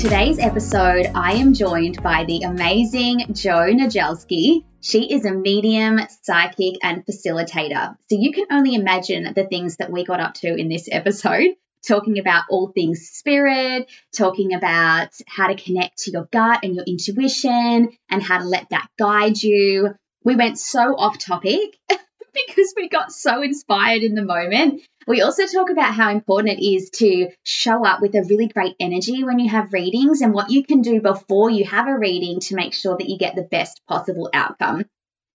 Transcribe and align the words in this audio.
Today's 0.00 0.38
episode, 0.38 1.10
I 1.14 1.34
am 1.34 1.52
joined 1.52 2.02
by 2.02 2.24
the 2.24 2.44
amazing 2.44 3.34
Jo 3.34 3.68
Nadzielski. 3.70 4.64
She 4.80 5.12
is 5.12 5.26
a 5.26 5.30
medium, 5.30 6.00
psychic, 6.22 6.76
and 6.82 7.04
facilitator. 7.04 7.94
So 8.08 8.16
you 8.18 8.32
can 8.32 8.46
only 8.50 8.76
imagine 8.76 9.30
the 9.34 9.44
things 9.44 9.76
that 9.76 9.92
we 9.92 10.06
got 10.06 10.18
up 10.18 10.32
to 10.36 10.56
in 10.56 10.70
this 10.70 10.88
episode 10.90 11.54
talking 11.86 12.18
about 12.18 12.44
all 12.48 12.72
things 12.74 13.10
spirit, 13.10 13.90
talking 14.16 14.54
about 14.54 15.10
how 15.26 15.48
to 15.48 15.54
connect 15.54 15.98
to 15.98 16.12
your 16.12 16.26
gut 16.32 16.60
and 16.62 16.74
your 16.74 16.84
intuition 16.84 17.90
and 18.08 18.22
how 18.22 18.38
to 18.38 18.46
let 18.46 18.70
that 18.70 18.88
guide 18.98 19.42
you. 19.42 19.94
We 20.24 20.34
went 20.34 20.58
so 20.58 20.96
off 20.96 21.18
topic 21.18 21.78
because 22.46 22.74
we 22.76 22.88
got 22.88 23.12
so 23.12 23.42
inspired 23.42 24.02
in 24.02 24.14
the 24.14 24.24
moment. 24.24 24.82
We 25.06 25.22
also 25.22 25.46
talk 25.46 25.70
about 25.70 25.94
how 25.94 26.10
important 26.10 26.58
it 26.58 26.64
is 26.64 26.90
to 26.96 27.28
show 27.42 27.84
up 27.84 28.00
with 28.00 28.14
a 28.14 28.22
really 28.22 28.48
great 28.48 28.76
energy 28.78 29.24
when 29.24 29.38
you 29.38 29.48
have 29.48 29.72
readings 29.72 30.20
and 30.20 30.34
what 30.34 30.50
you 30.50 30.64
can 30.64 30.82
do 30.82 31.00
before 31.00 31.50
you 31.50 31.64
have 31.64 31.88
a 31.88 31.98
reading 31.98 32.40
to 32.40 32.54
make 32.54 32.74
sure 32.74 32.96
that 32.96 33.08
you 33.08 33.18
get 33.18 33.34
the 33.34 33.42
best 33.42 33.80
possible 33.88 34.30
outcome. 34.32 34.84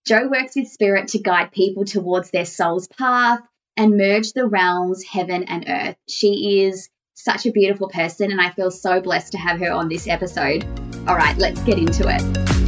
Jo 0.05 0.27
works 0.29 0.55
with 0.55 0.67
spirit 0.67 1.09
to 1.09 1.19
guide 1.19 1.51
people 1.51 1.83
towards 1.83 2.29
their 2.29 2.45
soul's 2.45 2.87
path 2.87 3.39
and 3.75 3.97
merge 3.97 4.33
the 4.33 4.47
realms, 4.47 5.03
heaven 5.03 5.43
and 5.43 5.65
earth. 5.67 5.95
She 6.07 6.63
is 6.63 6.89
such 7.15 7.45
a 7.45 7.51
beautiful 7.51 7.89
person, 7.89 8.31
and 8.31 8.39
I 8.39 8.51
feel 8.51 8.71
so 8.71 9.01
blessed 9.01 9.31
to 9.31 9.37
have 9.37 9.59
her 9.59 9.71
on 9.71 9.89
this 9.89 10.07
episode. 10.07 10.63
All 11.07 11.15
right, 11.15 11.37
let's 11.37 11.61
get 11.61 11.79
into 11.79 12.07
it. 12.07 12.64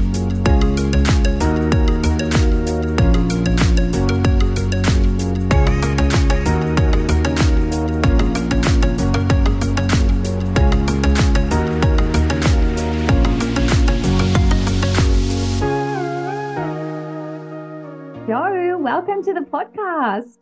The 19.37 19.45
podcast. 19.45 20.37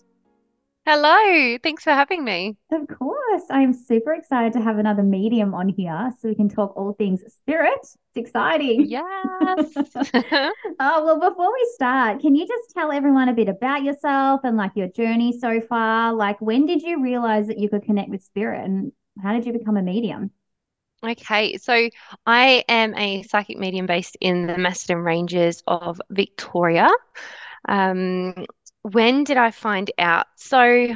Hello, 0.85 1.57
thanks 1.63 1.83
for 1.83 1.89
having 1.89 2.23
me. 2.23 2.55
Of 2.71 2.87
course. 2.87 3.43
I'm 3.49 3.73
super 3.73 4.13
excited 4.13 4.53
to 4.53 4.61
have 4.61 4.77
another 4.77 5.03
medium 5.03 5.53
on 5.53 5.67
here 5.67 6.13
so 6.19 6.29
we 6.29 6.35
can 6.35 6.47
talk 6.47 6.77
all 6.77 6.93
things 6.93 7.21
spirit. 7.27 7.79
It's 7.81 7.97
exciting. 8.15 8.85
Yes. 8.85 9.03
oh, 9.75 10.51
well, 10.79 11.19
before 11.19 11.51
we 11.51 11.69
start, 11.73 12.21
can 12.21 12.35
you 12.35 12.47
just 12.47 12.73
tell 12.73 12.91
everyone 12.91 13.27
a 13.27 13.33
bit 13.33 13.49
about 13.49 13.83
yourself 13.83 14.41
and 14.43 14.55
like 14.55 14.71
your 14.75 14.87
journey 14.87 15.37
so 15.37 15.59
far? 15.59 16.13
Like, 16.13 16.39
when 16.39 16.65
did 16.65 16.81
you 16.81 17.03
realize 17.03 17.47
that 17.47 17.57
you 17.57 17.67
could 17.67 17.83
connect 17.83 18.09
with 18.09 18.23
spirit 18.23 18.63
and 18.63 18.91
how 19.21 19.33
did 19.33 19.45
you 19.45 19.51
become 19.51 19.75
a 19.75 19.81
medium? 19.81 20.31
Okay, 21.03 21.57
so 21.57 21.89
I 22.25 22.63
am 22.69 22.95
a 22.95 23.23
psychic 23.23 23.57
medium 23.57 23.87
based 23.87 24.17
in 24.21 24.47
the 24.47 24.57
Macedon 24.57 24.99
Ranges 24.99 25.63
of 25.67 25.99
Victoria. 26.09 26.87
Um, 27.67 28.45
when 28.91 29.23
did 29.23 29.37
I 29.37 29.51
find 29.51 29.91
out? 29.97 30.27
So 30.35 30.89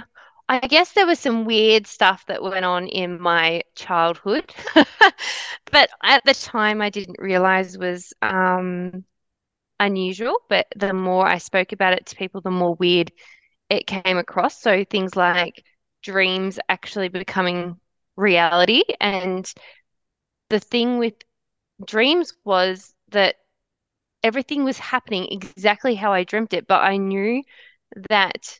I 0.48 0.60
guess 0.68 0.94
there 0.94 1.08
was 1.08 1.20
some 1.20 1.46
weird 1.46 1.88
stuff 1.88 2.26
that 2.28 2.42
went 2.44 2.66
on 2.66 2.88
in 2.88 3.20
my 3.22 3.64
childhood, 3.76 4.54
but 5.72 5.90
at 6.04 6.24
the 6.26 6.34
time 6.34 6.82
I 6.82 6.90
didn't 6.90 7.18
realize 7.20 7.78
was 7.78 8.14
um, 8.22 9.06
unusual. 9.80 10.38
But 10.50 10.68
the 10.76 10.94
more 10.94 11.28
I 11.28 11.40
spoke 11.40 11.74
about 11.74 11.94
it 11.94 12.08
to 12.08 12.16
people, 12.16 12.42
the 12.42 12.52
more 12.52 12.76
weird 12.76 13.12
it 13.70 13.88
came 13.88 14.18
across. 14.18 14.62
So 14.62 14.86
things 14.86 15.16
like 15.16 15.64
dreams 16.04 16.60
actually 16.70 17.10
becoming 17.10 17.80
reality. 18.18 18.84
And 19.02 19.52
the 20.50 20.60
thing 20.60 20.98
with 20.98 21.14
dreams 21.86 22.34
was 22.46 22.94
that 23.10 23.36
everything 24.24 24.64
was 24.64 24.80
happening 24.80 25.28
exactly 25.32 25.96
how 25.96 26.14
I 26.14 26.24
dreamt 26.24 26.54
it, 26.54 26.68
but 26.68 26.82
I 26.84 26.98
knew 26.98 27.44
that 28.10 28.60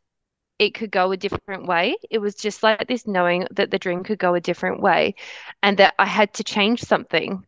it 0.60 0.74
could 0.74 0.92
go 0.92 1.12
a 1.12 1.18
different 1.18 1.66
way. 1.66 1.96
It 2.10 2.20
was 2.20 2.36
just 2.36 2.62
like 2.62 2.88
this 2.88 3.08
knowing 3.08 3.48
that 3.52 3.72
the 3.72 3.80
dream 3.80 4.04
could 4.04 4.20
go 4.20 4.36
a 4.36 4.42
different 4.42 4.82
way 4.82 5.16
and 5.64 5.78
that 5.78 5.96
I 5.98 6.06
had 6.06 6.34
to 6.36 6.44
change 6.44 6.84
something. 6.84 7.46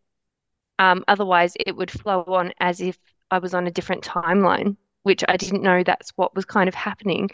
Um, 0.79 1.03
otherwise, 1.07 1.53
it 1.59 1.75
would 1.75 1.91
flow 1.91 2.23
on 2.27 2.53
as 2.59 2.81
if 2.81 2.97
I 3.29 3.39
was 3.39 3.53
on 3.53 3.67
a 3.67 3.71
different 3.71 4.03
timeline, 4.03 4.77
which 5.03 5.23
I 5.27 5.37
didn't 5.37 5.61
know 5.61 5.83
that's 5.83 6.11
what 6.15 6.35
was 6.35 6.45
kind 6.45 6.69
of 6.69 6.73
happening. 6.73 7.29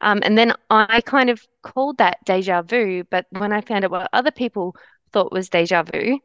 Um, 0.00 0.20
and 0.22 0.36
then 0.36 0.52
I 0.68 1.00
kind 1.00 1.30
of 1.30 1.46
called 1.62 1.98
that 1.98 2.18
deja 2.24 2.62
vu. 2.62 3.04
But 3.04 3.26
when 3.30 3.52
I 3.52 3.60
found 3.60 3.84
out 3.84 3.92
what 3.92 4.10
other 4.12 4.32
people 4.32 4.74
thought 5.12 5.32
was 5.32 5.48
deja 5.48 5.84
vu, 5.84 6.18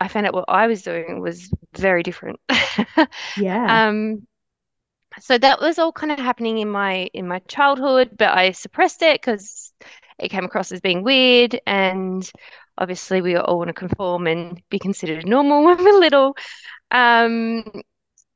I 0.00 0.08
found 0.08 0.26
out 0.26 0.34
what 0.34 0.44
I 0.48 0.66
was 0.66 0.82
doing 0.82 1.20
was 1.20 1.50
very 1.76 2.02
different. 2.02 2.40
yeah. 3.36 3.88
Um, 3.88 4.26
so 5.20 5.38
that 5.38 5.60
was 5.60 5.78
all 5.78 5.92
kind 5.92 6.12
of 6.12 6.18
happening 6.18 6.58
in 6.58 6.68
my 6.68 7.08
in 7.14 7.28
my 7.28 7.38
childhood, 7.40 8.10
but 8.18 8.28
I 8.36 8.52
suppressed 8.52 9.02
it 9.02 9.20
because 9.20 9.72
it 10.18 10.28
came 10.30 10.44
across 10.44 10.72
as 10.72 10.80
being 10.80 11.02
weird, 11.02 11.60
and 11.66 12.28
obviously 12.78 13.20
we 13.22 13.36
all 13.36 13.58
want 13.58 13.68
to 13.68 13.74
conform 13.74 14.26
and 14.26 14.60
be 14.70 14.78
considered 14.78 15.26
normal 15.26 15.64
when 15.64 15.82
we're 15.82 15.98
little. 15.98 16.36
Um, 16.90 17.64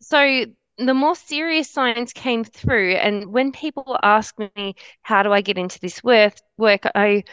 so 0.01 0.47
the 0.79 0.95
more 0.95 1.17
serious 1.17 1.71
signs 1.71 2.13
came 2.13 2.45
through, 2.45 2.93
and 2.95 3.33
when 3.33 3.53
people 3.53 3.99
ask 4.03 4.35
me 4.57 4.75
how 5.03 5.23
do 5.23 5.33
I 5.33 5.41
get 5.41 5.59
into 5.59 5.81
this 5.81 6.03
work, 6.05 6.35
work 6.57 6.83
I 6.95 7.25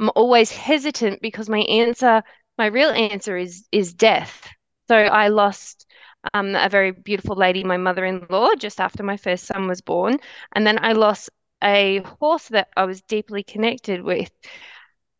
am 0.00 0.10
always 0.16 0.50
hesitant 0.50 1.20
because 1.22 1.48
my 1.48 1.60
answer, 1.60 2.22
my 2.58 2.66
real 2.66 2.90
answer 2.90 3.36
is 3.36 3.66
is 3.72 3.94
death. 3.94 4.48
So 4.88 4.96
I 4.96 5.28
lost 5.28 5.86
um, 6.32 6.54
a 6.54 6.68
very 6.68 6.90
beautiful 6.92 7.36
lady, 7.36 7.64
my 7.64 7.76
mother 7.76 8.04
in 8.04 8.26
law, 8.30 8.54
just 8.54 8.80
after 8.80 9.02
my 9.02 9.16
first 9.16 9.44
son 9.46 9.66
was 9.68 9.80
born. 9.80 10.18
And 10.52 10.66
then 10.66 10.78
I 10.82 10.92
lost 10.92 11.30
a 11.62 12.00
horse 12.20 12.48
that 12.48 12.68
I 12.76 12.84
was 12.84 13.02
deeply 13.02 13.42
connected 13.42 14.02
with 14.02 14.30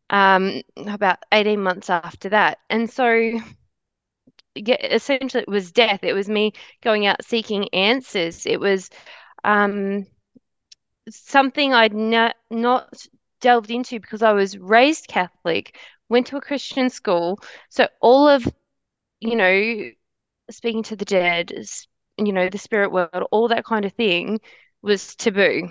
um, 0.09 0.61
about 0.87 1.19
18 1.31 1.61
months 1.61 1.89
after 1.89 2.29
that. 2.29 2.59
And 2.69 2.89
so, 2.89 3.39
yeah, 4.55 4.77
essentially, 4.81 5.43
it 5.43 5.49
was 5.49 5.71
death. 5.71 6.03
It 6.03 6.13
was 6.13 6.29
me 6.29 6.53
going 6.81 7.05
out 7.05 7.23
seeking 7.25 7.67
answers. 7.73 8.45
It 8.45 8.59
was 8.59 8.89
um, 9.43 10.05
something 11.09 11.73
I'd 11.73 11.93
not, 11.93 12.35
not 12.49 13.05
delved 13.41 13.71
into 13.71 13.99
because 13.99 14.23
I 14.23 14.33
was 14.33 14.57
raised 14.57 15.07
Catholic, 15.07 15.77
went 16.09 16.27
to 16.27 16.37
a 16.37 16.41
Christian 16.41 16.89
school. 16.89 17.39
So, 17.69 17.87
all 18.01 18.27
of 18.27 18.47
you 19.19 19.35
know, 19.35 19.91
speaking 20.49 20.83
to 20.83 20.95
the 20.95 21.05
dead, 21.05 21.51
you 22.17 22.33
know, 22.33 22.49
the 22.49 22.57
spirit 22.57 22.91
world, 22.91 23.09
all 23.31 23.47
that 23.49 23.65
kind 23.65 23.85
of 23.85 23.93
thing 23.93 24.39
was 24.81 25.15
taboo. 25.15 25.69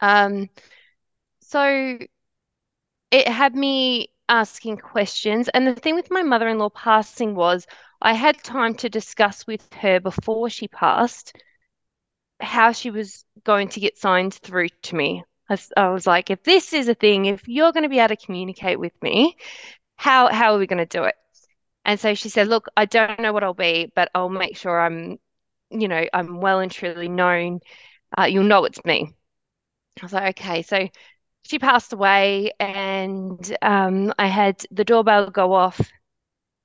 Um, 0.00 0.48
so 1.40 1.98
it 3.10 3.28
had 3.28 3.54
me 3.54 4.08
asking 4.28 4.78
questions. 4.78 5.48
And 5.48 5.66
the 5.66 5.74
thing 5.74 5.94
with 5.94 6.10
my 6.10 6.22
mother 6.22 6.48
in 6.48 6.58
law 6.58 6.70
passing 6.70 7.34
was 7.34 7.66
I 8.02 8.12
had 8.12 8.42
time 8.42 8.74
to 8.76 8.88
discuss 8.88 9.46
with 9.46 9.72
her 9.74 10.00
before 10.00 10.50
she 10.50 10.68
passed 10.68 11.32
how 12.40 12.72
she 12.72 12.90
was 12.90 13.24
going 13.44 13.68
to 13.68 13.80
get 13.80 13.98
signs 13.98 14.38
through 14.38 14.68
to 14.82 14.96
me. 14.96 15.24
I, 15.48 15.58
I 15.76 15.88
was 15.90 16.06
like, 16.06 16.30
if 16.30 16.42
this 16.42 16.72
is 16.72 16.88
a 16.88 16.94
thing, 16.94 17.26
if 17.26 17.46
you're 17.48 17.72
going 17.72 17.84
to 17.84 17.88
be 17.88 17.98
able 17.98 18.08
to 18.16 18.24
communicate 18.24 18.78
with 18.78 19.00
me, 19.02 19.36
how 19.96 20.28
how 20.28 20.54
are 20.54 20.58
we 20.58 20.66
going 20.66 20.78
to 20.78 20.86
do 20.86 21.04
it? 21.04 21.16
And 21.86 22.00
so 22.00 22.14
she 22.14 22.30
said, 22.30 22.48
Look, 22.48 22.68
I 22.76 22.86
don't 22.86 23.20
know 23.20 23.32
what 23.34 23.44
I'll 23.44 23.54
be, 23.54 23.92
but 23.96 24.10
I'll 24.14 24.30
make 24.30 24.58
sure 24.58 24.80
I'm, 24.80 25.18
you 25.70 25.88
know, 25.88 26.06
I'm 26.14 26.40
well 26.42 26.60
and 26.60 26.72
truly 26.72 27.08
known. 27.08 27.60
Uh, 28.18 28.24
you'll 28.24 28.44
know 28.44 28.64
it's 28.66 28.84
me. 28.84 29.12
I 30.00 30.04
was 30.04 30.12
like, 30.12 30.40
Okay. 30.40 30.62
So 30.62 30.88
she 31.44 31.58
passed 31.58 31.92
away, 31.92 32.52
and 32.60 33.56
um, 33.62 34.12
I 34.18 34.28
had 34.28 34.64
the 34.70 34.84
doorbell 34.84 35.30
go 35.30 35.54
off 35.54 35.80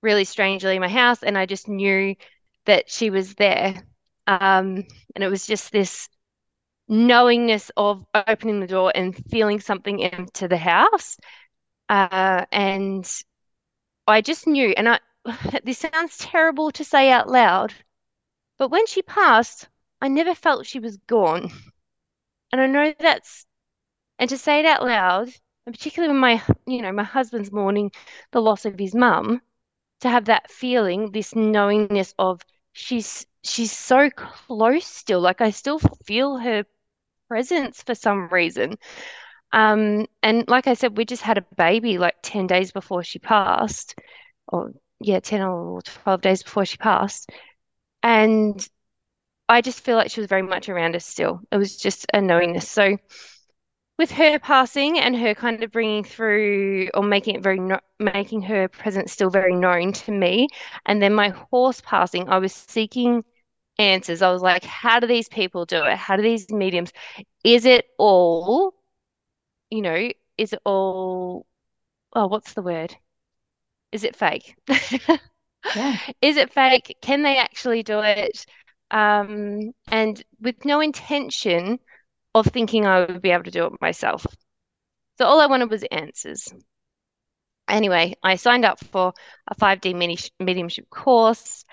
really 0.02 0.26
strangely 0.26 0.76
in 0.76 0.82
my 0.82 0.90
house, 0.90 1.24
and 1.24 1.38
I 1.38 1.46
just 1.46 1.68
knew 1.70 2.16
that 2.66 2.90
she 2.92 3.10
was 3.10 3.36
there. 3.36 3.84
Um, 4.28 4.86
and 5.16 5.24
it 5.24 5.30
was 5.30 5.48
just 5.48 5.72
this 5.72 6.10
knowingness 6.90 7.72
of 7.78 8.06
opening 8.14 8.60
the 8.62 8.68
door 8.68 8.92
and 8.96 9.16
feeling 9.32 9.60
something 9.60 10.00
into 10.00 10.48
the 10.48 10.58
house. 10.58 11.18
Uh, 11.90 12.46
and 12.52 13.10
I 14.08 14.22
just 14.22 14.48
knew, 14.48 14.70
and 14.78 14.88
I, 14.90 15.00
this 15.64 15.80
sounds 15.80 16.18
terrible 16.18 16.72
to 16.72 16.84
say 16.84 17.10
out 17.12 17.28
loud, 17.28 17.74
but 18.58 18.70
when 18.70 18.88
she 18.88 19.02
passed, 19.04 19.70
I 20.02 20.08
never 20.10 20.36
felt 20.36 20.68
she 20.68 20.80
was 20.80 20.98
gone. 20.98 21.52
And 22.52 22.62
I 22.62 22.68
know 22.68 22.94
that's, 23.00 23.46
and 24.20 24.30
to 24.30 24.38
say 24.38 24.60
it 24.60 24.66
out 24.66 24.84
loud, 24.84 25.30
and 25.66 25.76
particularly 25.76 26.14
when 26.14 26.22
my, 26.22 26.44
you 26.68 26.82
know, 26.82 26.92
my 26.94 27.04
husband's 27.04 27.52
mourning 27.52 27.92
the 28.32 28.42
loss 28.42 28.66
of 28.66 28.80
his 28.80 28.96
mum, 28.96 29.42
to 30.02 30.10
have 30.10 30.26
that 30.26 30.52
feeling, 30.52 31.12
this 31.12 31.36
knowingness 31.36 32.14
of 32.20 32.42
she's 32.74 33.28
she's 33.44 33.72
so 33.72 34.10
close 34.12 34.86
still. 34.86 35.22
Like 35.22 35.42
I 35.42 35.52
still 35.52 35.80
feel 36.06 36.38
her 36.40 36.66
presence 37.30 37.84
for 37.84 37.96
some 37.96 38.30
reason. 38.30 38.78
Um, 39.54 40.08
and 40.24 40.48
like 40.48 40.68
I 40.68 40.74
said, 40.76 40.98
we 40.98 41.06
just 41.06 41.24
had 41.24 41.38
a 41.38 41.46
baby 41.58 41.98
like 41.98 42.18
10 42.24 42.48
days 42.48 42.72
before 42.72 43.04
she 43.04 43.20
passed. 43.20 43.96
or 44.48 44.74
yeah, 45.04 45.20
10 45.20 45.42
or 45.42 45.82
12 45.82 46.22
days 46.22 46.44
before 46.44 46.66
she 46.66 46.78
passed. 46.78 47.30
And 48.04 48.68
I 49.50 49.62
just 49.62 49.82
feel 49.82 49.98
like 49.98 50.12
she 50.12 50.22
was 50.22 50.30
very 50.30 50.42
much 50.44 50.70
around 50.70 50.96
us 50.96 51.06
still. 51.06 51.42
It 51.52 51.58
was 51.58 51.78
just 51.78 52.06
a 52.14 52.22
knowingness. 52.22 52.70
So 52.70 52.98
with 53.98 54.12
her 54.12 54.40
passing 54.40 54.98
and 55.00 55.16
her 55.16 55.36
kind 55.36 55.62
of 55.64 55.72
bringing 55.72 56.04
through 56.04 56.90
or 56.96 57.04
making 57.04 57.36
it 57.36 57.44
very 57.44 57.60
making 58.00 58.42
her 58.42 58.68
presence 58.68 59.12
still 59.12 59.30
very 59.30 59.54
known 59.54 59.94
to 59.94 60.12
me 60.12 60.48
and 60.88 61.02
then 61.02 61.14
my 61.14 61.30
horse 61.30 61.82
passing 61.82 62.28
i 62.28 62.40
was 62.40 62.52
seeking 62.52 63.24
answers 63.78 64.24
i 64.24 64.32
was 64.32 64.42
like 64.42 64.64
how 64.64 65.00
do 65.00 65.06
these 65.08 65.30
people 65.30 65.66
do 65.66 65.84
it 65.84 65.98
how 65.98 66.16
do 66.16 66.24
these 66.24 66.50
mediums 66.50 66.92
is 67.44 67.66
it 67.66 67.86
all 68.00 68.74
you 69.70 69.82
know 69.82 70.10
is 70.38 70.54
it 70.54 70.60
all 70.66 71.46
oh 72.14 72.28
what's 72.28 72.54
the 72.54 72.62
word 72.64 72.96
is 73.92 74.04
it 74.04 74.16
fake 74.16 74.56
yeah 75.76 75.98
is 76.22 76.38
it 76.38 76.54
fake 76.54 76.98
can 77.02 77.22
they 77.22 77.38
actually 77.38 77.84
do 77.84 78.00
it 78.00 78.46
um 78.92 79.72
and 79.88 80.24
with 80.40 80.66
no 80.66 80.82
intention 80.82 81.80
of 82.34 82.46
thinking 82.48 82.86
I 82.86 83.06
would 83.06 83.22
be 83.22 83.32
able 83.32 83.44
to 83.44 83.52
do 83.52 83.66
it 83.66 83.82
myself. 83.82 84.26
So 85.18 85.26
all 85.26 85.40
I 85.42 85.48
wanted 85.48 85.70
was 85.70 85.84
answers. 85.84 86.54
Anyway, 87.68 88.16
I 88.24 88.36
signed 88.36 88.66
up 88.66 88.80
for 88.86 89.14
a 89.48 89.56
5D 89.56 89.94
mediumship 90.40 90.90
course. 90.90 91.64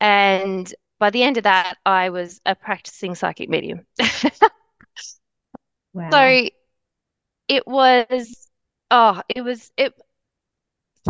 And 0.00 0.72
by 0.98 1.10
the 1.10 1.22
end 1.22 1.36
of 1.36 1.44
that, 1.44 1.76
I 1.84 2.10
was 2.10 2.40
a 2.44 2.54
practicing 2.54 3.14
psychic 3.14 3.48
medium. 3.48 3.86
wow. 5.92 6.10
So 6.10 6.48
it 7.48 7.66
was, 7.66 8.48
oh, 8.90 9.22
it 9.28 9.42
was, 9.42 9.70
it 9.76 9.94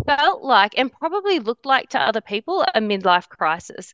felt 0.05 0.43
like 0.43 0.73
and 0.77 0.91
probably 0.91 1.39
looked 1.39 1.65
like 1.65 1.89
to 1.89 1.99
other 1.99 2.21
people 2.21 2.63
a 2.73 2.79
midlife 2.81 3.29
crisis. 3.29 3.93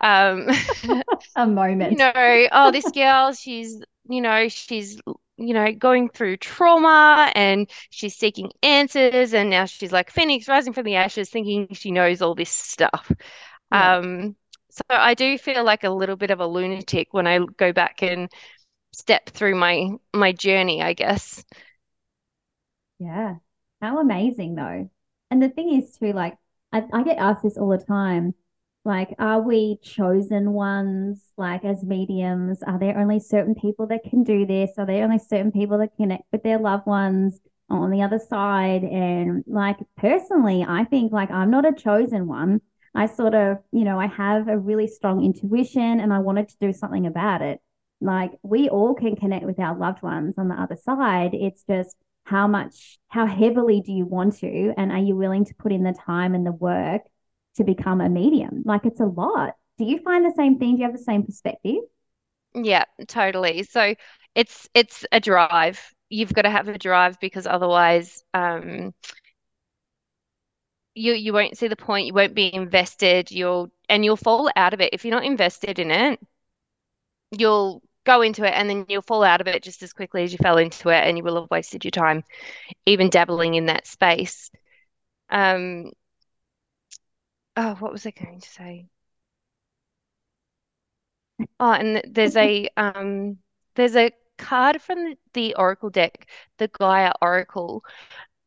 Um, 0.00 0.48
a 1.36 1.46
moment. 1.46 1.92
You 2.12 2.12
know, 2.14 2.48
oh, 2.52 2.70
this 2.70 2.90
girl, 2.90 3.32
she's 3.32 3.82
you 4.08 4.20
know, 4.20 4.48
she's, 4.48 5.00
you 5.36 5.54
know, 5.54 5.72
going 5.72 6.08
through 6.08 6.38
trauma 6.38 7.30
and 7.34 7.70
she's 7.90 8.16
seeking 8.16 8.50
answers. 8.62 9.34
And 9.34 9.50
now 9.50 9.66
she's 9.66 9.92
like 9.92 10.10
Phoenix 10.10 10.48
rising 10.48 10.72
from 10.72 10.84
the 10.84 10.96
ashes, 10.96 11.30
thinking 11.30 11.68
she 11.72 11.90
knows 11.92 12.20
all 12.22 12.34
this 12.34 12.50
stuff. 12.50 13.10
Yeah. 13.70 13.94
Um, 13.98 14.36
so 14.70 14.82
I 14.88 15.14
do 15.14 15.38
feel 15.38 15.64
like 15.64 15.84
a 15.84 15.90
little 15.90 16.16
bit 16.16 16.30
of 16.30 16.40
a 16.40 16.46
lunatic 16.46 17.08
when 17.12 17.26
I 17.26 17.38
go 17.56 17.72
back 17.72 18.02
and 18.02 18.30
step 18.92 19.30
through 19.30 19.56
my 19.56 19.90
my 20.14 20.32
journey, 20.32 20.82
I 20.82 20.92
guess. 20.94 21.44
Yeah. 23.00 23.36
How 23.80 23.98
amazing 23.98 24.54
though. 24.54 24.90
And 25.30 25.42
the 25.42 25.48
thing 25.48 25.74
is 25.74 25.96
too, 25.96 26.12
like 26.12 26.36
I, 26.72 26.84
I 26.92 27.02
get 27.02 27.18
asked 27.18 27.42
this 27.42 27.56
all 27.56 27.68
the 27.68 27.84
time. 27.84 28.34
Like, 28.84 29.14
are 29.18 29.42
we 29.42 29.78
chosen 29.82 30.52
ones, 30.52 31.22
like 31.36 31.64
as 31.64 31.84
mediums? 31.84 32.62
Are 32.62 32.78
there 32.78 32.98
only 32.98 33.20
certain 33.20 33.54
people 33.54 33.86
that 33.88 34.04
can 34.04 34.24
do 34.24 34.46
this? 34.46 34.70
Are 34.78 34.86
there 34.86 35.04
only 35.04 35.18
certain 35.18 35.52
people 35.52 35.78
that 35.78 35.96
connect 35.96 36.24
with 36.32 36.42
their 36.42 36.58
loved 36.58 36.86
ones 36.86 37.40
on 37.68 37.90
the 37.90 38.02
other 38.02 38.18
side? 38.18 38.82
And 38.82 39.44
like, 39.46 39.76
personally, 39.98 40.64
I 40.66 40.84
think 40.84 41.12
like 41.12 41.30
I'm 41.30 41.50
not 41.50 41.66
a 41.66 41.74
chosen 41.74 42.26
one. 42.26 42.62
I 42.94 43.06
sort 43.06 43.34
of, 43.34 43.58
you 43.70 43.84
know, 43.84 44.00
I 44.00 44.06
have 44.06 44.48
a 44.48 44.58
really 44.58 44.86
strong 44.86 45.24
intuition 45.24 46.00
and 46.00 46.12
I 46.12 46.18
wanted 46.20 46.48
to 46.48 46.56
do 46.60 46.72
something 46.72 47.06
about 47.06 47.42
it. 47.42 47.60
Like, 48.00 48.32
we 48.42 48.70
all 48.70 48.94
can 48.94 49.14
connect 49.14 49.44
with 49.44 49.60
our 49.60 49.76
loved 49.76 50.02
ones 50.02 50.34
on 50.38 50.48
the 50.48 50.54
other 50.54 50.76
side. 50.76 51.34
It's 51.34 51.62
just 51.68 51.96
how 52.30 52.46
much, 52.46 52.98
how 53.08 53.26
heavily 53.26 53.80
do 53.80 53.92
you 53.92 54.06
want 54.06 54.36
to? 54.38 54.72
And 54.76 54.92
are 54.92 54.98
you 54.98 55.16
willing 55.16 55.44
to 55.46 55.54
put 55.54 55.72
in 55.72 55.82
the 55.82 55.92
time 56.06 56.34
and 56.34 56.46
the 56.46 56.52
work? 56.52 57.02
to 57.56 57.64
become 57.64 58.00
a 58.00 58.08
medium. 58.08 58.62
Like 58.64 58.86
it's 58.86 59.00
a 59.00 59.04
lot. 59.06 59.54
Do 59.78 59.84
you 59.84 59.98
find 59.98 60.24
the 60.24 60.34
same 60.36 60.58
thing? 60.58 60.76
Do 60.76 60.82
you 60.82 60.88
have 60.88 60.96
the 60.96 61.02
same 61.02 61.24
perspective? 61.24 61.82
Yeah, 62.54 62.84
totally. 63.06 63.62
So 63.64 63.94
it's 64.34 64.68
it's 64.74 65.04
a 65.12 65.20
drive. 65.20 65.80
You've 66.08 66.32
got 66.32 66.42
to 66.42 66.50
have 66.50 66.68
a 66.68 66.78
drive 66.78 67.20
because 67.20 67.46
otherwise 67.46 68.22
um 68.34 68.92
you 70.94 71.12
you 71.12 71.32
won't 71.32 71.56
see 71.56 71.68
the 71.68 71.76
point, 71.76 72.06
you 72.06 72.14
won't 72.14 72.34
be 72.34 72.52
invested, 72.52 73.30
you'll 73.30 73.70
and 73.88 74.04
you'll 74.04 74.16
fall 74.16 74.50
out 74.56 74.74
of 74.74 74.80
it. 74.80 74.92
If 74.92 75.04
you're 75.04 75.14
not 75.14 75.24
invested 75.24 75.78
in 75.78 75.90
it, 75.90 76.20
you'll 77.30 77.82
go 78.04 78.22
into 78.22 78.44
it 78.44 78.52
and 78.52 78.68
then 78.68 78.86
you'll 78.88 79.02
fall 79.02 79.22
out 79.22 79.40
of 79.40 79.46
it 79.46 79.62
just 79.62 79.82
as 79.82 79.92
quickly 79.92 80.22
as 80.24 80.32
you 80.32 80.38
fell 80.38 80.58
into 80.58 80.88
it 80.88 81.06
and 81.06 81.18
you 81.18 81.24
will 81.24 81.40
have 81.40 81.50
wasted 81.50 81.84
your 81.84 81.90
time 81.90 82.24
even 82.86 83.10
dabbling 83.10 83.54
in 83.54 83.66
that 83.66 83.86
space. 83.86 84.50
Um, 85.28 85.92
oh, 87.56 87.74
what 87.76 87.92
was 87.92 88.06
I 88.06 88.10
going 88.10 88.40
to 88.40 88.48
say? 88.48 88.86
Oh, 91.58 91.72
and 91.72 92.02
there's 92.06 92.36
a 92.36 92.68
um 92.76 93.38
there's 93.74 93.96
a 93.96 94.12
card 94.38 94.80
from 94.82 95.14
the, 95.34 95.54
Oracle 95.54 95.90
deck, 95.90 96.26
the 96.58 96.68
Gaia 96.68 97.12
Oracle, 97.22 97.84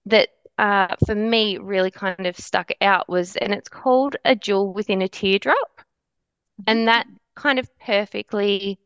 that 0.05 0.29
uh 0.57 0.95
for 1.05 1.15
me 1.15 1.57
really 1.57 1.91
kind 1.91 2.27
of 2.27 2.37
stuck 2.37 2.71
out 2.81 3.09
was 3.09 3.35
and 3.37 3.53
it's 3.53 3.69
called 3.69 4.15
a 4.25 4.35
jewel 4.35 4.73
within 4.73 5.01
a 5.01 5.07
teardrop. 5.07 5.81
And 6.67 6.87
that 6.87 7.07
kind 7.35 7.59
of 7.59 7.69
perfectly 7.79 8.79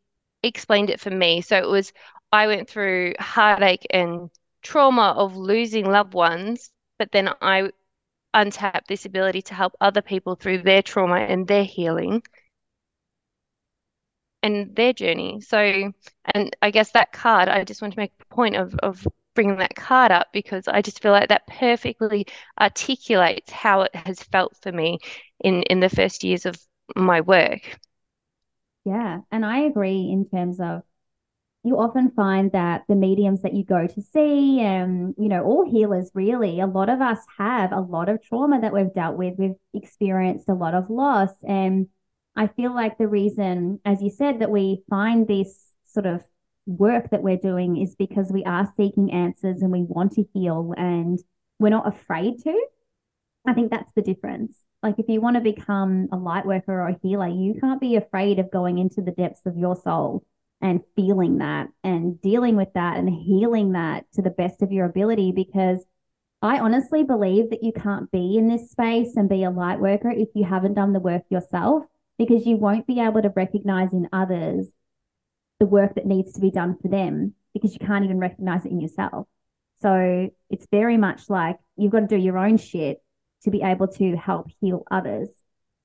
explained 0.43 0.89
it 0.89 0.99
for 0.99 1.09
me. 1.09 1.41
So 1.41 1.57
it 1.57 1.67
was 1.67 1.93
I 2.31 2.47
went 2.47 2.69
through 2.69 3.13
heartache 3.19 3.87
and 3.91 4.29
trauma 4.61 5.13
of 5.17 5.35
losing 5.37 5.85
loved 5.89 6.13
ones, 6.13 6.71
but 6.99 7.11
then 7.11 7.29
I 7.41 7.71
untapped 8.33 8.87
this 8.87 9.05
ability 9.05 9.41
to 9.43 9.53
help 9.55 9.73
other 9.81 10.01
people 10.01 10.35
through 10.35 10.59
their 10.63 10.81
trauma 10.83 11.17
and 11.17 11.47
their 11.47 11.63
healing 11.65 12.23
and 14.43 14.75
their 14.75 14.93
journey. 14.93 15.41
So, 15.41 15.91
and 16.33 16.55
I 16.61 16.71
guess 16.71 16.91
that 16.91 17.11
card, 17.11 17.49
I 17.49 17.63
just 17.63 17.81
want 17.81 17.93
to 17.93 17.99
make 17.99 18.13
a 18.21 18.33
point 18.33 18.55
of, 18.55 18.75
of 18.75 19.07
bringing 19.35 19.57
that 19.57 19.75
card 19.75 20.11
up 20.11 20.27
because 20.33 20.67
I 20.67 20.81
just 20.81 21.01
feel 21.01 21.11
like 21.11 21.29
that 21.29 21.47
perfectly 21.47 22.27
articulates 22.59 23.51
how 23.51 23.81
it 23.81 23.95
has 23.95 24.21
felt 24.23 24.55
for 24.61 24.71
me 24.71 24.99
in, 25.39 25.63
in 25.63 25.79
the 25.79 25.89
first 25.89 26.23
years 26.23 26.45
of 26.45 26.55
my 26.95 27.21
work. 27.21 27.79
Yeah. 28.87 29.19
And 29.31 29.45
I 29.45 29.59
agree 29.59 30.09
in 30.09 30.29
terms 30.29 30.61
of 30.61 30.81
you 31.63 31.77
often 31.77 32.11
find 32.11 32.53
that 32.53 32.83
the 32.87 32.95
mediums 32.95 33.41
that 33.41 33.53
you 33.53 33.65
go 33.65 33.85
to 33.85 34.01
see 34.01 34.61
and 34.61 35.13
you 35.17 35.27
know 35.27 35.43
all 35.43 35.69
healers 35.69 36.09
really 36.13 36.61
a 36.61 36.67
lot 36.67 36.87
of 36.87 37.01
us 37.01 37.17
have 37.37 37.73
a 37.73 37.81
lot 37.81 38.07
of 38.07 38.21
trauma 38.23 38.61
that 38.61 38.71
we've 38.71 38.93
dealt 38.93 39.17
with 39.17 39.33
we've 39.37 39.55
experienced 39.73 40.47
a 40.47 40.53
lot 40.53 40.73
of 40.73 40.89
loss 40.89 41.31
and 41.45 41.87
i 42.37 42.47
feel 42.47 42.73
like 42.73 42.97
the 42.97 43.07
reason 43.07 43.81
as 43.83 44.01
you 44.01 44.09
said 44.09 44.39
that 44.39 44.51
we 44.51 44.81
find 44.89 45.27
this 45.27 45.73
sort 45.83 46.05
of 46.05 46.23
work 46.65 47.09
that 47.09 47.23
we're 47.23 47.35
doing 47.35 47.75
is 47.75 47.95
because 47.95 48.31
we 48.31 48.45
are 48.45 48.71
seeking 48.77 49.11
answers 49.11 49.61
and 49.61 49.71
we 49.71 49.81
want 49.81 50.13
to 50.13 50.23
heal 50.33 50.73
and 50.77 51.19
we're 51.59 51.69
not 51.69 51.87
afraid 51.87 52.41
to 52.41 52.67
i 53.45 53.53
think 53.53 53.71
that's 53.71 53.91
the 53.93 54.01
difference 54.01 54.55
like 54.83 54.95
if 54.99 55.09
you 55.09 55.21
want 55.21 55.35
to 55.35 55.41
become 55.41 56.07
a 56.11 56.17
light 56.17 56.45
worker 56.45 56.73
or 56.73 56.87
a 56.87 56.97
healer 57.01 57.27
you 57.27 57.55
can't 57.59 57.81
be 57.81 57.95
afraid 57.95 58.39
of 58.39 58.51
going 58.51 58.77
into 58.77 59.01
the 59.01 59.11
depths 59.11 59.45
of 59.45 59.57
your 59.57 59.75
soul 59.75 60.23
and 60.61 60.81
feeling 60.95 61.37
that 61.37 61.67
and 61.83 62.19
dealing 62.21 62.55
with 62.55 62.73
that 62.73 62.97
and 62.97 63.09
healing 63.09 63.73
that 63.73 64.05
to 64.13 64.21
the 64.21 64.29
best 64.29 64.61
of 64.61 64.71
your 64.71 64.85
ability 64.85 65.31
because 65.31 65.83
I 66.41 66.59
honestly 66.59 67.03
believe 67.03 67.49
that 67.49 67.63
you 67.63 67.71
can't 67.71 68.11
be 68.11 68.37
in 68.37 68.47
this 68.47 68.69
space 68.69 69.15
and 69.15 69.27
be 69.27 69.43
a 69.43 69.49
light 69.49 69.79
worker 69.79 70.11
if 70.11 70.29
you 70.35 70.43
haven't 70.43 70.75
done 70.75 70.93
the 70.93 70.99
work 70.99 71.23
yourself 71.29 71.83
because 72.17 72.45
you 72.45 72.57
won't 72.57 72.87
be 72.87 72.99
able 72.99 73.21
to 73.21 73.33
recognize 73.35 73.93
in 73.93 74.07
others 74.13 74.67
the 75.59 75.65
work 75.65 75.95
that 75.95 76.05
needs 76.05 76.33
to 76.33 76.41
be 76.41 76.51
done 76.51 76.77
for 76.79 76.87
them 76.87 77.33
because 77.53 77.73
you 77.73 77.79
can't 77.79 78.05
even 78.05 78.19
recognize 78.19 78.65
it 78.65 78.71
in 78.71 78.79
yourself. 78.79 79.27
So 79.81 80.29
it's 80.49 80.67
very 80.71 80.97
much 80.97 81.29
like 81.29 81.57
you've 81.75 81.91
got 81.91 82.01
to 82.01 82.07
do 82.07 82.17
your 82.17 82.37
own 82.37 82.57
shit 82.57 83.01
to 83.47 83.51
be 83.51 83.63
able 83.63 83.87
to 83.87 84.15
help 84.17 84.47
heal 84.59 84.83
others. 84.91 85.29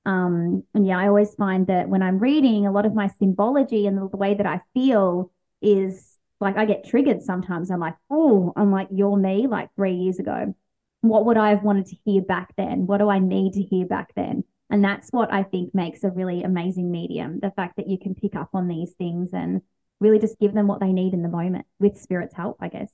Um, 0.05 0.63
and 0.73 0.85
yeah, 0.85 0.99
I 0.99 1.07
always 1.07 1.33
find 1.35 1.65
that 1.67 1.87
when 1.87 2.03
I'm 2.03 2.19
reading, 2.19 2.67
a 2.67 2.71
lot 2.71 2.85
of 2.85 2.93
my 2.93 3.07
symbology 3.07 3.87
and 3.87 3.97
the, 3.97 4.17
way 4.17 4.33
that 4.33 4.45
I 4.45 4.59
feel 4.73 5.31
is 5.61 6.17
like 6.41 6.57
I 6.57 6.65
get 6.65 6.85
triggered 6.85 7.21
sometimes. 7.21 7.71
I'm 7.71 7.79
like, 7.79 7.95
oh, 8.09 8.51
I'm 8.57 8.69
like, 8.69 8.89
you're 8.91 9.15
me 9.15 9.47
like 9.47 9.69
three 9.77 9.93
years 9.93 10.19
ago. 10.19 10.53
What 10.99 11.25
would 11.25 11.37
I 11.37 11.51
have 11.51 11.63
wanted 11.63 11.85
to 11.87 11.95
hear 12.03 12.21
back 12.21 12.53
then? 12.57 12.85
What 12.85 12.97
do 12.97 13.09
I 13.09 13.19
need 13.19 13.53
to 13.53 13.61
hear 13.61 13.85
back 13.85 14.13
then? 14.13 14.43
And 14.69 14.83
that's 14.83 15.09
what 15.11 15.31
I 15.31 15.43
think 15.43 15.73
makes 15.73 16.03
a 16.03 16.09
really 16.09 16.43
amazing 16.43 16.91
medium 16.91 17.39
the 17.39 17.51
fact 17.51 17.77
that 17.77 17.87
you 17.87 17.97
can 17.97 18.13
pick 18.13 18.35
up 18.35 18.49
on 18.53 18.67
these 18.67 18.91
things 18.97 19.29
and 19.31 19.61
really 20.01 20.19
just 20.19 20.39
give 20.39 20.53
them 20.53 20.67
what 20.67 20.81
they 20.81 20.91
need 20.91 21.13
in 21.13 21.21
the 21.21 21.29
moment 21.29 21.65
with 21.79 21.97
spirit's 21.97 22.35
help, 22.35 22.57
I 22.59 22.67
guess 22.67 22.91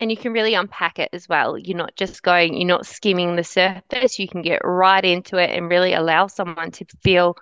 and 0.00 0.10
you 0.10 0.16
can 0.16 0.32
really 0.32 0.54
unpack 0.54 0.98
it 0.98 1.10
as 1.12 1.28
well. 1.28 1.56
You're 1.58 1.76
not 1.76 1.96
just 1.96 2.22
going, 2.22 2.54
you're 2.54 2.66
not 2.66 2.86
skimming 2.86 3.36
the 3.36 3.44
surface. 3.44 4.18
You 4.18 4.28
can 4.28 4.42
get 4.42 4.60
right 4.64 5.04
into 5.04 5.38
it 5.38 5.50
and 5.50 5.70
really 5.70 5.94
allow 5.94 6.26
someone 6.26 6.70
to 6.72 6.84
feel 7.02 7.36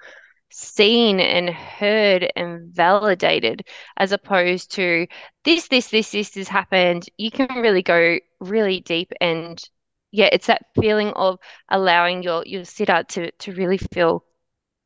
seen 0.50 1.18
and 1.20 1.50
heard 1.50 2.30
and 2.36 2.72
validated 2.72 3.66
as 3.96 4.12
opposed 4.12 4.72
to 4.72 5.06
this, 5.44 5.68
this, 5.68 5.88
this, 5.88 6.12
this 6.12 6.34
has 6.34 6.48
happened. 6.48 7.06
You 7.18 7.30
can 7.30 7.48
really 7.60 7.82
go 7.82 8.18
really 8.40 8.80
deep 8.80 9.12
and 9.20 9.62
yeah, 10.12 10.28
it's 10.30 10.46
that 10.46 10.66
feeling 10.80 11.08
of 11.14 11.40
allowing 11.68 12.22
your 12.22 12.44
your 12.46 12.64
sitter 12.64 13.02
to 13.02 13.32
to 13.32 13.52
really 13.52 13.78
feel 13.78 14.24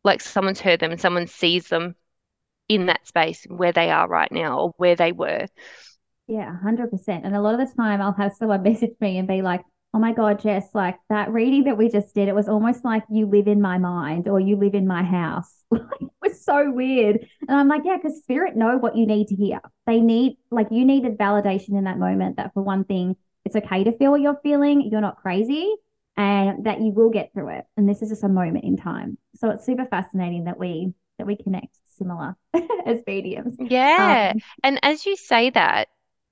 like 0.04 0.22
someone's 0.22 0.60
heard 0.60 0.80
them 0.80 0.92
and 0.92 1.00
someone 1.00 1.26
sees 1.26 1.68
them 1.68 1.96
in 2.68 2.87
that 2.87 3.06
space 3.06 3.44
where 3.48 3.72
they 3.72 3.90
are 3.90 4.08
right 4.08 4.32
now 4.32 4.58
or 4.60 4.75
where 4.78 4.96
they 4.96 5.12
were. 5.12 5.46
Yeah, 6.28 6.54
100%. 6.62 7.25
And 7.25 7.35
a 7.35 7.40
lot 7.40 7.58
of 7.58 7.66
the 7.66 7.75
time 7.75 8.00
I'll 8.00 8.12
have 8.12 8.35
someone 8.35 8.62
message 8.62 8.94
me 9.00 9.18
and 9.18 9.26
be 9.26 9.42
like, 9.42 9.62
oh 9.94 9.99
my 9.99 10.12
God, 10.12 10.40
Jess, 10.40 10.68
like 10.75 10.97
that 11.08 11.32
reading 11.32 11.64
that 11.64 11.78
we 11.78 11.88
just 11.88 12.14
did, 12.14 12.28
it 12.28 12.35
was 12.35 12.49
almost 12.49 12.85
like 12.85 13.02
you 13.11 13.26
live 13.26 13.49
in 13.49 13.61
my 13.61 13.78
mind 13.78 14.28
or 14.28 14.38
you 14.38 14.56
live 14.56 14.75
in 14.75 14.87
my 14.87 15.02
house. 15.02 15.50
it 15.73 16.11
was 16.23 16.44
so 16.44 16.70
weird. 16.70 17.26
And 17.49 17.58
I'm 17.58 17.68
like, 17.68 17.82
yeah, 17.85 17.97
because 17.97 18.18
spirit 18.18 18.54
know 18.54 18.76
what 18.76 18.97
you 18.97 19.06
need 19.06 19.28
to 19.28 19.35
hear. 19.35 19.61
They 19.87 20.00
need, 20.00 20.37
like, 20.50 20.68
you 20.70 20.85
needed 20.85 21.16
validation 21.16 21.70
in 21.70 21.85
that 21.85 21.99
moment 21.99 22.37
that 22.37 22.52
for 22.52 22.62
one 22.62 22.85
thing, 22.85 23.16
it's 23.47 23.56
okay 23.56 23.85
to 23.85 23.97
feel 23.97 24.11
what 24.11 24.20
you're 24.20 24.38
feeling. 24.42 24.82
You're 24.82 25.00
not 25.00 25.16
crazy 25.16 25.75
and 26.18 26.64
that 26.64 26.80
you 26.80 26.90
will 26.90 27.11
get 27.11 27.32
through 27.32 27.49
it. 27.50 27.64
And 27.76 27.88
this 27.88 28.02
is 28.02 28.11
just 28.11 28.25
a 28.25 28.28
moment 28.28 28.64
in 28.64 28.76
time. 28.76 29.16
So 29.37 29.49
it's 29.50 29.64
super 29.64 29.87
fascinating 29.87 30.44
that 30.44 30.58
we 30.58 30.92
that 31.18 31.26
we 31.26 31.37
connect 31.37 31.76
similar 31.97 32.37
as 32.87 33.00
mediums. 33.06 33.56
Yeah. 33.58 34.32
Um, 34.35 34.40
and 34.62 34.80
as 34.82 35.06
you 35.06 35.16
say 35.16 35.50
that, 35.50 35.88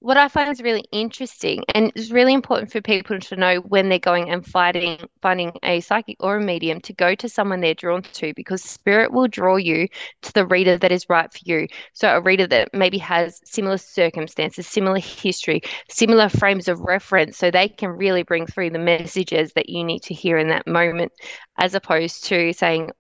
what 0.07 0.17
I 0.17 0.29
find 0.29 0.49
is 0.53 0.63
really 0.63 0.85
interesting 0.93 1.65
and 1.75 1.91
it's 1.97 2.13
really 2.13 2.33
important 2.33 2.71
for 2.71 2.81
people 2.81 3.19
to 3.19 3.35
know 3.35 3.57
when 3.57 3.89
they're 3.89 3.99
going 3.99 4.31
and 4.31 4.47
fighting 4.47 5.01
finding 5.21 5.51
a 5.65 5.81
psychic 5.81 6.17
or 6.21 6.37
a 6.37 6.41
medium 6.41 6.81
to 6.83 6.93
go 6.93 7.17
to 7.17 7.29
someone 7.29 7.61
they're 7.61 7.75
drawn 7.75 8.03
to 8.03 8.33
because 8.35 8.63
spirit 8.63 9.13
will 9.13 9.27
draw 9.27 9.57
you 9.57 9.89
to 10.23 10.33
the 10.33 10.47
reader 10.47 10.79
that 10.79 10.93
is 10.93 11.09
right 11.09 11.33
for 11.33 11.41
you. 11.43 11.67
So 11.93 12.17
a 12.17 12.21
reader 12.21 12.47
that 12.47 12.73
maybe 12.73 12.99
has 12.99 13.41
similar 13.45 13.79
circumstances, 13.79 14.69
similar 14.69 15.01
history, 15.01 15.61
similar 15.91 16.29
frames 16.29 16.69
of 16.69 16.79
reference 16.83 17.37
so 17.37 17.51
they 17.51 17.69
can 17.69 17.91
really 17.91 18.23
bring 18.23 18.47
through 18.47 18.71
the 18.71 18.79
messages 18.79 19.55
that 19.55 19.69
you 19.69 19.83
need 19.83 20.05
to 20.05 20.15
hear 20.15 20.39
in 20.39 20.47
that 20.51 20.69
moment 20.69 21.11
as 21.59 21.75
opposed 21.75 22.23
to 22.27 22.53
saying 22.53 22.93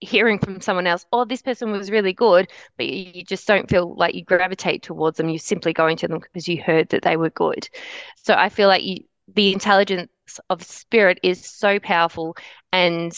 hearing 0.00 0.38
from 0.38 0.60
someone 0.60 0.86
else, 0.86 1.06
oh, 1.12 1.24
this 1.24 1.42
person 1.42 1.70
was 1.70 1.90
really 1.90 2.12
good, 2.12 2.50
but 2.76 2.86
you 2.86 3.24
just 3.24 3.46
don't 3.46 3.68
feel 3.68 3.94
like 3.96 4.14
you 4.14 4.24
gravitate 4.24 4.82
towards 4.82 5.16
them. 5.16 5.28
You're 5.28 5.38
simply 5.38 5.72
going 5.72 5.96
to 5.98 6.08
them 6.08 6.20
because 6.20 6.48
you 6.48 6.62
heard 6.62 6.90
that 6.90 7.02
they 7.02 7.16
were 7.16 7.30
good. 7.30 7.68
So 8.16 8.34
I 8.34 8.48
feel 8.48 8.68
like 8.68 8.82
you, 8.82 8.98
the 9.34 9.52
intelligence 9.52 10.10
of 10.50 10.62
spirit 10.62 11.20
is 11.22 11.44
so 11.44 11.78
powerful. 11.78 12.36
And 12.72 13.12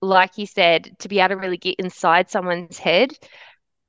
like 0.00 0.38
you 0.38 0.46
said, 0.46 0.96
to 1.00 1.08
be 1.08 1.20
able 1.20 1.30
to 1.30 1.36
really 1.36 1.56
get 1.56 1.76
inside 1.78 2.30
someone's 2.30 2.78
head. 2.78 3.12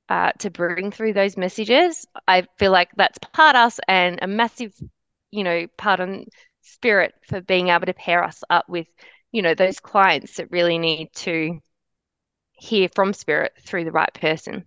Uh, 0.10 0.32
to 0.38 0.52
bring 0.52 0.92
through 0.92 1.14
those 1.14 1.38
messages, 1.38 2.06
I 2.28 2.46
feel 2.60 2.72
like 2.72 2.90
that's 2.98 3.18
part 3.32 3.56
us 3.56 3.80
and 3.88 4.20
a 4.22 4.28
massive, 4.28 4.74
you 5.32 5.46
know, 5.46 5.66
part 5.78 6.02
on 6.02 6.26
spirit 6.62 7.14
for 7.28 7.42
being 7.42 7.70
able 7.70 7.86
to 7.86 7.94
pair 7.94 8.22
us 8.22 8.44
up 8.50 8.68
with, 8.68 8.86
you 9.32 9.42
know, 9.42 9.56
those 9.56 9.80
clients 9.80 10.36
that 10.36 10.52
really 10.52 10.78
need 10.78 11.10
to 11.16 11.62
hear 12.54 12.90
from 12.94 13.14
spirit 13.14 13.54
through 13.62 13.86
the 13.86 13.92
right 13.92 14.14
person. 14.14 14.66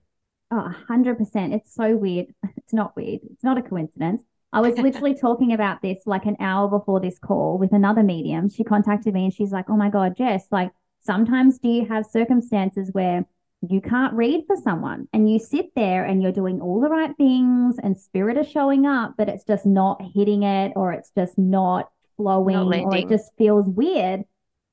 Oh, 0.51 0.73
100%. 0.89 1.55
It's 1.55 1.75
so 1.75 1.97
weird. 1.97 2.27
It's 2.67 2.75
not 2.75 2.97
weird. 2.97 3.21
It's 3.31 3.45
not 3.45 3.59
a 3.59 3.63
coincidence. 3.63 4.25
I 4.53 4.61
was 4.61 4.77
literally 4.79 5.15
talking 5.15 5.53
about 5.53 5.83
this 5.83 6.01
like 6.05 6.27
an 6.27 6.37
hour 6.41 6.69
before 6.69 6.99
this 6.99 7.17
call 7.17 7.59
with 7.59 7.73
another 7.73 8.03
medium. 8.03 8.49
She 8.49 8.65
contacted 8.65 9.15
me 9.15 9.27
and 9.27 9.33
she's 9.33 9.53
like, 9.53 9.71
Oh 9.71 9.77
my 9.77 9.89
God, 9.89 10.17
Jess, 10.17 10.47
like 10.51 10.73
sometimes 11.01 11.59
do 11.61 11.69
you 11.69 11.87
have 11.87 12.07
circumstances 12.07 12.91
where 12.91 13.25
you 13.63 13.81
can't 13.81 14.15
read 14.15 14.45
for 14.47 14.57
someone 14.57 15.09
and 15.13 15.31
you 15.31 15.39
sit 15.39 15.67
there 15.77 16.05
and 16.05 16.23
you're 16.23 16.33
doing 16.33 16.61
all 16.61 16.81
the 16.81 16.89
right 16.89 17.17
things 17.17 17.77
and 17.81 17.97
spirit 17.97 18.37
is 18.37 18.51
showing 18.51 18.85
up, 18.85 19.15
but 19.17 19.29
it's 19.29 19.45
just 19.45 19.65
not 19.65 20.03
hitting 20.15 20.43
it 20.43 20.73
or 20.75 20.93
it's 20.93 21.13
just 21.17 21.39
not 21.39 21.89
flowing 22.17 22.71
not 22.71 22.83
or 22.83 22.97
it 22.97 23.09
just 23.09 23.31
feels 23.39 23.67
weird. 23.67 24.25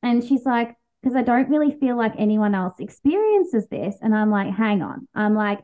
And 0.01 0.23
she's 0.23 0.45
like, 0.45 0.75
because 1.03 1.17
I 1.17 1.21
don't 1.21 1.49
really 1.49 1.77
feel 1.79 1.97
like 1.97 2.13
anyone 2.17 2.55
else 2.55 2.75
experiences 2.79 3.67
this. 3.67 3.97
And 4.01 4.15
I'm 4.15 4.31
like, 4.31 4.53
hang 4.53 4.81
on. 4.81 5.07
I'm 5.13 5.35
like, 5.35 5.59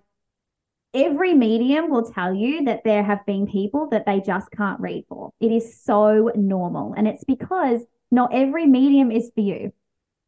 every 0.94 1.34
medium 1.34 1.90
will 1.90 2.12
tell 2.12 2.34
you 2.34 2.66
that 2.66 2.84
there 2.84 3.04
have 3.04 3.26
been 3.26 3.48
people 3.48 3.88
that 3.92 4.06
they 4.06 4.20
just 4.20 4.52
can't 4.52 4.82
read 4.82 5.06
for. 5.08 5.32
It 5.40 5.52
is 5.52 5.82
so 5.82 6.32
normal. 6.36 6.94
And 6.98 7.08
it's 7.08 7.24
because 7.24 7.82
not 8.12 8.34
every 8.34 8.66
medium 8.66 9.12
is 9.12 9.32
for 9.34 9.42
you. 9.42 9.72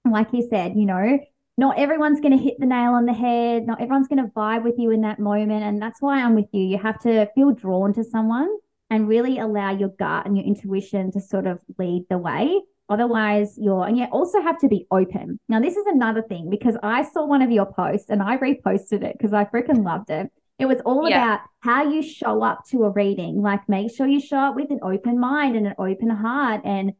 Like 0.09 0.29
you 0.31 0.47
said, 0.49 0.77
you 0.77 0.85
know, 0.85 1.19
not 1.57 1.77
everyone's 1.77 2.21
going 2.21 2.37
to 2.37 2.43
hit 2.43 2.59
the 2.59 2.65
nail 2.65 2.93
on 2.93 3.05
the 3.05 3.13
head. 3.13 3.67
Not 3.67 3.81
everyone's 3.81 4.07
going 4.07 4.23
to 4.23 4.31
vibe 4.31 4.63
with 4.63 4.75
you 4.77 4.91
in 4.91 5.01
that 5.01 5.19
moment. 5.19 5.63
And 5.63 5.81
that's 5.81 6.01
why 6.01 6.23
I'm 6.23 6.35
with 6.35 6.47
you. 6.53 6.63
You 6.63 6.77
have 6.77 6.99
to 7.01 7.29
feel 7.35 7.51
drawn 7.51 7.93
to 7.95 8.03
someone 8.05 8.49
and 8.89 9.09
really 9.09 9.39
allow 9.39 9.71
your 9.71 9.89
gut 9.89 10.25
and 10.25 10.37
your 10.37 10.45
intuition 10.45 11.11
to 11.11 11.19
sort 11.19 11.47
of 11.47 11.59
lead 11.77 12.05
the 12.09 12.17
way 12.17 12.61
Otherwise, 12.91 13.57
you're, 13.57 13.87
and 13.87 13.97
you 13.97 14.03
also 14.11 14.41
have 14.41 14.57
to 14.59 14.67
be 14.67 14.85
open. 14.91 15.39
Now, 15.47 15.61
this 15.61 15.77
is 15.77 15.85
another 15.87 16.21
thing 16.21 16.49
because 16.49 16.75
I 16.83 17.03
saw 17.03 17.25
one 17.25 17.41
of 17.41 17.49
your 17.49 17.65
posts 17.65 18.09
and 18.09 18.21
I 18.21 18.35
reposted 18.37 19.01
it 19.01 19.15
because 19.17 19.31
I 19.31 19.45
freaking 19.45 19.85
loved 19.85 20.09
it. 20.09 20.29
It 20.59 20.65
was 20.65 20.81
all 20.85 21.09
yeah. 21.09 21.35
about 21.35 21.39
how 21.61 21.89
you 21.89 22.03
show 22.03 22.43
up 22.43 22.65
to 22.71 22.83
a 22.83 22.89
reading. 22.89 23.41
Like, 23.41 23.61
make 23.69 23.95
sure 23.95 24.07
you 24.07 24.19
show 24.19 24.37
up 24.37 24.57
with 24.57 24.71
an 24.71 24.79
open 24.83 25.21
mind 25.21 25.55
and 25.55 25.67
an 25.67 25.75
open 25.77 26.09
heart 26.09 26.61
and 26.65 26.91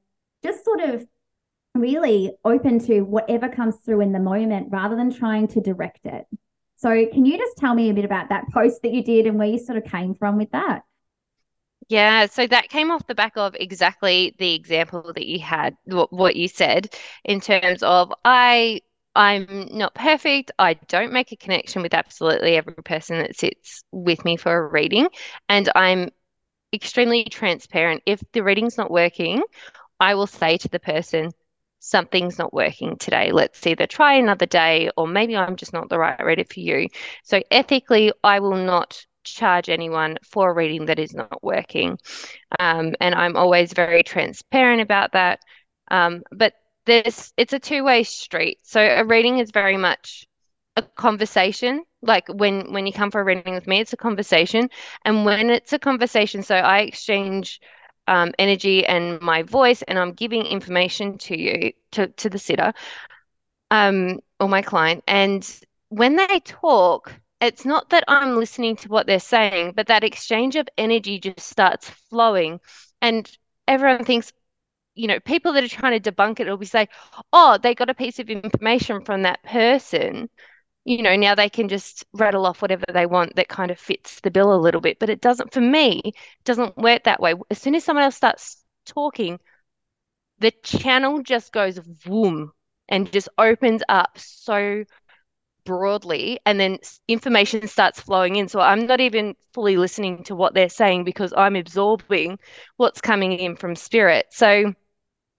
just 0.44 0.64
sort 0.64 0.80
of 0.80 1.06
really 1.76 2.32
open 2.46 2.80
to 2.86 3.02
whatever 3.02 3.50
comes 3.50 3.76
through 3.84 4.00
in 4.00 4.14
the 4.14 4.20
moment 4.20 4.70
rather 4.72 4.96
than 4.96 5.14
trying 5.14 5.50
to 5.50 5.60
direct 5.60 6.06
it. 6.06 6.26
So, 6.78 7.06
can 7.12 7.26
you 7.26 7.38
just 7.38 7.58
tell 7.58 7.76
me 7.76 7.90
a 7.90 7.94
bit 7.94 8.06
about 8.06 8.30
that 8.30 8.46
post 8.54 8.82
that 8.84 8.94
you 8.94 9.04
did 9.04 9.28
and 9.28 9.38
where 9.38 9.50
you 9.50 9.60
sort 9.60 9.78
of 9.78 9.84
came 9.84 10.16
from 10.16 10.38
with 10.38 10.52
that? 10.52 10.84
Yeah, 11.92 12.28
so 12.28 12.48
that 12.48 12.70
came 12.70 12.90
off 12.90 13.06
the 13.08 13.16
back 13.16 13.34
of 13.36 13.54
exactly 13.60 14.34
the 14.40 14.54
example 14.54 15.12
that 15.14 15.26
you 15.28 15.40
had, 15.40 15.76
what 15.86 16.36
you 16.38 16.48
said, 16.48 16.88
in 17.26 17.42
terms 17.42 17.84
of 17.84 18.14
I 18.24 18.82
I'm 19.14 19.68
not 19.74 19.94
perfect. 19.94 20.52
I 20.58 20.76
don't 20.76 21.12
make 21.12 21.34
a 21.34 21.36
connection 21.36 21.82
with 21.82 21.94
absolutely 21.94 22.56
every 22.56 22.76
person 22.76 23.18
that 23.20 23.36
sits 23.36 23.84
with 23.92 24.24
me 24.24 24.38
for 24.38 24.56
a 24.56 24.68
reading, 24.72 25.10
and 25.50 25.70
I'm 25.76 26.12
extremely 26.74 27.26
transparent. 27.26 28.04
If 28.06 28.22
the 28.34 28.44
reading's 28.44 28.78
not 28.78 28.92
working, 28.92 29.44
I 30.00 30.16
will 30.16 30.28
say 30.28 30.58
to 30.60 30.70
the 30.70 30.80
person, 30.80 31.32
something's 31.80 32.40
not 32.40 32.54
working 32.54 32.98
today. 32.98 33.32
Let's 33.32 33.66
either 33.68 33.88
try 33.88 34.16
another 34.16 34.46
day, 34.48 34.92
or 34.98 35.08
maybe 35.08 35.36
I'm 35.38 35.56
just 35.58 35.74
not 35.74 35.90
the 35.90 36.00
right 36.00 36.24
reader 36.24 36.46
for 36.46 36.60
you. 36.62 36.90
So 37.24 37.42
ethically, 37.52 38.14
I 38.24 38.40
will 38.42 38.58
not 38.58 39.06
charge 39.24 39.70
anyone 39.70 40.18
for 40.24 40.52
a 40.52 40.54
reading 40.54 40.86
that 40.86 41.00
is 41.00 41.14
not 41.14 41.44
working. 41.44 41.98
Um, 42.60 42.96
and 43.00 43.16
I'm 43.16 43.36
always 43.36 43.74
very 43.74 44.04
transparent 44.04 44.82
about 44.82 45.14
that. 45.14 45.40
Um, 45.90 46.24
but 46.32 46.54
there's 46.86 47.34
it's 47.38 47.54
a 47.54 47.60
two-way 47.60 48.04
street. 48.04 48.60
So 48.64 48.82
a 48.82 49.04
reading 49.06 49.40
is 49.40 49.52
very 49.52 49.78
much 49.78 50.28
a 50.78 50.82
conversation. 50.82 51.84
Like 52.02 52.28
when 52.28 52.72
when 52.74 52.88
you 52.88 52.94
come 52.94 53.12
for 53.12 53.22
a 53.22 53.24
reading 53.24 53.54
with 53.54 53.68
me, 53.68 53.80
it's 53.80 53.94
a 53.94 53.98
conversation. 53.98 54.70
And 55.06 55.26
when 55.26 55.50
it's 55.50 55.74
a 55.74 55.80
conversation, 55.80 56.44
so 56.44 56.56
I 56.56 56.80
exchange 56.80 57.62
um, 58.08 58.34
energy 58.40 58.86
and 58.86 59.22
my 59.22 59.44
voice, 59.44 59.82
and 59.84 60.00
I'm 60.00 60.14
giving 60.14 60.46
information 60.46 61.18
to 61.20 61.40
you 61.40 61.74
to 61.92 62.08
to 62.08 62.30
the 62.30 62.40
sitter, 62.40 62.74
um, 63.70 64.20
or 64.40 64.50
my 64.50 64.62
client. 64.62 65.04
And 65.08 65.48
when 65.90 66.16
they 66.16 66.40
talk, 66.40 67.14
it's 67.42 67.66
not 67.66 67.90
that 67.90 68.04
I'm 68.08 68.36
listening 68.38 68.76
to 68.78 68.90
what 68.90 69.08
they're 69.08 69.20
saying, 69.20 69.74
but 69.76 69.88
that 69.88 70.04
exchange 70.04 70.56
of 70.56 70.70
energy 70.78 71.20
just 71.20 71.40
starts 71.40 71.90
flowing. 71.90 72.60
And 73.02 73.30
everyone 73.68 74.06
thinks, 74.06 74.32
you 74.96 75.08
know, 75.08 75.20
people 75.20 75.54
that 75.54 75.64
are 75.64 75.68
trying 75.70 76.00
to 76.00 76.12
debunk 76.12 76.40
it 76.40 76.48
will 76.48 76.58
be 76.58 76.66
say, 76.66 76.88
oh, 77.34 77.58
they 77.62 77.76
got 77.76 77.90
a 77.90 77.96
piece 77.96 78.20
of 78.20 78.30
information 78.30 79.04
from 79.04 79.24
that 79.24 79.44
person. 79.44 80.30
You 80.86 81.04
know, 81.04 81.16
now 81.16 81.36
they 81.36 81.50
can 81.50 81.70
just 81.70 82.06
rattle 82.14 82.46
off 82.46 82.62
whatever 82.62 82.86
they 82.94 83.06
want 83.06 83.36
that 83.36 83.50
kind 83.50 83.72
of 83.72 83.80
fits 83.80 84.22
the 84.22 84.32
bill 84.32 84.54
a 84.54 84.58
little 84.62 84.82
bit. 84.82 85.00
But 85.00 85.10
it 85.10 85.22
doesn't, 85.22 85.54
for 85.54 85.62
me, 85.62 86.02
it 86.06 86.16
doesn't 86.46 86.78
work 86.78 87.04
that 87.06 87.22
way. 87.22 87.36
As 87.50 87.62
soon 87.62 87.76
as 87.76 87.84
someone 87.84 88.04
else 88.06 88.16
starts 88.16 88.64
talking, 88.86 89.40
the 90.40 90.52
channel 90.64 91.22
just 91.22 91.52
goes 91.54 91.80
boom 91.80 92.52
and 92.90 93.12
just 93.12 93.30
opens 93.38 93.82
up 93.90 94.18
so 94.18 94.84
broadly 95.66 96.40
and 96.46 96.60
then 96.60 96.78
information 97.08 97.68
starts 97.68 98.00
flowing 98.00 98.36
in. 98.36 98.48
So 98.48 98.60
i'm 98.60 98.86
not 98.88 99.00
even 99.00 99.36
fully 99.54 99.78
listening 99.78 100.24
to 100.26 100.36
what 100.36 100.54
they're 100.54 100.70
saying 100.70 101.04
because 101.04 101.34
i'm 101.36 101.56
absorbing 101.56 102.40
what's 102.78 103.02
coming 103.02 103.34
in 103.34 103.56
from 103.56 103.76
spirit. 103.76 104.28
So 104.32 104.74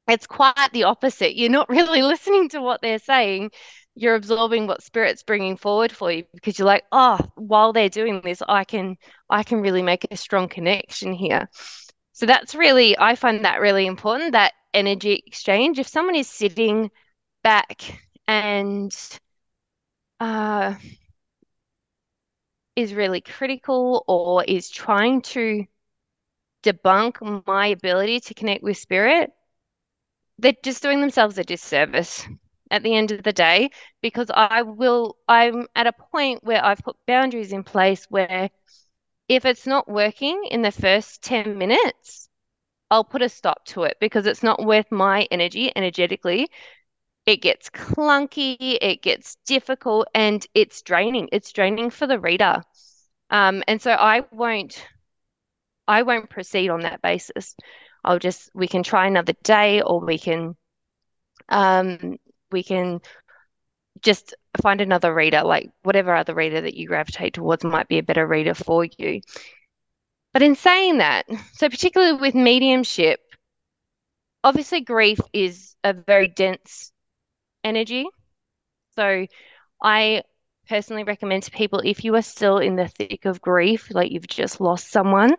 it's 0.08 0.26
quite 0.26 0.70
the 0.72 0.84
opposite. 0.84 1.36
You're 1.36 1.50
not 1.50 1.68
really 1.70 2.02
listening 2.02 2.48
to 2.50 2.60
what 2.60 2.82
they're 2.82 2.98
saying. 2.98 3.50
You're 3.94 4.14
absorbing 4.14 4.66
what 4.66 4.82
spirit's 4.82 5.22
bringing 5.22 5.56
forward 5.56 5.92
for 5.92 6.10
you 6.10 6.24
because 6.34 6.58
you're 6.58 6.66
like 6.66 6.84
oh 6.92 7.18
while 7.36 7.72
they're 7.72 7.90
doing 7.90 8.22
this 8.24 8.42
i 8.48 8.64
can 8.64 8.96
i 9.28 9.42
can 9.42 9.60
really 9.60 9.82
make 9.82 10.06
a 10.10 10.16
strong 10.16 10.48
connection 10.48 11.12
here. 11.12 11.48
So 12.12 12.26
that's 12.26 12.54
really 12.54 12.98
i 12.98 13.14
find 13.16 13.44
that 13.44 13.60
really 13.60 13.86
important 13.86 14.32
that 14.32 14.52
energy 14.74 15.22
exchange. 15.26 15.78
If 15.78 15.88
someone 15.88 16.14
is 16.14 16.28
sitting 16.28 16.90
back 17.42 17.82
and 18.26 18.92
uh, 20.22 20.74
is 22.76 22.94
really 22.94 23.20
critical 23.22 24.04
or 24.06 24.44
is 24.44 24.68
trying 24.70 25.22
to 25.22 25.64
debunk 26.64 27.46
my 27.46 27.68
ability 27.68 28.20
to 28.20 28.34
connect 28.34 28.62
with 28.62 28.76
spirit, 28.76 29.32
they're 30.38 30.54
just 30.62 30.82
doing 30.82 31.00
themselves 31.00 31.38
a 31.38 31.44
disservice 31.44 32.26
at 32.70 32.82
the 32.82 32.94
end 32.94 33.12
of 33.12 33.22
the 33.22 33.32
day 33.32 33.70
because 34.00 34.30
I 34.32 34.62
will 34.62 35.16
I'm 35.28 35.66
at 35.74 35.86
a 35.86 35.92
point 35.92 36.42
where 36.42 36.64
I've 36.64 36.78
put 36.82 36.96
boundaries 37.06 37.52
in 37.52 37.64
place 37.64 38.06
where 38.10 38.50
if 39.28 39.44
it's 39.46 39.66
not 39.66 39.88
working 39.88 40.44
in 40.50 40.62
the 40.62 40.72
first 40.72 41.22
10 41.22 41.58
minutes, 41.58 42.28
I'll 42.90 43.04
put 43.04 43.22
a 43.22 43.28
stop 43.28 43.64
to 43.66 43.84
it 43.84 43.98
because 44.00 44.26
it's 44.26 44.42
not 44.44 44.64
worth 44.64 44.92
my 44.92 45.28
energy 45.30 45.72
energetically. 45.76 46.48
It 47.24 47.36
gets 47.40 47.70
clunky, 47.70 48.56
it 48.80 49.02
gets 49.02 49.36
difficult, 49.46 50.08
and 50.14 50.44
it's 50.54 50.82
draining. 50.82 51.28
It's 51.32 51.52
draining 51.52 51.90
for 51.90 52.06
the 52.06 52.18
reader. 52.18 52.62
Um, 53.30 53.62
and 53.68 53.80
so 53.80 53.92
I 53.92 54.22
won't 54.32 54.84
I 55.88 56.02
won't 56.02 56.30
proceed 56.30 56.68
on 56.70 56.80
that 56.80 57.02
basis. 57.02 57.56
I'll 58.04 58.18
just 58.18 58.50
we 58.54 58.68
can 58.68 58.82
try 58.82 59.06
another 59.06 59.34
day 59.42 59.82
or 59.82 60.00
we 60.00 60.18
can 60.18 60.56
um 61.48 62.18
we 62.50 62.62
can 62.62 63.00
just 64.02 64.34
find 64.60 64.80
another 64.80 65.14
reader, 65.14 65.42
like 65.42 65.70
whatever 65.82 66.14
other 66.14 66.34
reader 66.34 66.60
that 66.60 66.74
you 66.74 66.86
gravitate 66.88 67.34
towards 67.34 67.64
might 67.64 67.88
be 67.88 67.98
a 67.98 68.02
better 68.02 68.26
reader 68.26 68.54
for 68.54 68.84
you. 68.84 69.20
But 70.32 70.42
in 70.42 70.56
saying 70.56 70.98
that, 70.98 71.26
so 71.54 71.68
particularly 71.68 72.14
with 72.20 72.34
mediumship, 72.34 73.20
obviously 74.44 74.80
grief 74.80 75.20
is 75.32 75.76
a 75.84 75.92
very 75.92 76.28
dense 76.28 76.91
energy. 77.64 78.06
So 78.96 79.26
I 79.82 80.22
personally 80.68 81.04
recommend 81.04 81.44
to 81.44 81.50
people 81.50 81.80
if 81.84 82.04
you 82.04 82.14
are 82.14 82.22
still 82.22 82.58
in 82.58 82.76
the 82.76 82.88
thick 82.88 83.24
of 83.24 83.40
grief, 83.40 83.88
like 83.90 84.12
you've 84.12 84.26
just 84.26 84.60
lost 84.60 84.90
someone, 84.90 85.34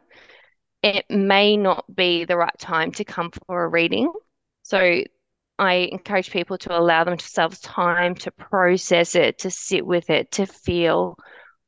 it 0.81 1.05
may 1.09 1.55
not 1.55 1.85
be 1.93 2.25
the 2.25 2.37
right 2.37 2.57
time 2.59 2.91
to 2.93 3.05
come 3.05 3.31
for 3.47 3.63
a 3.63 3.67
reading. 3.69 4.11
So 4.63 5.03
I 5.59 5.73
encourage 5.91 6.31
people 6.31 6.57
to 6.59 6.77
allow 6.77 7.03
themselves 7.03 7.59
time 7.61 8.15
to 8.15 8.31
process 8.31 9.15
it, 9.15 9.39
to 9.39 9.51
sit 9.51 9.85
with 9.85 10.09
it, 10.09 10.31
to 10.31 10.45
feel 10.45 11.17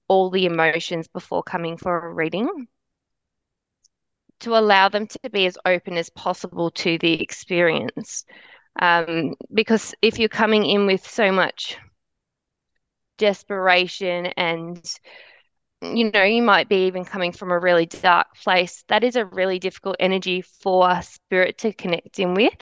all 0.07 0.29
the 0.29 0.45
emotions 0.45 1.07
before 1.07 1.43
coming 1.43 1.77
for 1.77 2.07
a 2.07 2.13
reading, 2.13 2.67
to 4.41 4.57
allow 4.57 4.89
them 4.89 5.07
to 5.07 5.29
be 5.29 5.45
as 5.45 5.57
open 5.65 5.97
as 5.97 6.09
possible 6.09 6.71
to 6.71 6.97
the 6.97 7.21
experience. 7.21 8.25
Um, 8.81 9.35
because 9.53 9.95
if 10.01 10.19
you're 10.19 10.29
coming 10.29 10.65
in 10.65 10.85
with 10.85 11.07
so 11.07 11.31
much 11.31 11.77
desperation 13.17 14.27
and 14.37 14.83
you 15.81 16.11
know, 16.11 16.23
you 16.23 16.41
might 16.41 16.69
be 16.69 16.87
even 16.87 17.05
coming 17.05 17.31
from 17.31 17.51
a 17.51 17.59
really 17.59 17.85
dark 17.85 18.27
place. 18.43 18.83
That 18.87 19.03
is 19.03 19.15
a 19.15 19.25
really 19.25 19.59
difficult 19.59 19.97
energy 19.99 20.41
for 20.41 21.01
spirit 21.01 21.57
to 21.59 21.73
connect 21.73 22.19
in 22.19 22.33
with. 22.33 22.55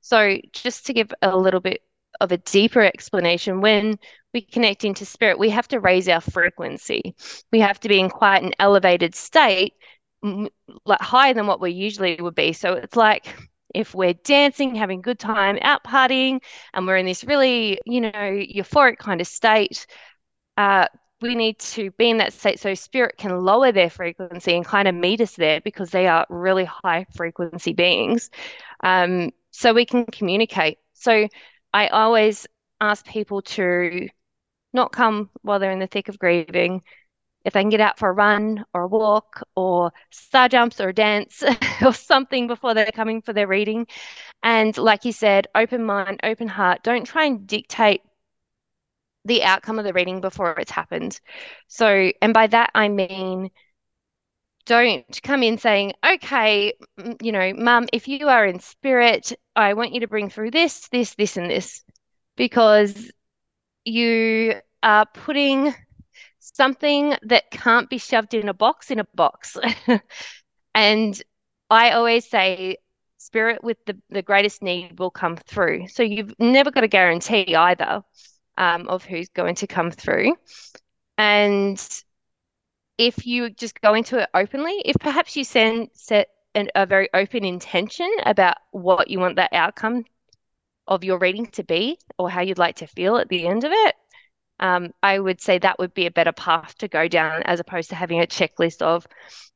So, 0.00 0.38
just 0.52 0.86
to 0.86 0.92
give 0.92 1.12
a 1.22 1.36
little 1.36 1.60
bit 1.60 1.82
of 2.20 2.32
a 2.32 2.38
deeper 2.38 2.82
explanation, 2.82 3.60
when 3.60 3.98
we 4.34 4.42
connect 4.42 4.84
into 4.84 5.04
spirit, 5.06 5.38
we 5.38 5.50
have 5.50 5.68
to 5.68 5.80
raise 5.80 6.08
our 6.08 6.20
frequency. 6.20 7.14
We 7.52 7.60
have 7.60 7.80
to 7.80 7.88
be 7.88 8.00
in 8.00 8.10
quite 8.10 8.42
an 8.42 8.52
elevated 8.58 9.14
state, 9.14 9.74
like 10.22 11.00
higher 11.00 11.34
than 11.34 11.46
what 11.46 11.60
we 11.60 11.72
usually 11.72 12.16
would 12.20 12.34
be. 12.34 12.52
So, 12.52 12.74
it's 12.74 12.96
like 12.96 13.34
if 13.74 13.94
we're 13.94 14.14
dancing, 14.14 14.74
having 14.74 15.00
good 15.02 15.18
time, 15.18 15.58
out 15.62 15.84
partying, 15.84 16.40
and 16.74 16.86
we're 16.86 16.96
in 16.96 17.06
this 17.06 17.24
really, 17.24 17.78
you 17.84 18.00
know, 18.00 18.10
euphoric 18.12 18.98
kind 18.98 19.20
of 19.20 19.26
state, 19.26 19.86
uh, 20.56 20.86
we 21.20 21.34
need 21.34 21.58
to 21.58 21.90
be 21.92 22.10
in 22.10 22.18
that 22.18 22.32
state 22.32 22.60
so 22.60 22.74
spirit 22.74 23.16
can 23.18 23.40
lower 23.40 23.72
their 23.72 23.90
frequency 23.90 24.54
and 24.54 24.64
kind 24.64 24.86
of 24.86 24.94
meet 24.94 25.20
us 25.20 25.34
there 25.34 25.60
because 25.60 25.90
they 25.90 26.06
are 26.06 26.26
really 26.28 26.64
high 26.64 27.06
frequency 27.14 27.72
beings. 27.72 28.30
Um, 28.84 29.32
so 29.50 29.72
we 29.72 29.84
can 29.84 30.06
communicate. 30.06 30.78
So 30.92 31.28
I 31.72 31.88
always 31.88 32.46
ask 32.80 33.04
people 33.06 33.42
to 33.42 34.08
not 34.72 34.92
come 34.92 35.30
while 35.42 35.58
they're 35.58 35.72
in 35.72 35.80
the 35.80 35.86
thick 35.86 36.08
of 36.08 36.18
grieving. 36.18 36.82
If 37.44 37.52
they 37.52 37.62
can 37.62 37.70
get 37.70 37.80
out 37.80 37.98
for 37.98 38.08
a 38.08 38.12
run 38.12 38.64
or 38.74 38.82
a 38.82 38.88
walk 38.88 39.42
or 39.56 39.92
star 40.10 40.48
jumps 40.48 40.80
or 40.80 40.90
a 40.90 40.94
dance 40.94 41.42
or 41.84 41.94
something 41.94 42.46
before 42.46 42.74
they're 42.74 42.90
coming 42.92 43.22
for 43.22 43.32
their 43.32 43.46
reading. 43.46 43.86
And 44.42 44.76
like 44.78 45.04
you 45.04 45.12
said, 45.12 45.48
open 45.54 45.84
mind, 45.84 46.20
open 46.22 46.48
heart. 46.48 46.82
Don't 46.82 47.06
try 47.06 47.26
and 47.26 47.46
dictate 47.46 48.02
the 49.24 49.42
outcome 49.44 49.78
of 49.78 49.84
the 49.84 49.92
reading 49.92 50.20
before 50.20 50.58
it's 50.58 50.70
happened. 50.70 51.20
So, 51.68 52.12
and 52.22 52.32
by 52.34 52.46
that 52.48 52.70
I 52.74 52.88
mean, 52.88 53.50
don't 54.66 55.22
come 55.22 55.42
in 55.42 55.58
saying, 55.58 55.92
okay, 56.06 56.74
you 57.22 57.32
know, 57.32 57.52
mum, 57.54 57.86
if 57.92 58.06
you 58.06 58.28
are 58.28 58.44
in 58.44 58.60
spirit, 58.60 59.32
I 59.56 59.74
want 59.74 59.92
you 59.94 60.00
to 60.00 60.08
bring 60.08 60.28
through 60.28 60.50
this, 60.50 60.88
this, 60.88 61.14
this, 61.14 61.36
and 61.36 61.50
this, 61.50 61.82
because 62.36 63.10
you 63.84 64.56
are 64.82 65.06
putting 65.06 65.74
something 66.58 67.14
that 67.22 67.50
can't 67.52 67.88
be 67.88 67.98
shoved 67.98 68.34
in 68.34 68.48
a 68.48 68.54
box 68.54 68.90
in 68.90 68.98
a 68.98 69.06
box. 69.14 69.56
and 70.74 71.22
I 71.70 71.92
always 71.92 72.28
say, 72.28 72.78
spirit 73.16 73.62
with 73.62 73.78
the, 73.86 73.96
the 74.10 74.22
greatest 74.22 74.60
need 74.60 74.98
will 74.98 75.10
come 75.10 75.36
through. 75.36 75.86
So 75.88 76.02
you've 76.02 76.34
never 76.38 76.70
got 76.70 76.84
a 76.84 76.88
guarantee 76.88 77.54
either 77.54 78.02
um, 78.56 78.88
of 78.88 79.04
who's 79.04 79.28
going 79.28 79.54
to 79.56 79.66
come 79.68 79.92
through. 79.92 80.34
And 81.16 81.78
if 82.98 83.24
you 83.24 83.50
just 83.50 83.80
go 83.80 83.94
into 83.94 84.18
it 84.18 84.28
openly, 84.34 84.82
if 84.84 84.96
perhaps 84.98 85.36
you 85.36 85.44
send 85.44 85.90
set 85.94 86.28
an, 86.56 86.70
a 86.74 86.86
very 86.86 87.08
open 87.14 87.44
intention 87.44 88.10
about 88.26 88.56
what 88.72 89.08
you 89.08 89.20
want 89.20 89.36
that 89.36 89.52
outcome 89.52 90.04
of 90.88 91.04
your 91.04 91.18
reading 91.18 91.46
to 91.46 91.62
be 91.62 91.98
or 92.18 92.28
how 92.28 92.40
you'd 92.40 92.58
like 92.58 92.76
to 92.76 92.86
feel 92.88 93.16
at 93.16 93.28
the 93.28 93.46
end 93.46 93.62
of 93.62 93.70
it, 93.72 93.94
um, 94.60 94.90
I 95.02 95.18
would 95.18 95.40
say 95.40 95.58
that 95.58 95.78
would 95.78 95.94
be 95.94 96.06
a 96.06 96.10
better 96.10 96.32
path 96.32 96.76
to 96.78 96.88
go 96.88 97.08
down 97.08 97.42
as 97.44 97.60
opposed 97.60 97.90
to 97.90 97.96
having 97.96 98.20
a 98.20 98.26
checklist 98.26 98.82
of, 98.82 99.06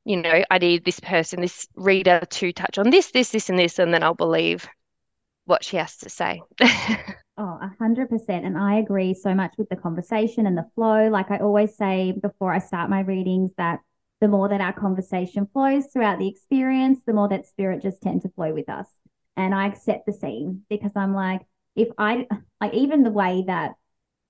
you 0.04 0.16
know, 0.20 0.44
I 0.50 0.58
need 0.58 0.84
this 0.84 1.00
person, 1.00 1.40
this 1.40 1.66
reader 1.74 2.20
to 2.20 2.52
touch 2.52 2.78
on 2.78 2.90
this, 2.90 3.10
this, 3.10 3.30
this, 3.30 3.48
and 3.50 3.58
this, 3.58 3.78
and 3.78 3.92
then 3.92 4.02
I'll 4.02 4.14
believe 4.14 4.68
what 5.44 5.64
she 5.64 5.76
has 5.76 5.96
to 5.98 6.10
say. 6.10 6.42
Oh, 7.38 7.58
a 7.62 7.72
hundred 7.78 8.10
percent. 8.10 8.44
And 8.44 8.58
I 8.58 8.76
agree 8.76 9.14
so 9.14 9.34
much 9.34 9.54
with 9.56 9.70
the 9.70 9.76
conversation 9.76 10.46
and 10.46 10.56
the 10.56 10.68
flow. 10.74 11.08
Like 11.08 11.30
I 11.30 11.38
always 11.38 11.74
say 11.76 12.12
before 12.12 12.52
I 12.52 12.58
start 12.58 12.90
my 12.90 13.00
readings 13.00 13.52
that 13.56 13.80
the 14.20 14.28
more 14.28 14.50
that 14.50 14.60
our 14.60 14.74
conversation 14.74 15.48
flows 15.52 15.86
throughout 15.86 16.18
the 16.18 16.28
experience, 16.28 17.00
the 17.06 17.14
more 17.14 17.28
that 17.30 17.46
spirit 17.46 17.82
just 17.82 18.02
tend 18.02 18.22
to 18.22 18.28
flow 18.28 18.52
with 18.52 18.68
us. 18.68 18.86
And 19.36 19.54
I 19.54 19.66
accept 19.66 20.04
the 20.04 20.12
scene 20.12 20.64
because 20.68 20.92
I'm 20.94 21.14
like, 21.14 21.40
if 21.74 21.88
I 21.96 22.26
like 22.60 22.74
even 22.74 23.02
the 23.02 23.10
way 23.10 23.44
that 23.46 23.72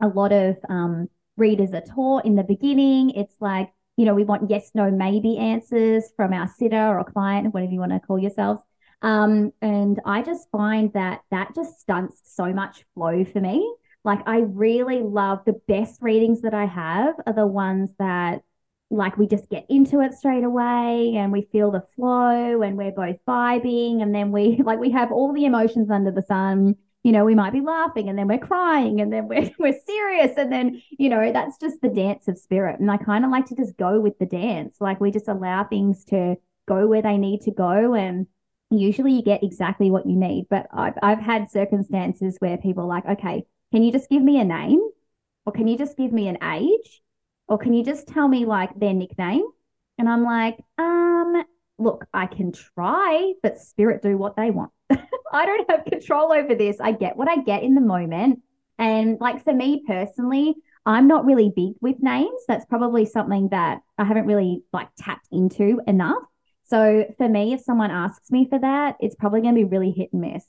a 0.03 0.09
lot 0.09 0.33
of 0.33 0.57
um, 0.69 1.09
readers 1.37 1.73
are 1.73 1.81
taught 1.81 2.27
in 2.27 2.35
the 2.37 2.43
beginning, 2.43 3.11
it's 3.11 3.37
like, 3.41 3.71
you 3.97 4.05
know, 4.05 4.15
we 4.15 4.25
want 4.25 4.51
yes, 4.51 4.71
no, 4.75 4.91
maybe 4.91 5.39
answers 5.39 6.13
from 6.17 6.33
our 6.33 6.49
sitter 6.49 6.99
or 6.99 7.05
client, 7.05 7.55
whatever 7.55 7.73
you 7.73 7.81
want 7.81 7.93
to 7.93 8.01
call 8.01 8.19
yourselves. 8.19 8.63
Um, 9.03 9.53
and 9.61 10.01
I 10.05 10.23
just 10.23 10.49
find 10.51 10.93
that 10.93 11.21
that 11.31 11.55
just 11.55 11.81
stunts 11.81 12.21
so 12.25 12.53
much 12.53 12.85
flow 12.95 13.25
for 13.25 13.41
me. 13.41 13.75
Like, 14.05 14.21
I 14.27 14.41
really 14.41 15.01
love 15.01 15.41
the 15.45 15.61
best 15.69 16.03
readings 16.03 16.43
that 16.43 16.55
I 16.55 16.65
have 16.67 17.15
are 17.27 17.33
the 17.33 17.47
ones 17.47 17.91
that, 17.99 18.43
like, 18.91 19.17
we 19.17 19.27
just 19.27 19.49
get 19.49 19.67
into 19.69 20.01
it 20.01 20.15
straight 20.15 20.45
away 20.45 21.15
and 21.17 21.33
we 21.33 21.49
feel 21.53 21.71
the 21.71 21.85
flow 21.95 22.63
and 22.63 22.77
we're 22.77 22.93
both 22.93 23.17
vibing. 23.27 24.03
And 24.03 24.15
then 24.15 24.33
we, 24.33 24.61
like, 24.65 24.79
we 24.79 24.91
have 24.93 25.13
all 25.13 25.33
the 25.33 25.45
emotions 25.45 25.91
under 25.91 26.11
the 26.11 26.23
sun. 26.23 26.77
You 27.03 27.13
know, 27.13 27.25
we 27.25 27.35
might 27.35 27.53
be 27.53 27.61
laughing 27.61 28.09
and 28.09 28.17
then 28.19 28.29
we're 28.29 28.39
crying 28.39 29.01
and 29.01 29.13
then 29.13 29.29
we're, 29.29 29.51
we're 29.59 29.79
serious. 29.87 30.33
And 30.37 30.53
then, 30.53 30.83
you 30.91 31.09
know, 31.09 31.33
that's 31.33 31.59
just 31.59 31.81
the 31.81 31.89
dance 31.89 32.29
of 32.29 32.39
spirit. 32.39 32.81
And 32.81 32.91
I 32.91 32.97
kind 32.97 33.25
of 33.25 33.31
like 33.31 33.47
to 33.47 33.57
just 33.57 33.77
go 33.77 34.01
with 34.01 34.19
the 34.19 34.27
dance. 34.27 34.77
Like, 34.81 35.01
we 35.01 35.11
just 35.11 35.29
allow 35.29 35.65
things 35.65 36.05
to 36.07 36.37
go 36.67 36.87
where 36.87 37.03
they 37.03 37.19
need 37.19 37.43
to 37.43 37.51
go. 37.51 37.95
And, 37.95 38.27
usually 38.73 39.13
you 39.13 39.23
get 39.23 39.43
exactly 39.43 39.91
what 39.91 40.07
you 40.07 40.17
need. 40.17 40.47
But 40.49 40.67
I've, 40.73 40.95
I've 41.03 41.21
had 41.21 41.51
circumstances 41.51 42.37
where 42.39 42.57
people 42.57 42.85
are 42.85 42.89
like, 42.89 43.07
okay, 43.07 43.45
can 43.73 43.83
you 43.83 43.93
just 43.93 44.09
give 44.09 44.23
me 44.23 44.41
a 44.41 44.45
name? 44.45 44.81
Or 45.47 45.53
can 45.53 45.69
you 45.69 45.77
just 45.77 45.97
give 45.97 46.13
me 46.13 46.29
an 46.29 46.39
age? 46.43 47.03
Or 47.49 47.59
can 47.59 47.75
you 47.75 47.85
just 47.85 48.09
tell 48.09 48.29
me 48.29 48.45
like 48.47 48.79
their 48.79 48.95
nickname? 48.95 49.45
And 49.99 50.09
I'm 50.09 50.25
like, 50.25 50.59
um, 50.79 51.45
look, 51.79 52.07
I 52.13 52.27
can 52.27 52.53
try, 52.53 53.35
but 53.43 53.59
spirit 53.59 54.03
do 54.03 54.17
what 54.17 54.37
they 54.37 54.51
want. 54.51 54.73
I 55.33 55.47
don't 55.47 55.71
have 55.71 55.85
control 55.85 56.33
over 56.33 56.55
this. 56.55 56.79
I 56.81 56.93
get 56.93 57.17
what 57.17 57.29
I 57.29 57.43
get 57.43 57.63
in 57.63 57.75
the 57.75 57.81
moment. 57.81 58.41
And 58.79 59.19
like 59.21 59.45
for 59.45 59.53
me 59.53 59.83
personally, 59.87 60.55
I'm 60.85 61.07
not 61.07 61.25
really 61.25 61.53
big 61.55 61.75
with 61.81 62.03
names. 62.03 62.43
That's 62.49 62.67
probably 62.67 63.07
something 63.07 63.49
that 63.51 63.81
I 63.99 64.05
haven't 64.05 64.27
really 64.27 64.63
like 64.73 64.89
tapped 64.99 65.29
into 65.31 65.81
enough. 65.87 66.23
So 66.65 67.07
for 67.17 67.29
me, 67.29 67.53
if 67.53 67.61
someone 67.61 67.91
asks 67.91 68.31
me 68.31 68.49
for 68.49 68.59
that, 68.59 68.97
it's 69.01 69.15
probably 69.15 69.43
going 69.43 69.55
to 69.55 69.61
be 69.61 69.65
really 69.65 69.91
hit 69.91 70.13
and 70.13 70.23
miss. 70.23 70.45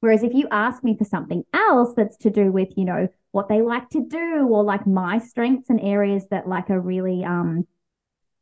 Whereas 0.00 0.22
if 0.22 0.34
you 0.34 0.46
ask 0.50 0.84
me 0.84 0.96
for 0.96 1.04
something 1.04 1.44
else 1.52 1.94
that's 1.96 2.16
to 2.18 2.30
do 2.30 2.52
with, 2.52 2.68
you 2.76 2.84
know, 2.84 3.08
what 3.32 3.48
they 3.48 3.62
like 3.62 3.88
to 3.90 4.04
do 4.06 4.46
or 4.48 4.62
like 4.62 4.86
my 4.86 5.18
strengths 5.18 5.70
and 5.70 5.80
areas 5.80 6.28
that 6.30 6.48
like 6.48 6.70
are 6.70 6.80
really 6.80 7.24
um 7.24 7.66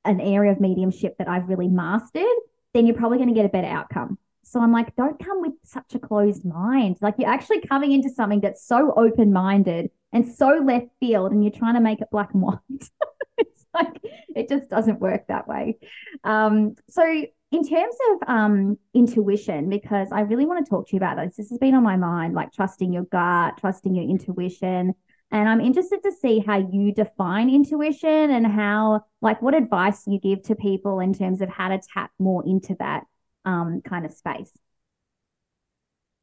an 0.04 0.20
area 0.20 0.52
of 0.52 0.60
mediumship 0.60 1.16
that 1.18 1.28
I've 1.28 1.48
really 1.48 1.68
mastered, 1.68 2.24
then 2.72 2.86
you're 2.86 2.96
probably 2.96 3.18
going 3.18 3.28
to 3.28 3.34
get 3.34 3.44
a 3.44 3.50
better 3.50 3.66
outcome. 3.66 4.18
So 4.48 4.60
I'm 4.60 4.70
like, 4.70 4.94
don't 4.94 5.18
come 5.22 5.42
with 5.42 5.54
such 5.64 5.96
a 5.96 5.98
closed 5.98 6.44
mind. 6.44 6.98
Like 7.00 7.16
you're 7.18 7.28
actually 7.28 7.62
coming 7.62 7.90
into 7.90 8.08
something 8.08 8.40
that's 8.40 8.64
so 8.64 8.94
open 8.96 9.32
minded 9.32 9.90
and 10.12 10.26
so 10.26 10.62
left 10.64 10.86
field, 11.00 11.32
and 11.32 11.42
you're 11.42 11.50
trying 11.50 11.74
to 11.74 11.80
make 11.80 12.00
it 12.00 12.08
black 12.12 12.32
and 12.32 12.42
white. 12.42 12.60
it's 13.38 13.66
like 13.74 14.00
it 14.36 14.48
just 14.48 14.70
doesn't 14.70 15.00
work 15.00 15.26
that 15.26 15.48
way. 15.48 15.78
Um, 16.22 16.76
so 16.88 17.02
in 17.02 17.68
terms 17.68 17.96
of 18.12 18.28
um, 18.28 18.78
intuition, 18.94 19.68
because 19.68 20.08
I 20.12 20.20
really 20.20 20.46
want 20.46 20.64
to 20.64 20.70
talk 20.70 20.88
to 20.88 20.92
you 20.92 20.98
about 20.98 21.16
this. 21.16 21.36
This 21.36 21.50
has 21.50 21.58
been 21.58 21.74
on 21.74 21.82
my 21.82 21.96
mind, 21.96 22.34
like 22.34 22.52
trusting 22.52 22.92
your 22.92 23.04
gut, 23.04 23.58
trusting 23.58 23.96
your 23.96 24.04
intuition. 24.04 24.94
And 25.32 25.48
I'm 25.48 25.60
interested 25.60 26.04
to 26.04 26.12
see 26.12 26.38
how 26.38 26.58
you 26.58 26.92
define 26.92 27.50
intuition 27.50 28.30
and 28.30 28.46
how, 28.46 29.02
like, 29.20 29.42
what 29.42 29.54
advice 29.54 30.04
you 30.06 30.20
give 30.20 30.44
to 30.44 30.54
people 30.54 31.00
in 31.00 31.12
terms 31.12 31.40
of 31.40 31.48
how 31.48 31.68
to 31.68 31.80
tap 31.92 32.12
more 32.20 32.44
into 32.46 32.76
that 32.78 33.04
um, 33.46 33.80
kind 33.82 34.04
of 34.04 34.12
space. 34.12 34.50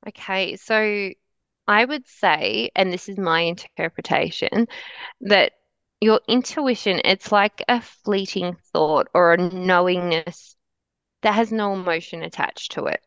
Okay, 0.08 0.58
so 0.58 1.10
I 1.68 1.86
would 1.86 2.08
say, 2.08 2.70
and 2.76 2.92
this 2.92 3.08
is 3.08 3.18
my 3.18 3.42
interpretation, 3.42 4.68
that 5.22 5.54
your 6.02 6.20
intuition, 6.28 7.02
it's 7.06 7.32
like 7.32 7.64
a 7.70 7.82
fleeting 7.82 8.58
thought 8.74 9.08
or 9.14 9.34
a 9.34 9.38
knowingness 9.38 10.58
that 11.22 11.36
has 11.36 11.52
no 11.52 11.74
emotion 11.74 12.22
attached 12.22 12.74
to 12.74 12.86
it. 12.86 13.02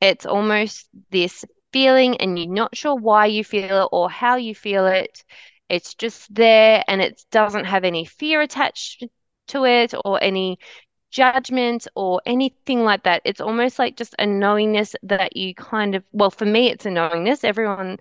It's 0.00 0.26
almost 0.26 0.88
this 1.10 1.44
feeling, 1.72 2.16
and 2.16 2.38
you're 2.38 2.52
not 2.52 2.76
sure 2.76 2.96
why 2.96 3.26
you 3.26 3.44
feel 3.44 3.84
it 3.84 3.88
or 3.92 4.10
how 4.10 4.36
you 4.36 4.54
feel 4.54 4.86
it. 4.86 5.24
It's 5.68 5.94
just 5.94 6.34
there 6.34 6.84
and 6.88 7.00
it 7.00 7.22
doesn't 7.30 7.64
have 7.64 7.84
any 7.84 8.04
fear 8.04 8.40
attached 8.40 9.04
to 9.48 9.64
it 9.64 9.94
or 10.04 10.22
any 10.22 10.58
judgment 11.10 11.86
or 11.94 12.20
anything 12.26 12.84
like 12.84 13.04
that. 13.04 13.22
It's 13.24 13.40
almost 13.40 13.78
like 13.78 13.96
just 13.96 14.14
a 14.18 14.26
knowingness 14.26 14.94
that 15.04 15.36
you 15.36 15.54
kind 15.54 15.94
of, 15.94 16.04
well, 16.12 16.30
for 16.30 16.44
me, 16.44 16.70
it's 16.70 16.86
a 16.86 16.90
knowingness. 16.90 17.44
Everyone 17.44 17.98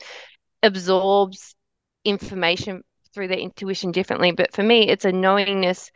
absorbs 0.63 1.55
information 2.03 2.83
through 3.13 3.29
their 3.29 3.37
intuition 3.37 3.91
differently, 3.91 4.31
but 4.31 4.53
for 4.53 4.63
me, 4.63 4.89
it's 4.89 5.05
a 5.05 5.11
knowingness 5.11 5.91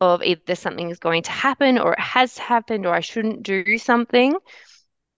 of 0.00 0.22
either 0.22 0.54
something 0.54 0.90
is 0.90 0.98
going 0.98 1.22
to 1.22 1.30
happen 1.30 1.78
or 1.78 1.92
it 1.92 2.00
has 2.00 2.36
happened 2.36 2.86
or 2.86 2.94
I 2.94 3.00
shouldn't 3.00 3.42
do 3.42 3.78
something. 3.78 4.36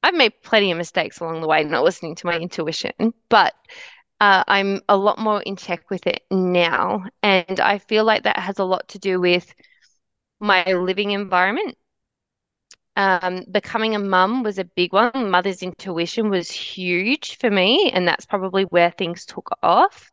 I've 0.03 0.15
made 0.15 0.43
plenty 0.43 0.71
of 0.71 0.79
mistakes 0.79 1.21
along 1.21 1.41
the 1.41 1.49
way, 1.49 1.65
not 1.65 1.85
listening 1.85 2.15
to 2.17 2.27
my 2.27 2.39
intuition, 2.39 2.93
but 3.31 3.55
uh, 4.21 4.45
I'm 4.47 4.83
a 4.89 4.97
lot 4.97 5.19
more 5.19 5.41
in 5.41 5.57
check 5.57 5.89
with 5.91 6.07
it 6.07 6.23
now. 6.31 7.05
And 7.23 7.59
I 7.61 7.79
feel 7.79 8.05
like 8.05 8.25
that 8.25 8.39
has 8.39 8.59
a 8.59 8.65
lot 8.65 8.89
to 8.89 8.99
do 8.99 9.21
with 9.21 9.55
my 10.40 10.64
living 10.73 11.12
environment. 11.12 11.77
Um, 12.97 13.44
becoming 13.51 13.97
a 13.97 13.99
mum 13.99 14.44
was 14.44 14.59
a 14.59 14.64
big 14.64 14.92
one. 14.92 15.31
Mother's 15.31 15.62
intuition 15.62 16.31
was 16.31 16.51
huge 16.51 17.38
for 17.38 17.51
me, 17.51 17.90
and 17.92 18.07
that's 18.07 18.25
probably 18.27 18.64
where 18.64 18.90
things 18.92 19.27
took 19.27 19.51
off 19.62 20.12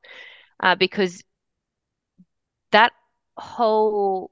uh, 0.62 0.75
because 0.75 1.23
that 2.71 2.93
whole 3.38 4.31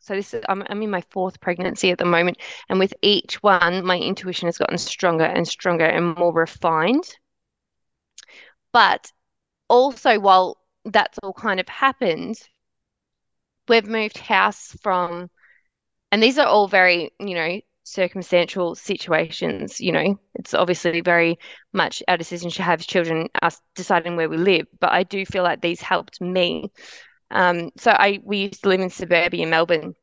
so 0.00 0.14
this 0.14 0.34
is 0.34 0.44
I'm, 0.48 0.62
I'm 0.68 0.82
in 0.82 0.90
my 0.90 1.02
fourth 1.10 1.40
pregnancy 1.40 1.90
at 1.90 1.98
the 1.98 2.04
moment 2.04 2.38
and 2.68 2.78
with 2.78 2.94
each 3.02 3.42
one 3.42 3.84
my 3.84 3.98
intuition 3.98 4.46
has 4.46 4.58
gotten 4.58 4.78
stronger 4.78 5.24
and 5.24 5.46
stronger 5.46 5.84
and 5.84 6.16
more 6.16 6.32
refined 6.32 7.04
but 8.72 9.10
also 9.68 10.18
while 10.20 10.58
that's 10.84 11.18
all 11.22 11.32
kind 11.32 11.58
of 11.60 11.68
happened 11.68 12.38
we've 13.68 13.86
moved 13.86 14.18
house 14.18 14.76
from, 14.82 15.30
and 16.12 16.22
these 16.22 16.38
are 16.38 16.46
all 16.46 16.68
very, 16.68 17.12
you 17.18 17.34
know, 17.34 17.60
circumstantial 17.84 18.74
situations. 18.74 19.80
You 19.80 19.92
know, 19.92 20.20
it's 20.34 20.54
obviously 20.54 21.00
very 21.00 21.38
much 21.72 22.02
our 22.08 22.16
decision 22.16 22.50
to 22.50 22.62
have 22.62 22.86
children, 22.86 23.28
us 23.42 23.60
deciding 23.74 24.16
where 24.16 24.28
we 24.28 24.36
live. 24.36 24.66
But 24.80 24.92
I 24.92 25.02
do 25.04 25.24
feel 25.24 25.42
like 25.42 25.60
these 25.60 25.80
helped 25.80 26.20
me. 26.20 26.70
Um, 27.30 27.70
so 27.76 27.90
I 27.90 28.20
we 28.24 28.38
used 28.38 28.62
to 28.62 28.68
live 28.68 28.80
in 28.80 28.90
suburbia 28.90 29.46
Melbourne, 29.46 29.94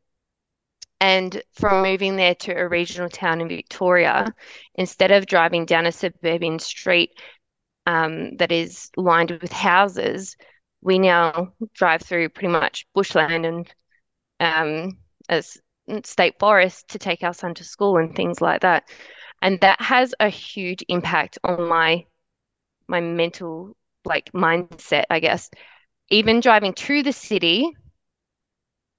and 0.99 1.41
from 1.53 1.83
moving 1.83 2.15
there 2.15 2.35
to 2.35 2.53
a 2.53 2.67
regional 2.67 3.09
town 3.09 3.41
in 3.41 3.47
Victoria, 3.47 4.33
instead 4.75 5.11
of 5.11 5.25
driving 5.25 5.65
down 5.65 5.85
a 5.85 5.91
suburban 5.91 6.59
street 6.59 7.11
um, 7.85 8.37
that 8.37 8.51
is 8.51 8.89
lined 8.95 9.31
with 9.31 9.51
houses, 9.51 10.37
we 10.83 10.99
now 10.99 11.53
drive 11.73 12.01
through 12.01 12.29
pretty 12.29 12.49
much 12.49 12.85
bushland 12.93 13.45
and 13.45 13.73
um, 14.39 14.97
as 15.29 15.57
state 16.03 16.35
forest 16.39 16.89
to 16.89 16.99
take 16.99 17.23
our 17.23 17.33
son 17.33 17.53
to 17.55 17.63
school 17.63 17.97
and 17.97 18.15
things 18.15 18.41
like 18.41 18.61
that. 18.61 18.83
And 19.41 19.59
that 19.61 19.81
has 19.81 20.13
a 20.19 20.29
huge 20.29 20.83
impact 20.87 21.37
on 21.43 21.67
my 21.67 22.05
my 22.87 23.01
mental 23.01 23.75
like 24.05 24.31
mindset, 24.33 25.05
I 25.09 25.19
guess. 25.19 25.49
Even 26.09 26.41
driving 26.41 26.73
to 26.73 27.03
the 27.03 27.13
city, 27.13 27.71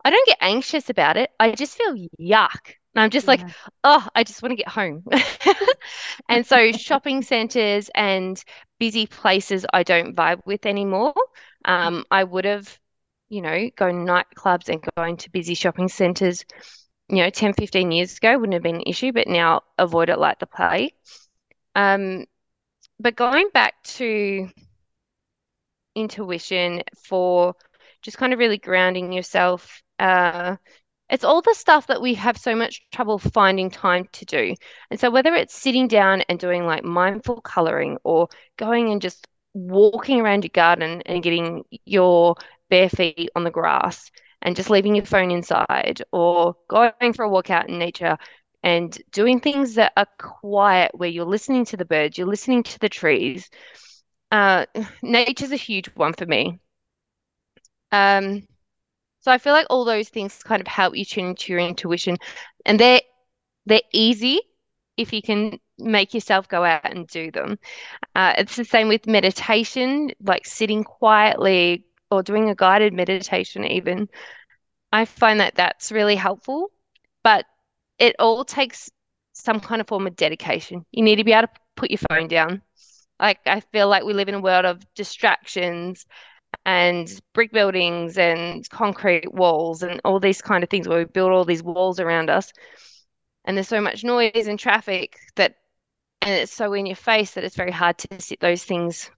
I 0.05 0.11
don't 0.11 0.27
get 0.27 0.38
anxious 0.40 0.90
about 0.90 1.16
it. 1.16 1.31
I 1.38 1.53
just 1.53 1.77
feel 1.77 1.94
yuck. 2.20 2.75
And 2.95 3.03
I'm 3.03 3.11
just 3.11 3.27
yeah. 3.27 3.31
like, 3.33 3.41
oh, 3.83 4.07
I 4.15 4.23
just 4.23 4.43
want 4.43 4.53
to 4.53 4.57
get 4.57 4.69
home. 4.69 5.05
and 6.29 6.47
so 6.47 6.71
shopping 6.73 7.23
centers 7.23 7.91
and 7.95 8.43
busy 8.79 9.07
places 9.07 9.67
I 9.73 9.83
don't 9.83 10.15
vibe 10.15 10.43
with 10.47 10.65
anymore. 10.67 11.15
Um, 11.65 12.05
I 12.11 12.23
would 12.23 12.45
have, 12.45 12.79
you 13.29 13.41
know, 13.41 13.69
going 13.77 14.07
nightclubs 14.07 14.69
and 14.69 14.87
going 14.97 15.17
to 15.19 15.31
busy 15.31 15.55
shopping 15.55 15.89
centers, 15.89 16.45
you 17.09 17.17
know, 17.17 17.31
10, 17.31 17.55
15 17.55 17.91
years 17.91 18.17
ago 18.17 18.39
wouldn't 18.39 18.55
have 18.55 18.63
been 18.63 18.77
an 18.77 18.85
issue, 18.87 19.13
but 19.13 19.27
now 19.27 19.63
avoid 19.79 20.09
it 20.09 20.19
like 20.19 20.39
the 20.39 20.47
plague. 20.47 20.93
Um, 21.75 22.27
but 23.01 23.17
going 23.17 23.49
back 23.53 23.83
to 23.83 24.49
intuition 25.97 26.83
for 27.05 27.55
just 28.03 28.19
kind 28.19 28.33
of 28.33 28.39
really 28.39 28.59
grounding 28.59 29.13
yourself, 29.13 29.83
uh, 29.99 30.57
it's 31.11 31.25
all 31.25 31.43
the 31.43 31.55
stuff 31.55 31.87
that 31.88 32.01
we 32.01 32.14
have 32.14 32.38
so 32.38 32.55
much 32.55 32.83
trouble 32.93 33.19
finding 33.19 33.71
time 33.71 34.09
to 34.12 34.25
do. 34.25 34.55
And 34.90 34.99
so, 34.99 35.11
whether 35.11 35.35
it's 35.35 35.55
sitting 35.55 35.88
down 35.88 36.23
and 36.23 36.38
doing 36.38 36.67
like 36.67 36.85
mindful 36.85 37.40
coloring 37.40 37.99
or 38.05 38.29
going 38.57 38.90
and 38.90 39.03
just 39.03 39.27
walking 39.55 40.21
around 40.21 40.45
your 40.45 40.51
garden 40.53 41.03
and 41.07 41.23
getting 41.23 41.64
your 41.85 42.37
bare 42.71 42.88
feet 42.88 43.31
on 43.37 43.45
the 43.45 43.51
grass 43.51 44.11
and 44.43 44.57
just 44.57 44.71
leaving 44.71 44.95
your 44.95 45.05
phone 45.05 45.31
inside 45.31 46.03
or 46.12 46.57
going 46.69 47.12
for 47.14 47.25
a 47.25 47.29
walk 47.29 47.51
out 47.51 47.69
in 47.69 47.79
nature 47.79 48.19
and 48.62 48.99
doing 49.12 49.40
things 49.40 49.75
that 49.75 49.93
are 49.97 50.07
quiet 50.19 50.90
where 50.95 51.09
you're 51.09 51.27
listening 51.27 51.67
to 51.67 51.77
the 51.77 51.85
birds, 51.85 52.17
you're 52.17 52.27
listening 52.27 52.62
to 52.62 52.79
the 52.79 52.88
trees. 52.88 53.51
Uh, 54.33 54.67
nature's 55.03 55.53
a 55.53 55.57
huge 55.57 55.88
one 55.95 56.14
for 56.14 56.27
me. 56.27 56.59
Um, 57.93 58.47
so 59.25 59.33
I 59.33 59.39
feel 59.39 59.55
like 59.55 59.67
all 59.71 59.87
those 59.87 60.11
things 60.11 60.43
kind 60.43 60.61
of 60.61 60.67
help 60.67 60.95
you 60.95 61.05
tune 61.05 61.29
into 61.29 61.51
your 61.51 61.61
intuition, 61.61 62.19
and 62.67 62.79
they're 62.79 63.01
they're 63.65 63.81
easy 63.91 64.39
if 64.99 65.15
you 65.15 65.23
can 65.23 65.59
make 65.79 66.13
yourself 66.13 66.47
go 66.47 66.63
out 66.63 66.85
and 66.85 67.07
do 67.09 67.31
them. 67.31 67.59
Uh, 68.15 68.35
it's 68.37 68.55
the 68.57 68.67
same 68.67 68.89
with 68.89 69.07
meditation, 69.07 70.11
like 70.21 70.45
sitting 70.45 70.85
quietly 70.85 71.87
or 72.11 72.23
doing 72.23 72.51
a 72.51 72.55
guided 72.55 72.93
meditation, 72.93 73.65
even. 73.65 74.11
I 74.93 75.07
find 75.07 75.41
that 75.41 75.55
that's 75.55 75.91
really 75.91 76.17
helpful, 76.17 76.71
but 77.23 77.47
it 77.99 78.17
all 78.19 78.45
takes 78.45 78.91
some 79.33 79.59
kind 79.59 79.81
of 79.81 79.89
form 79.89 80.07
of 80.07 80.17
dedication. 80.17 80.85
You 80.93 81.03
need 81.03 81.17
to 81.17 81.25
be 81.25 81.33
able 81.33 81.49
to 81.49 81.55
put 81.77 81.91
your 81.91 82.01
phone 82.11 82.29
down. 82.29 82.61
Like, 83.19 83.39
I 83.47 83.61
feel 83.61 83.89
like 83.89 84.05
we 84.05 84.13
live 84.13 84.29
in 84.29 84.35
a 84.35 84.41
world 84.41 84.67
of 84.67 84.85
distractions 84.95 86.05
and 86.66 87.20
brick 87.33 87.53
buildings 87.53 88.16
and 88.18 88.68
concrete 88.70 89.33
walls 89.33 89.83
and 89.83 90.00
all 90.05 90.20
these 90.20 90.40
kind 90.42 90.64
of 90.64 90.70
things 90.70 90.88
where 90.88 90.98
we 90.98 91.05
build 91.05 91.33
all 91.33 91.44
these 91.44 91.62
walls 91.62 92.00
around 92.00 92.31
us. 92.31 92.53
And 93.44 93.57
there's 93.57 93.68
so 93.68 93.81
much 93.81 94.05
noise 94.05 94.46
and 94.46 94.59
traffic 94.59 95.16
that 95.37 95.57
and 96.22 96.33
it's 96.33 96.53
so 96.53 96.72
in 96.72 96.87
your 96.87 96.96
face 96.96 97.33
that 97.33 97.44
it's 97.44 97.57
very 97.57 97.70
hard 97.70 97.98
to 97.98 98.20
sit 98.20 98.40
those 98.40 98.64
things 98.64 99.11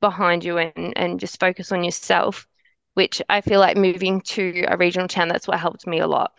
behind 0.00 0.44
you 0.44 0.58
and 0.58 0.92
and 0.96 1.20
just 1.20 1.38
focus 1.40 1.70
on 1.72 1.84
yourself 1.84 2.46
which 2.94 3.20
i 3.28 3.40
feel 3.40 3.60
like 3.60 3.76
moving 3.76 4.20
to 4.22 4.64
a 4.68 4.76
regional 4.76 5.08
town 5.08 5.28
that's 5.28 5.48
what 5.48 5.60
helped 5.60 5.86
me 5.86 5.98
a 5.98 6.06
lot 6.06 6.32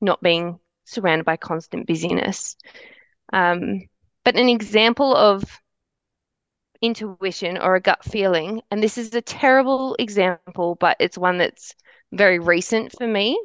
not 0.00 0.22
being 0.22 0.58
surrounded 0.88 1.24
by 1.24 1.36
constant 1.36 1.86
busyness. 1.86 2.56
Um, 3.32 3.82
but 4.24 4.36
an 4.36 4.48
example 4.48 5.14
of 5.14 5.44
intuition 6.80 7.58
or 7.58 7.74
a 7.74 7.80
gut 7.80 8.04
feeling. 8.04 8.62
And 8.70 8.82
this 8.82 8.98
is 8.98 9.14
a 9.14 9.20
terrible 9.20 9.96
example, 9.98 10.76
but 10.76 10.96
it's 11.00 11.18
one 11.18 11.38
that's 11.38 11.74
very 12.12 12.38
recent 12.38 12.92
for 12.92 13.06
me. 13.06 13.38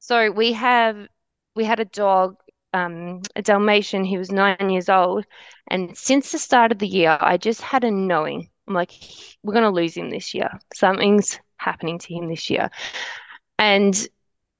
So 0.00 0.30
we 0.30 0.52
have 0.52 1.08
we 1.56 1.64
had 1.64 1.80
a 1.80 1.84
dog, 1.84 2.36
um, 2.72 3.22
a 3.36 3.42
Dalmatian. 3.42 4.04
He 4.04 4.18
was 4.18 4.30
nine 4.30 4.70
years 4.70 4.88
old, 4.88 5.24
and 5.68 5.96
since 5.96 6.32
the 6.32 6.38
start 6.38 6.72
of 6.72 6.78
the 6.78 6.88
year, 6.88 7.16
I 7.20 7.36
just 7.36 7.60
had 7.60 7.84
a 7.84 7.90
knowing. 7.90 8.50
I'm 8.68 8.74
like, 8.74 8.92
we're 9.42 9.54
to 9.64 9.70
lose 9.70 9.96
him 9.96 10.10
this 10.10 10.34
year. 10.34 10.50
Something's 10.74 11.38
happening 11.56 11.98
to 12.00 12.14
him 12.14 12.28
this 12.28 12.50
year, 12.50 12.70
and 13.58 13.94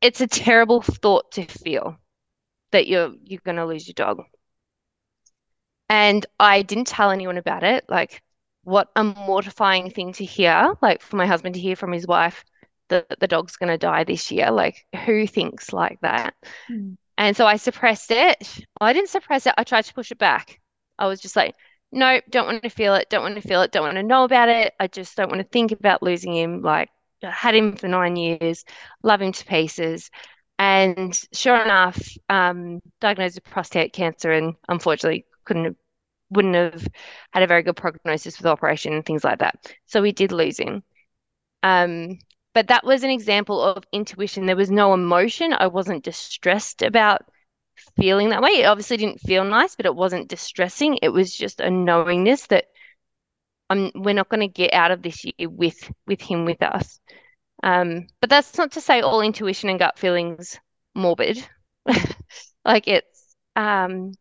it's 0.01 0.21
a 0.21 0.27
terrible 0.27 0.83
thought 0.83 1.33
to 1.33 1.45
feel 1.47 1.97
that 2.73 2.87
you're 2.87 3.13
you're 3.25 3.41
to 3.57 3.67
lose 3.67 3.87
your 3.87 3.95
dog. 3.95 4.25
And 5.89 6.25
I 6.41 6.63
didn't 6.63 6.87
tell 6.87 7.11
anyone 7.11 7.39
about 7.39 7.63
it. 7.63 7.85
Like, 7.89 8.23
what 8.65 8.89
a 8.97 9.05
mortifying 9.05 9.91
thing 9.91 10.13
to 10.15 10.25
hear, 10.25 10.75
like 10.81 11.03
for 11.03 11.17
my 11.17 11.27
husband 11.27 11.55
to 11.55 11.61
hear 11.61 11.77
from 11.77 11.93
his 11.93 12.07
wife 12.07 12.45
that 12.89 13.19
the 13.21 13.29
dog's 13.29 13.57
going 13.57 13.71
to 13.71 13.79
die 13.79 14.05
this 14.05 14.31
year. 14.31 14.51
Like, 14.51 14.87
who 15.05 15.27
thinks 15.27 15.73
like 15.73 16.01
that? 16.01 16.35
Mm. 16.71 16.97
And 17.17 17.37
so 17.37 17.47
I 17.47 17.57
suppressed 17.57 18.11
it. 18.11 18.65
I 18.81 18.93
didn't 18.93 19.11
suppress 19.11 19.47
it, 19.47 19.55
I 19.57 19.65
tried 19.65 19.85
to 19.85 19.95
push 19.95 20.11
it 20.11 20.19
back. 20.19 20.61
I 20.99 21.07
was 21.07 21.21
just 21.21 21.37
like, 21.37 21.55
nope, 21.93 22.25
don't 22.31 22.47
want 22.47 22.63
to 22.63 22.71
feel 22.71 22.95
it, 22.95 23.09
don't 23.11 23.23
want 23.23 23.37
to 23.37 23.47
feel 23.47 23.63
it, 23.63 23.73
don't 23.73 23.85
want 23.85 23.97
to 23.97 24.03
know 24.03 24.25
about 24.25 24.49
it. 24.49 24.75
I 24.81 24.87
just 24.87 25.17
don't 25.17 25.31
want 25.31 25.41
to 25.41 25.49
think 25.49 25.73
about 25.73 26.03
losing 26.03 26.35
him. 26.35 26.63
Like, 26.63 26.89
I 27.23 27.31
had 27.31 27.55
him 27.55 27.77
for 27.77 27.89
nine 27.89 28.17
years, 28.17 28.65
love 29.03 29.23
him 29.23 29.33
to 29.33 29.45
pieces. 29.45 30.11
And 30.59 31.19
sure 31.33 31.61
enough, 31.61 32.01
um, 32.29 32.81
diagnosed 33.01 33.37
with 33.37 33.45
prostate 33.45 33.93
cancer 33.93 34.31
and 34.31 34.55
unfortunately 34.69 35.27
couldn't 35.45 35.65
have, 35.65 35.77
wouldn't 36.31 36.55
have 36.55 36.87
had 37.33 37.43
a 37.43 37.47
very 37.47 37.63
good 37.63 37.77
prognosis 37.77 38.39
with 38.39 38.47
operation 38.47 38.93
and 38.93 39.05
things 39.05 39.25
like 39.25 39.41
that. 39.41 39.57
So 39.87 40.03
we 40.03 40.13
did 40.13 40.33
lose 40.33 40.59
him. 40.59 40.83
Um, 41.63 42.19
but 42.55 42.69
that 42.69 42.85
was 42.85 43.03
an 43.03 43.11
example 43.11 43.63
of 43.63 43.85
intuition. 43.93 44.47
There 44.47 44.57
was 44.57 44.71
no 44.71 44.95
emotion. 44.95 45.53
I 45.53 45.67
wasn't 45.67 46.05
distressed 46.05 46.83
about 46.83 47.23
feeling 47.97 48.31
that 48.31 48.43
way. 48.43 48.51
It 48.51 48.67
obviously 48.67 48.97
didn't 48.97 49.21
feel 49.21 49.45
nice, 49.45 49.75
but 49.75 49.87
it 49.87 49.95
wasn't 49.95 50.29
distressing. 50.29 50.99
It 51.03 51.09
was 51.09 51.35
just 51.35 51.61
a 51.61 51.71
knowingness 51.71 52.47
that 52.49 52.67
I'm 53.71 53.91
we're 53.95 54.15
not 54.15 54.29
going 54.29 54.41
to 54.41 54.49
get 54.49 54.73
out 54.73 54.91
of 54.91 55.03
this 55.03 55.25
year 55.25 55.49
with 55.49 55.91
with 56.07 56.21
him 56.21 56.45
with 56.45 56.63
us. 56.63 57.01
Um, 57.63 58.07
but 58.21 58.31
that's 58.31 58.57
not 58.59 58.73
to 58.73 58.81
say 58.81 59.01
all 59.01 59.21
intuition 59.21 59.69
and 59.71 59.79
gut 59.79 59.99
feelings 59.99 60.59
morbid. 60.95 61.47
like 62.65 62.87
it's 62.89 63.37
um 63.57 64.13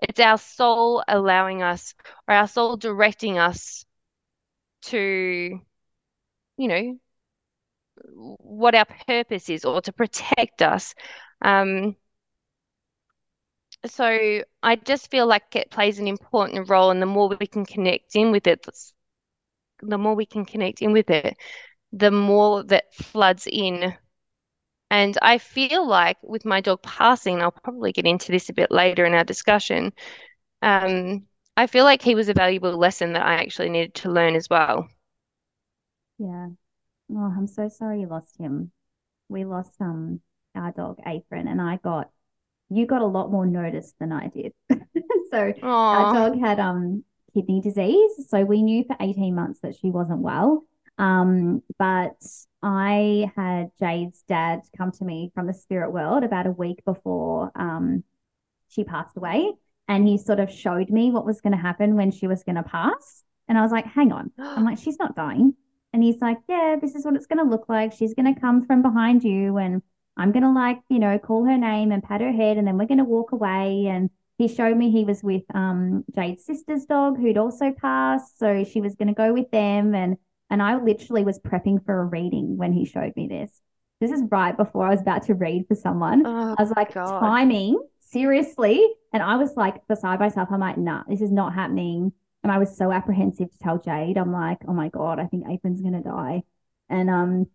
it's 0.00 0.20
our 0.20 0.38
soul 0.38 1.02
allowing 1.08 1.62
us 1.62 1.94
or 2.28 2.34
our 2.34 2.48
soul 2.48 2.76
directing 2.76 3.38
us 3.38 3.84
to 4.82 5.60
you 6.56 6.68
know 6.68 6.98
what 8.38 8.74
our 8.74 8.84
purpose 9.06 9.48
is 9.48 9.64
or 9.64 9.80
to 9.82 9.92
protect 9.92 10.62
us. 10.62 10.94
Um, 11.42 11.96
so 13.86 14.42
I 14.62 14.76
just 14.76 15.10
feel 15.10 15.26
like 15.26 15.54
it 15.56 15.70
plays 15.70 15.98
an 15.98 16.08
important 16.08 16.68
role, 16.68 16.90
and 16.90 17.00
the 17.02 17.06
more 17.06 17.28
we 17.28 17.46
can 17.46 17.64
connect 17.64 18.14
in 18.16 18.30
with 18.32 18.46
it, 18.46 18.66
the 19.80 19.98
more 19.98 20.14
we 20.14 20.26
can 20.26 20.44
connect 20.44 20.82
in 20.82 20.92
with 20.92 21.10
it, 21.10 21.36
the 21.92 22.10
more 22.10 22.64
that 22.64 22.94
floods 22.94 23.48
in. 23.50 23.96
And 24.90 25.16
I 25.22 25.38
feel 25.38 25.86
like 25.86 26.16
with 26.22 26.44
my 26.44 26.60
dog 26.60 26.82
passing, 26.82 27.42
I'll 27.42 27.50
probably 27.52 27.92
get 27.92 28.06
into 28.06 28.32
this 28.32 28.48
a 28.48 28.52
bit 28.54 28.70
later 28.70 29.04
in 29.04 29.14
our 29.14 29.24
discussion. 29.24 29.92
Um, 30.62 31.26
I 31.56 31.66
feel 31.68 31.84
like 31.84 32.02
he 32.02 32.14
was 32.16 32.28
a 32.30 32.34
valuable 32.34 32.76
lesson 32.78 33.14
that 33.14 33.26
I 33.26 33.36
actually 33.36 33.70
needed 33.70 33.94
to 33.96 34.10
learn 34.12 34.36
as 34.36 34.48
well. 34.50 34.88
Yeah, 36.18 36.48
Oh, 37.12 37.34
I'm 37.36 37.46
so 37.48 37.68
sorry 37.68 38.02
you 38.02 38.08
lost 38.08 38.38
him. 38.38 38.72
We 39.30 39.44
lost 39.46 39.80
um 39.82 40.22
our 40.56 40.72
dog 40.72 41.00
Apron, 41.06 41.48
and 41.48 41.62
I 41.62 41.78
got 41.78 42.10
you 42.70 42.86
got 42.86 43.02
a 43.02 43.06
lot 43.06 43.32
more 43.32 43.46
notice 43.46 43.94
than 44.00 44.12
I 44.12 44.28
did. 44.28 44.54
so 45.32 45.54
Aww. 45.62 45.68
our 45.92 46.06
dog 46.06 46.40
had 46.40 46.60
um 46.60 47.04
kidney 47.34 47.62
disease, 47.62 48.28
so 48.30 48.44
we 48.44 48.62
knew 48.64 48.84
for 48.86 48.96
18 49.00 49.36
months 49.36 49.60
that 49.62 49.76
she 49.76 49.90
wasn't 49.92 50.20
well. 50.22 50.66
Um, 50.98 51.62
but 51.78 52.16
I 52.62 53.30
had 53.36 53.70
Jade's 53.78 54.22
dad 54.28 54.62
come 54.76 54.90
to 54.92 55.04
me 55.04 55.30
from 55.34 55.46
the 55.46 55.54
spirit 55.54 55.92
world 55.92 56.24
about 56.24 56.46
a 56.46 56.50
week 56.50 56.84
before 56.84 57.52
um 57.54 58.02
she 58.68 58.84
passed 58.84 59.16
away, 59.16 59.52
and 59.88 60.06
he 60.06 60.18
sort 60.18 60.40
of 60.40 60.50
showed 60.50 60.90
me 60.90 61.10
what 61.10 61.24
was 61.24 61.40
going 61.40 61.52
to 61.52 61.58
happen 61.58 61.96
when 61.96 62.10
she 62.10 62.26
was 62.26 62.44
going 62.44 62.56
to 62.56 62.62
pass. 62.62 63.24
And 63.48 63.56
I 63.56 63.62
was 63.62 63.72
like, 63.72 63.86
hang 63.86 64.12
on. 64.12 64.30
I'm 64.38 64.64
like, 64.64 64.78
she's 64.78 64.98
not 64.98 65.16
dying. 65.16 65.54
And 65.92 66.02
he's 66.02 66.20
like, 66.20 66.36
Yeah, 66.48 66.76
this 66.80 66.94
is 66.94 67.04
what 67.04 67.14
it's 67.14 67.26
going 67.26 67.42
to 67.42 67.50
look 67.50 67.68
like. 67.68 67.92
She's 67.94 68.12
going 68.14 68.32
to 68.32 68.38
come 68.38 68.66
from 68.66 68.82
behind 68.82 69.24
you, 69.24 69.56
and 69.56 69.82
I'm 70.16 70.32
going 70.32 70.42
to, 70.42 70.52
like, 70.52 70.80
you 70.88 70.98
know, 70.98 71.18
call 71.18 71.44
her 71.44 71.56
name 71.56 71.92
and 71.92 72.02
pat 72.02 72.20
her 72.20 72.32
head, 72.32 72.58
and 72.58 72.66
then 72.66 72.76
we're 72.76 72.86
going 72.86 72.98
to 72.98 73.04
walk 73.04 73.32
away. 73.32 73.86
And 73.86 74.10
he 74.36 74.48
showed 74.48 74.76
me 74.76 74.90
he 74.90 75.04
was 75.04 75.22
with 75.22 75.44
um, 75.54 76.04
Jade's 76.14 76.44
sister's 76.44 76.84
dog, 76.84 77.18
who'd 77.18 77.38
also 77.38 77.72
passed. 77.72 78.38
So 78.38 78.64
she 78.64 78.80
was 78.82 78.96
going 78.96 79.08
to 79.08 79.14
go 79.14 79.32
with 79.32 79.50
them. 79.50 79.94
And, 79.94 80.18
and 80.50 80.62
I 80.62 80.76
literally 80.76 81.24
was 81.24 81.38
prepping 81.38 81.84
for 81.84 82.00
a 82.00 82.04
reading 82.04 82.56
when 82.56 82.72
he 82.72 82.84
showed 82.84 83.14
me 83.16 83.28
this. 83.28 83.60
This 84.00 84.10
is 84.12 84.22
right 84.30 84.56
before 84.56 84.86
I 84.86 84.90
was 84.90 85.00
about 85.00 85.24
to 85.24 85.34
read 85.34 85.66
for 85.66 85.74
someone. 85.74 86.24
Oh, 86.24 86.54
I 86.56 86.62
was 86.62 86.72
like, 86.76 86.94
God. 86.94 87.20
timing, 87.20 87.78
seriously. 88.00 88.86
And 89.12 89.22
I 89.22 89.36
was 89.36 89.56
like, 89.56 89.86
beside 89.88 90.20
myself, 90.20 90.48
I'm 90.52 90.60
like, 90.60 90.78
nah, 90.78 91.02
this 91.08 91.20
is 91.20 91.32
not 91.32 91.54
happening. 91.54 92.12
And 92.42 92.52
I 92.52 92.58
was 92.58 92.76
so 92.76 92.92
apprehensive 92.92 93.50
to 93.50 93.58
tell 93.58 93.78
Jade. 93.78 94.16
I'm 94.16 94.32
like, 94.32 94.58
oh 94.68 94.72
my 94.72 94.88
God, 94.88 95.18
I 95.18 95.26
think 95.26 95.44
Apron's 95.48 95.82
gonna 95.82 96.02
die. 96.02 96.42
And 96.88 97.10
um 97.10 97.46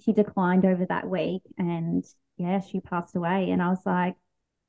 she 0.00 0.12
declined 0.12 0.64
over 0.64 0.86
that 0.86 1.08
week 1.08 1.42
and 1.58 2.04
yeah, 2.36 2.60
she 2.60 2.80
passed 2.80 3.14
away. 3.14 3.50
And 3.50 3.62
I 3.62 3.68
was 3.68 3.84
like, 3.86 4.16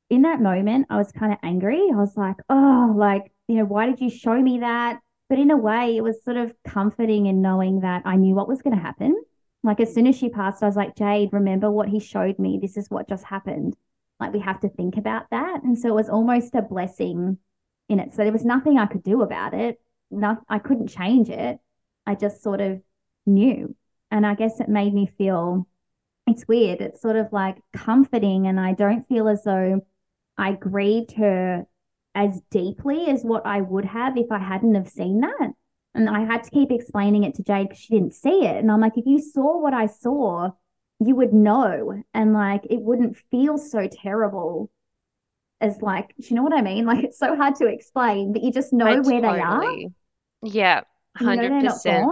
in 0.09 0.21
that 0.23 0.41
moment, 0.41 0.87
I 0.89 0.97
was 0.97 1.11
kind 1.11 1.33
of 1.33 1.39
angry. 1.41 1.81
I 1.91 1.95
was 1.95 2.15
like, 2.15 2.35
oh, 2.49 2.93
like, 2.95 3.31
you 3.47 3.55
know, 3.55 3.65
why 3.65 3.87
did 3.87 3.99
you 3.99 4.09
show 4.09 4.39
me 4.39 4.59
that? 4.59 4.99
But 5.29 5.39
in 5.39 5.51
a 5.51 5.57
way, 5.57 5.97
it 5.97 6.03
was 6.03 6.23
sort 6.23 6.37
of 6.37 6.53
comforting 6.63 7.25
in 7.25 7.41
knowing 7.41 7.79
that 7.81 8.03
I 8.05 8.15
knew 8.15 8.35
what 8.35 8.47
was 8.47 8.61
going 8.61 8.75
to 8.75 8.81
happen. 8.81 9.15
Like, 9.63 9.79
as 9.79 9.93
soon 9.93 10.05
as 10.05 10.15
she 10.15 10.29
passed, 10.29 10.61
I 10.61 10.67
was 10.67 10.75
like, 10.75 10.95
Jade, 10.95 11.33
remember 11.33 11.71
what 11.71 11.89
he 11.89 11.99
showed 11.99 12.37
me? 12.37 12.59
This 12.61 12.77
is 12.77 12.89
what 12.89 13.09
just 13.09 13.23
happened. 13.23 13.75
Like, 14.19 14.33
we 14.33 14.39
have 14.39 14.59
to 14.61 14.69
think 14.69 14.97
about 14.97 15.25
that. 15.31 15.63
And 15.63 15.77
so 15.77 15.89
it 15.89 15.95
was 15.95 16.09
almost 16.09 16.53
a 16.53 16.61
blessing 16.61 17.39
in 17.89 17.99
it. 17.99 18.13
So 18.13 18.23
there 18.23 18.31
was 18.31 18.45
nothing 18.45 18.77
I 18.77 18.85
could 18.85 19.03
do 19.03 19.23
about 19.23 19.55
it. 19.55 19.81
Not, 20.11 20.41
I 20.47 20.59
couldn't 20.59 20.87
change 20.87 21.29
it. 21.29 21.57
I 22.05 22.13
just 22.13 22.43
sort 22.43 22.61
of 22.61 22.81
knew. 23.25 23.75
And 24.11 24.25
I 24.25 24.35
guess 24.35 24.59
it 24.59 24.69
made 24.69 24.93
me 24.93 25.07
feel 25.17 25.67
it's 26.27 26.47
weird. 26.47 26.81
It's 26.81 27.01
sort 27.01 27.15
of 27.15 27.33
like 27.33 27.57
comforting. 27.73 28.45
And 28.47 28.59
I 28.59 28.73
don't 28.73 29.07
feel 29.07 29.27
as 29.27 29.43
though 29.43 29.81
I 30.37 30.53
grieved 30.53 31.13
her 31.13 31.65
as 32.15 32.41
deeply 32.49 33.07
as 33.07 33.23
what 33.23 33.45
I 33.45 33.61
would 33.61 33.85
have 33.85 34.17
if 34.17 34.31
I 34.31 34.39
hadn't 34.39 34.75
have 34.75 34.89
seen 34.89 35.19
that. 35.21 35.51
And 35.93 36.09
I 36.09 36.21
had 36.21 36.43
to 36.43 36.49
keep 36.49 36.71
explaining 36.71 37.23
it 37.23 37.35
to 37.35 37.43
Jade 37.43 37.69
because 37.69 37.81
she 37.81 37.93
didn't 37.93 38.13
see 38.15 38.45
it. 38.45 38.57
And 38.57 38.71
I'm 38.71 38.81
like, 38.81 38.97
if 38.97 39.05
you 39.05 39.19
saw 39.19 39.61
what 39.61 39.73
I 39.73 39.85
saw, 39.85 40.51
you 40.99 41.15
would 41.15 41.33
know. 41.33 42.03
And 42.13 42.33
like, 42.33 42.65
it 42.69 42.81
wouldn't 42.81 43.17
feel 43.31 43.57
so 43.57 43.87
terrible 43.87 44.69
as 45.61 45.81
like, 45.81 46.13
do 46.17 46.27
you 46.27 46.35
know 46.35 46.43
what 46.43 46.53
I 46.53 46.61
mean? 46.61 46.85
Like 46.95 47.03
it's 47.03 47.19
so 47.19 47.35
hard 47.35 47.55
to 47.55 47.67
explain, 47.67 48.33
but 48.33 48.43
you 48.43 48.51
just 48.51 48.73
know 48.73 48.85
I 48.85 48.99
where 48.99 49.21
totally, 49.21 49.21
they 49.21 49.41
are. 49.41 49.75
Yeah, 50.43 50.81
hundred 51.17 51.63
percent. 51.63 52.07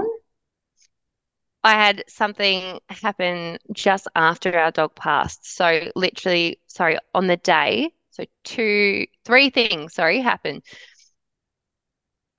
I 1.64 1.72
had 1.72 2.04
something 2.08 2.80
happen 2.90 3.58
just 3.72 4.08
after 4.16 4.58
our 4.58 4.72
dog 4.72 4.96
passed. 4.96 5.56
So 5.56 5.92
literally, 5.96 6.60
sorry, 6.68 6.98
on 7.14 7.28
the 7.28 7.38
day. 7.38 7.94
So 8.14 8.26
two, 8.44 9.08
three 9.26 9.50
things, 9.50 9.94
sorry, 9.94 10.22
happened. 10.22 10.64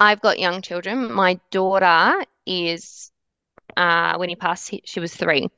I've 0.01 0.21
got 0.21 0.39
young 0.39 0.63
children. 0.63 1.13
My 1.13 1.41
daughter 1.51 2.25
is, 2.47 3.11
uh, 3.77 4.17
when 4.17 4.29
he 4.29 4.37
passed, 4.37 4.69
he, 4.71 4.83
she 4.85 5.01
was 5.01 5.15
three 5.15 5.49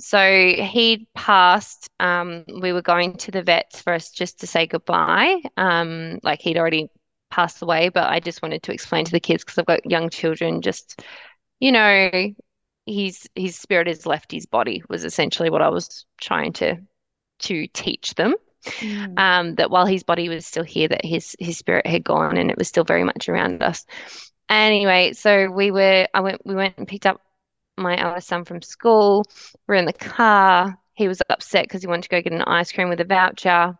so 0.00 0.18
he 0.58 1.08
passed. 1.14 1.88
Um, 2.00 2.44
we 2.60 2.72
were 2.72 2.82
going 2.82 3.16
to 3.18 3.30
the 3.30 3.42
vets 3.42 3.80
for 3.80 3.92
us 3.92 4.10
just 4.10 4.40
to 4.40 4.46
say 4.46 4.66
goodbye. 4.66 5.40
Um, 5.56 6.18
like 6.22 6.40
he'd 6.40 6.58
already 6.58 6.88
passed 7.30 7.62
away, 7.62 7.88
but 7.90 8.04
I 8.10 8.20
just 8.20 8.42
wanted 8.42 8.62
to 8.64 8.72
explain 8.72 9.04
to 9.04 9.12
the 9.12 9.20
kids 9.20 9.44
because 9.44 9.58
I've 9.58 9.66
got 9.66 9.88
young 9.90 10.10
children. 10.10 10.62
Just 10.62 11.02
you 11.60 11.72
know, 11.72 12.10
his 12.86 13.28
his 13.34 13.56
spirit 13.56 13.86
has 13.86 14.06
left 14.06 14.32
his 14.32 14.46
body 14.46 14.82
was 14.88 15.04
essentially 15.04 15.50
what 15.50 15.62
I 15.62 15.68
was 15.68 16.06
trying 16.20 16.52
to 16.54 16.76
to 17.40 17.66
teach 17.68 18.14
them. 18.14 18.34
Mm. 18.64 19.18
Um, 19.18 19.54
that 19.56 19.70
while 19.70 19.86
his 19.86 20.02
body 20.02 20.28
was 20.28 20.46
still 20.46 20.64
here, 20.64 20.88
that 20.88 21.04
his 21.04 21.36
his 21.38 21.58
spirit 21.58 21.86
had 21.86 22.04
gone, 22.04 22.36
and 22.36 22.50
it 22.50 22.58
was 22.58 22.68
still 22.68 22.84
very 22.84 23.04
much 23.04 23.28
around 23.28 23.62
us. 23.62 23.84
Anyway, 24.48 25.12
so 25.12 25.50
we 25.50 25.70
were. 25.70 26.06
I 26.12 26.20
went. 26.20 26.44
We 26.44 26.54
went 26.54 26.78
and 26.78 26.88
picked 26.88 27.06
up 27.06 27.20
my 27.76 27.96
eldest 27.98 28.28
son 28.28 28.44
from 28.44 28.62
school. 28.62 29.24
We're 29.66 29.74
in 29.74 29.84
the 29.84 29.92
car. 29.92 30.78
He 30.94 31.08
was 31.08 31.20
upset 31.28 31.64
because 31.64 31.82
he 31.82 31.88
wanted 31.88 32.02
to 32.02 32.08
go 32.08 32.22
get 32.22 32.32
an 32.32 32.42
ice 32.42 32.72
cream 32.72 32.88
with 32.88 33.00
a 33.00 33.04
voucher 33.04 33.76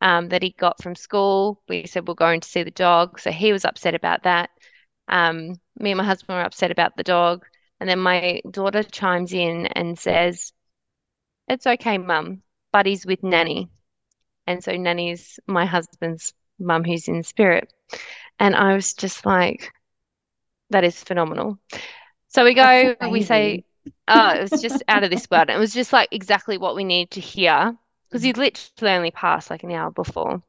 um, 0.00 0.28
that 0.28 0.42
he 0.42 0.50
got 0.50 0.82
from 0.82 0.94
school. 0.94 1.60
We 1.68 1.86
said 1.86 2.06
we're 2.06 2.14
going 2.14 2.40
to 2.40 2.48
see 2.48 2.62
the 2.62 2.70
dog. 2.70 3.18
So 3.20 3.30
he 3.30 3.52
was 3.52 3.64
upset 3.64 3.94
about 3.94 4.22
that. 4.24 4.50
Um, 5.08 5.60
me 5.78 5.90
and 5.92 5.98
my 5.98 6.04
husband 6.04 6.36
were 6.36 6.44
upset 6.44 6.70
about 6.70 6.96
the 6.96 7.02
dog. 7.02 7.44
And 7.80 7.88
then 7.88 7.98
my 7.98 8.40
daughter 8.50 8.82
chimes 8.82 9.32
in 9.32 9.66
and 9.66 9.98
says, 9.98 10.52
It's 11.48 11.66
okay, 11.66 11.98
mum. 11.98 12.42
Buddy's 12.72 13.06
with 13.06 13.22
Nanny. 13.22 13.70
And 14.48 14.64
so 14.64 14.72
Nanny's 14.76 15.40
my 15.48 15.66
husband's 15.66 16.34
mum 16.60 16.84
who's 16.84 17.08
in 17.08 17.24
spirit. 17.24 17.72
And 18.40 18.56
I 18.56 18.74
was 18.74 18.94
just 18.94 19.26
like, 19.26 19.72
that 20.70 20.84
is 20.84 21.02
phenomenal. 21.04 21.58
So 22.28 22.44
we 22.44 22.54
go, 22.54 22.96
we 23.06 23.22
say, 23.22 23.64
oh, 24.08 24.30
it 24.36 24.42
was 24.42 24.60
just 24.60 24.82
out 24.88 25.04
of 25.04 25.10
this 25.10 25.28
world. 25.30 25.50
It 25.50 25.58
was 25.58 25.74
just 25.74 25.92
like 25.92 26.08
exactly 26.12 26.58
what 26.58 26.76
we 26.76 26.84
needed 26.84 27.12
to 27.12 27.20
hear. 27.20 27.76
because 28.10 28.22
he'd 28.24 28.38
literally 28.38 28.94
only 28.96 29.10
passed 29.12 29.50
like 29.50 29.64
an 29.64 29.72
hour 29.72 29.90
before. 29.92 30.42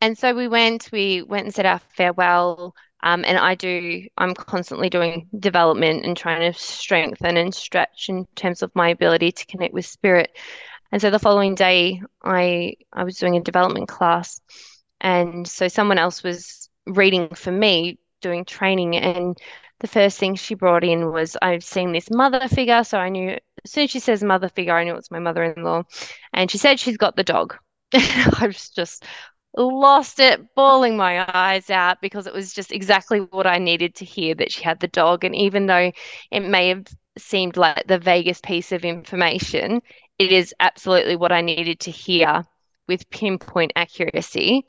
And 0.00 0.18
so 0.18 0.34
we 0.34 0.48
went, 0.48 0.90
we 0.92 1.22
went 1.22 1.46
and 1.46 1.54
said 1.54 1.66
our 1.66 1.78
farewell. 1.96 2.74
Um, 3.02 3.24
and 3.26 3.38
I 3.38 3.54
do, 3.54 4.06
I'm 4.16 4.34
constantly 4.34 4.90
doing 4.90 5.28
development 5.38 6.06
and 6.06 6.16
trying 6.16 6.40
to 6.52 6.58
strengthen 6.58 7.36
and 7.36 7.54
stretch 7.54 8.08
in 8.08 8.26
terms 8.34 8.62
of 8.62 8.74
my 8.74 8.88
ability 8.90 9.32
to 9.32 9.46
connect 9.46 9.74
with 9.74 9.86
spirit. 9.86 10.36
And 10.94 11.02
so 11.02 11.10
the 11.10 11.18
following 11.18 11.56
day, 11.56 12.00
I 12.22 12.76
I 12.92 13.02
was 13.02 13.18
doing 13.18 13.36
a 13.36 13.40
development 13.40 13.88
class, 13.88 14.40
and 15.00 15.44
so 15.44 15.66
someone 15.66 15.98
else 15.98 16.22
was 16.22 16.70
reading 16.86 17.30
for 17.34 17.50
me, 17.50 17.98
doing 18.20 18.44
training, 18.44 18.94
and 18.94 19.36
the 19.80 19.88
first 19.88 20.20
thing 20.20 20.36
she 20.36 20.54
brought 20.54 20.84
in 20.84 21.10
was 21.10 21.36
I've 21.42 21.64
seen 21.64 21.90
this 21.90 22.12
mother 22.12 22.46
figure, 22.46 22.84
so 22.84 22.98
I 22.98 23.08
knew 23.08 23.30
as 23.64 23.72
soon 23.72 23.84
as 23.84 23.90
she 23.90 23.98
says 23.98 24.22
mother 24.22 24.48
figure, 24.48 24.72
I 24.76 24.84
knew 24.84 24.92
it 24.92 24.96
was 24.96 25.10
my 25.10 25.18
mother-in-law, 25.18 25.82
and 26.32 26.48
she 26.48 26.58
said 26.58 26.78
she's 26.78 26.96
got 26.96 27.16
the 27.16 27.24
dog. 27.24 27.56
I 27.92 28.44
was 28.46 28.70
just 28.70 29.04
lost 29.56 30.20
it, 30.20 30.54
bawling 30.54 30.96
my 30.96 31.28
eyes 31.34 31.70
out 31.70 32.00
because 32.02 32.28
it 32.28 32.32
was 32.34 32.52
just 32.52 32.70
exactly 32.70 33.18
what 33.18 33.48
I 33.48 33.58
needed 33.58 33.96
to 33.96 34.04
hear 34.04 34.36
that 34.36 34.52
she 34.52 34.62
had 34.62 34.78
the 34.78 34.86
dog. 34.86 35.24
And 35.24 35.34
even 35.34 35.66
though 35.66 35.90
it 36.30 36.40
may 36.40 36.68
have 36.68 36.86
seemed 37.18 37.56
like 37.56 37.86
the 37.86 37.98
vaguest 37.98 38.44
piece 38.44 38.72
of 38.72 38.84
information, 38.84 39.80
it 40.18 40.32
is 40.32 40.54
absolutely 40.60 41.16
what 41.16 41.32
I 41.32 41.40
needed 41.40 41.80
to 41.80 41.90
hear 41.90 42.44
with 42.86 43.10
pinpoint 43.10 43.72
accuracy 43.76 44.64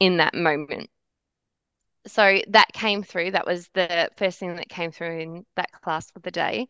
in 0.00 0.18
that 0.18 0.34
moment. 0.34 0.90
So 2.06 2.40
that 2.48 2.72
came 2.72 3.02
through. 3.02 3.32
That 3.32 3.46
was 3.46 3.68
the 3.74 4.10
first 4.16 4.38
thing 4.38 4.56
that 4.56 4.68
came 4.68 4.92
through 4.92 5.20
in 5.20 5.46
that 5.56 5.72
class 5.72 6.10
for 6.10 6.20
the 6.20 6.30
day. 6.30 6.68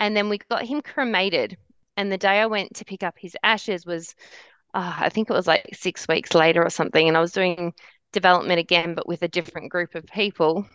And 0.00 0.16
then 0.16 0.28
we 0.28 0.38
got 0.38 0.64
him 0.64 0.82
cremated. 0.82 1.56
And 1.96 2.10
the 2.10 2.18
day 2.18 2.40
I 2.40 2.46
went 2.46 2.74
to 2.76 2.84
pick 2.84 3.02
up 3.02 3.14
his 3.16 3.36
ashes 3.42 3.86
was, 3.86 4.14
uh, 4.74 4.94
I 4.98 5.08
think 5.08 5.30
it 5.30 5.34
was 5.34 5.46
like 5.46 5.68
six 5.72 6.08
weeks 6.08 6.34
later 6.34 6.64
or 6.64 6.70
something. 6.70 7.06
And 7.06 7.16
I 7.16 7.20
was 7.20 7.32
doing 7.32 7.72
development 8.12 8.58
again, 8.58 8.94
but 8.94 9.06
with 9.06 9.22
a 9.22 9.28
different 9.28 9.70
group 9.70 9.94
of 9.94 10.04
people. 10.06 10.66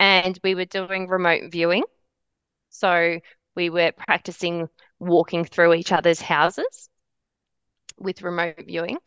And 0.00 0.38
we 0.42 0.54
were 0.54 0.64
doing 0.64 1.06
remote 1.06 1.50
viewing. 1.50 1.84
So 2.70 3.20
we 3.54 3.70
were 3.70 3.92
practicing 3.92 4.68
walking 4.98 5.44
through 5.44 5.74
each 5.74 5.92
other's 5.92 6.20
houses 6.20 6.88
with 7.98 8.22
remote 8.22 8.64
viewing. 8.66 8.98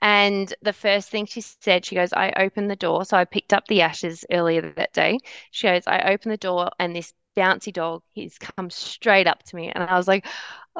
And 0.00 0.52
the 0.62 0.72
first 0.72 1.10
thing 1.10 1.26
she 1.26 1.40
said, 1.40 1.84
she 1.84 1.96
goes, 1.96 2.12
I 2.12 2.32
opened 2.36 2.70
the 2.70 2.76
door. 2.76 3.04
So 3.04 3.16
I 3.16 3.24
picked 3.24 3.52
up 3.52 3.66
the 3.66 3.82
ashes 3.82 4.24
earlier 4.30 4.72
that 4.76 4.92
day. 4.92 5.18
She 5.50 5.66
goes, 5.66 5.82
I 5.86 6.12
opened 6.12 6.32
the 6.32 6.36
door 6.36 6.70
and 6.78 6.94
this 6.94 7.12
bouncy 7.36 7.72
dog, 7.72 8.02
he's 8.10 8.38
come 8.38 8.70
straight 8.70 9.26
up 9.26 9.42
to 9.44 9.56
me. 9.56 9.70
And 9.70 9.82
I 9.82 9.96
was 9.96 10.08
like, 10.08 10.26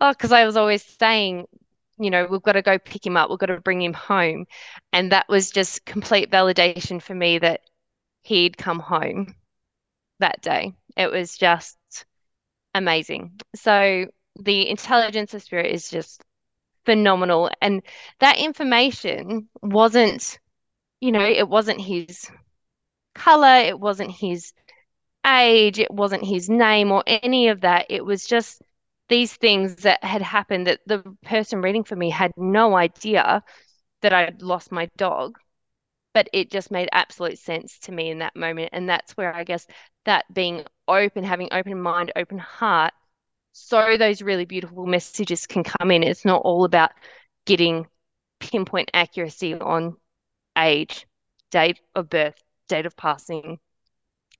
oh, 0.00 0.10
because 0.10 0.32
I 0.32 0.44
was 0.44 0.56
always 0.56 0.84
saying, 0.84 1.46
you 1.98 2.10
know, 2.10 2.26
we've 2.30 2.42
got 2.42 2.52
to 2.52 2.62
go 2.62 2.78
pick 2.78 3.04
him 3.04 3.16
up. 3.16 3.28
We've 3.28 3.38
got 3.38 3.46
to 3.46 3.60
bring 3.60 3.82
him 3.82 3.92
home. 3.92 4.46
And 4.92 5.12
that 5.12 5.28
was 5.28 5.50
just 5.50 5.84
complete 5.84 6.30
validation 6.30 7.02
for 7.02 7.14
me 7.14 7.38
that 7.38 7.62
he'd 8.22 8.56
come 8.56 8.78
home 8.78 9.34
that 10.20 10.40
day. 10.42 10.74
It 10.96 11.10
was 11.10 11.36
just 11.36 11.76
amazing. 12.74 13.40
So 13.56 14.06
the 14.38 14.68
intelligence 14.68 15.34
of 15.34 15.42
spirit 15.42 15.72
is 15.72 15.90
just 15.90 16.22
phenomenal. 16.84 17.50
And 17.60 17.82
that 18.20 18.38
information 18.38 19.48
wasn't, 19.62 20.38
you 21.00 21.12
know, 21.12 21.24
it 21.24 21.48
wasn't 21.48 21.80
his 21.80 22.30
color, 23.14 23.58
it 23.58 23.78
wasn't 23.78 24.10
his 24.10 24.52
age, 25.26 25.78
it 25.78 25.90
wasn't 25.90 26.24
his 26.24 26.48
name 26.48 26.92
or 26.92 27.02
any 27.06 27.48
of 27.48 27.60
that. 27.62 27.86
It 27.90 28.04
was 28.04 28.26
just 28.26 28.62
these 29.08 29.34
things 29.34 29.76
that 29.76 30.02
had 30.04 30.22
happened 30.22 30.66
that 30.66 30.80
the 30.86 31.02
person 31.22 31.62
reading 31.62 31.84
for 31.84 31.96
me 31.96 32.10
had 32.10 32.32
no 32.36 32.76
idea 32.76 33.42
that 34.02 34.12
I'd 34.12 34.42
lost 34.42 34.72
my 34.72 34.88
dog. 34.96 35.38
But 36.14 36.28
it 36.32 36.50
just 36.50 36.70
made 36.70 36.88
absolute 36.92 37.38
sense 37.38 37.78
to 37.80 37.92
me 37.92 38.10
in 38.10 38.18
that 38.20 38.34
moment. 38.34 38.70
And 38.72 38.88
that's 38.88 39.16
where 39.16 39.34
I 39.34 39.44
guess 39.44 39.66
that 40.04 40.24
being 40.32 40.64
open, 40.88 41.22
having 41.22 41.48
open 41.52 41.80
mind, 41.80 42.12
open 42.16 42.38
heart, 42.38 42.92
so 43.52 43.96
those 43.96 44.22
really 44.22 44.44
beautiful 44.44 44.86
messages 44.86 45.46
can 45.46 45.64
come 45.64 45.90
in. 45.90 46.02
It's 46.02 46.24
not 46.24 46.42
all 46.42 46.64
about 46.64 46.92
getting 47.46 47.86
pinpoint 48.40 48.90
accuracy 48.94 49.54
on 49.54 49.96
age, 50.56 51.06
date 51.50 51.80
of 51.94 52.08
birth, 52.08 52.42
date 52.68 52.86
of 52.86 52.96
passing. 52.96 53.58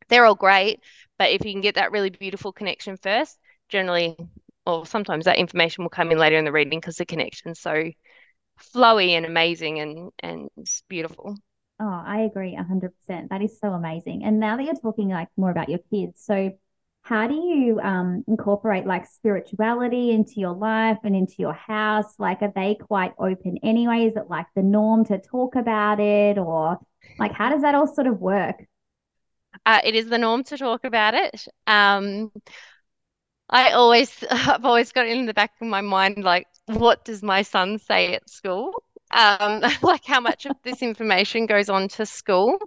They're 0.09 0.27
all 0.27 0.35
great, 0.35 0.81
but 1.19 1.31
if 1.31 1.45
you 1.45 1.53
can 1.53 1.61
get 1.61 1.75
that 1.75 1.93
really 1.93 2.11
beautiful 2.11 2.53
connection 2.53 2.97
first, 2.97 3.39
generally, 3.69 4.17
or 4.65 4.87
sometimes 4.87 5.25
that 5.25 5.39
information 5.39 5.85
will 5.85 5.91
come 5.91 6.11
in 6.11 6.19
later 6.19 6.37
in 6.37 6.45
the 6.45 6.53
reading 6.53 6.81
because 6.81 6.97
the 6.97 7.07
connection's 7.07 7.61
so 7.61 7.91
flowy 8.75 9.11
and 9.11 9.27
amazing 9.27 9.81
and 9.81 10.11
and 10.21 10.49
beautiful. 10.89 11.37
Oh, 11.81 12.03
I 12.07 12.23
agree 12.23 12.55
100%. 12.55 13.31
That 13.31 13.43
is 13.43 13.59
so 13.61 13.73
amazing. 13.73 14.25
And 14.25 14.41
now 14.41 14.57
that 14.57 14.65
you're 14.65 14.75
talking 14.75 15.09
like 15.11 15.29
more 15.37 15.51
about 15.51 15.69
your 15.69 15.79
kids, 15.91 16.23
so 16.25 16.53
how 17.09 17.27
do 17.27 17.35
you 17.35 17.81
um, 17.81 18.23
incorporate 18.29 18.85
like 18.85 19.07
spirituality 19.07 20.11
into 20.11 20.35
your 20.37 20.53
life 20.53 20.99
and 21.05 21.17
into 21.17 21.37
your 21.39 21.55
house? 21.55 22.13
Like, 22.19 22.43
are 22.43 22.53
they 22.55 22.75
quite 22.75 23.13
open 23.19 23.59
anyway? 23.63 24.05
Is 24.05 24.17
it 24.17 24.29
like 24.29 24.45
the 24.55 24.63
norm 24.63 25.07
to 25.07 25.19
talk 25.19 25.57
about 25.57 26.01
it, 26.01 26.37
or 26.37 26.79
like 27.19 27.33
how 27.33 27.49
does 27.49 27.63
that 27.63 27.75
all 27.75 27.87
sort 27.87 28.09
of 28.09 28.21
work? 28.21 28.57
Uh, 29.65 29.81
it 29.85 29.95
is 29.95 30.07
the 30.07 30.19
norm 30.19 30.45
to 30.45 30.59
talk 30.59 30.85
about 30.85 31.15
it. 31.15 31.47
Um, 31.67 32.31
I 33.49 33.71
always, 33.71 34.23
I've 34.31 34.67
always 34.67 34.93
got 34.93 35.07
in 35.07 35.25
the 35.25 35.33
back 35.33 35.53
of 35.63 35.67
my 35.67 35.81
mind, 35.81 36.23
like, 36.23 36.47
what 36.67 37.07
does 37.07 37.23
my 37.23 37.41
son 37.41 37.79
say 37.79 38.17
at 38.17 38.29
school? 38.29 38.83
Um, 39.13 39.63
like 39.83 40.05
how 40.05 40.21
much 40.21 40.45
of 40.45 40.57
this 40.63 40.83
information 40.83 41.47
goes 41.47 41.71
on 41.71 41.89
to 41.89 42.05
school. 42.05 42.59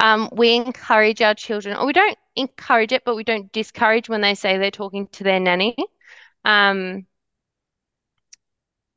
Um, 0.00 0.28
we 0.32 0.56
encourage 0.56 1.22
our 1.22 1.34
children, 1.34 1.76
or 1.76 1.86
we 1.86 1.92
don't 1.92 2.18
encourage 2.36 2.92
it, 2.92 3.04
but 3.04 3.16
we 3.16 3.24
don't 3.24 3.50
discourage 3.52 4.08
when 4.08 4.20
they 4.20 4.34
say 4.34 4.58
they're 4.58 4.70
talking 4.70 5.08
to 5.08 5.24
their 5.24 5.40
nanny. 5.40 5.76
Um, 6.44 7.06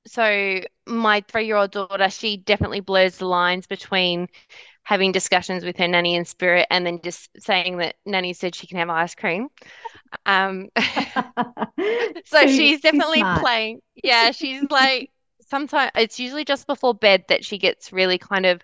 so 0.08 0.62
my 0.88 1.22
three-year-old 1.28 1.72
daughter, 1.72 2.10
she 2.10 2.38
definitely 2.38 2.80
blurs 2.80 3.18
the 3.18 3.26
lines 3.26 3.68
between 3.68 4.28
having 4.84 5.12
discussions 5.12 5.64
with 5.64 5.78
her 5.78 5.88
nanny 5.88 6.16
in 6.16 6.26
spirit 6.26 6.66
and 6.72 6.86
then 6.86 7.00
just 7.04 7.30
saying 7.40 7.78
that 7.78 7.96
nanny 8.06 8.34
said 8.34 8.56
she 8.56 8.66
can 8.68 8.78
have 8.78 8.90
ice 8.90 9.14
cream. 9.14 9.50
Um, 10.26 10.70
so 12.26 12.48
she's 12.48 12.82
definitely 12.82 13.20
she's 13.20 13.40
playing. 13.40 13.82
Yeah, 14.04 14.32
she's 14.32 14.70
like 14.70 15.12
sometimes 15.48 15.92
it's 15.96 16.20
usually 16.20 16.46
just 16.46 16.68
before 16.68 16.94
bed 16.94 17.26
that 17.30 17.46
she 17.46 17.58
gets 17.58 17.94
really 17.94 18.18
kind 18.18 18.46
of 18.46 18.62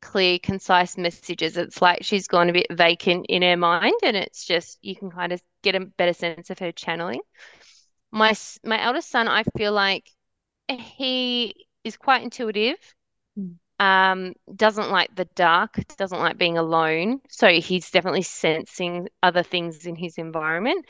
clear, 0.00 0.38
concise 0.38 0.96
messages. 0.96 1.56
It's 1.56 1.82
like 1.82 2.02
she's 2.02 2.28
gone 2.28 2.50
a 2.50 2.52
bit 2.52 2.66
vacant 2.70 3.26
in 3.28 3.42
her 3.42 3.56
mind, 3.56 3.94
and 4.02 4.16
it's 4.16 4.44
just 4.44 4.78
you 4.82 4.96
can 4.96 5.10
kind 5.10 5.32
of 5.32 5.42
get 5.62 5.74
a 5.74 5.80
better 5.80 6.12
sense 6.12 6.50
of 6.50 6.58
her 6.58 6.72
channeling. 6.72 7.20
My 8.10 8.34
my 8.64 8.82
eldest 8.82 9.10
son, 9.10 9.28
I 9.28 9.42
feel 9.56 9.72
like 9.72 10.10
he 10.68 11.66
is 11.84 11.96
quite 11.96 12.22
intuitive. 12.22 12.76
Mm. 13.38 13.56
Um, 13.80 14.34
doesn't 14.54 14.90
like 14.90 15.14
the 15.14 15.26
dark, 15.36 15.78
doesn't 15.96 16.18
like 16.18 16.36
being 16.36 16.58
alone. 16.58 17.20
So 17.28 17.48
he's 17.48 17.90
definitely 17.90 18.22
sensing 18.22 19.08
other 19.22 19.42
things 19.42 19.86
in 19.86 19.94
his 19.94 20.18
environment, 20.18 20.84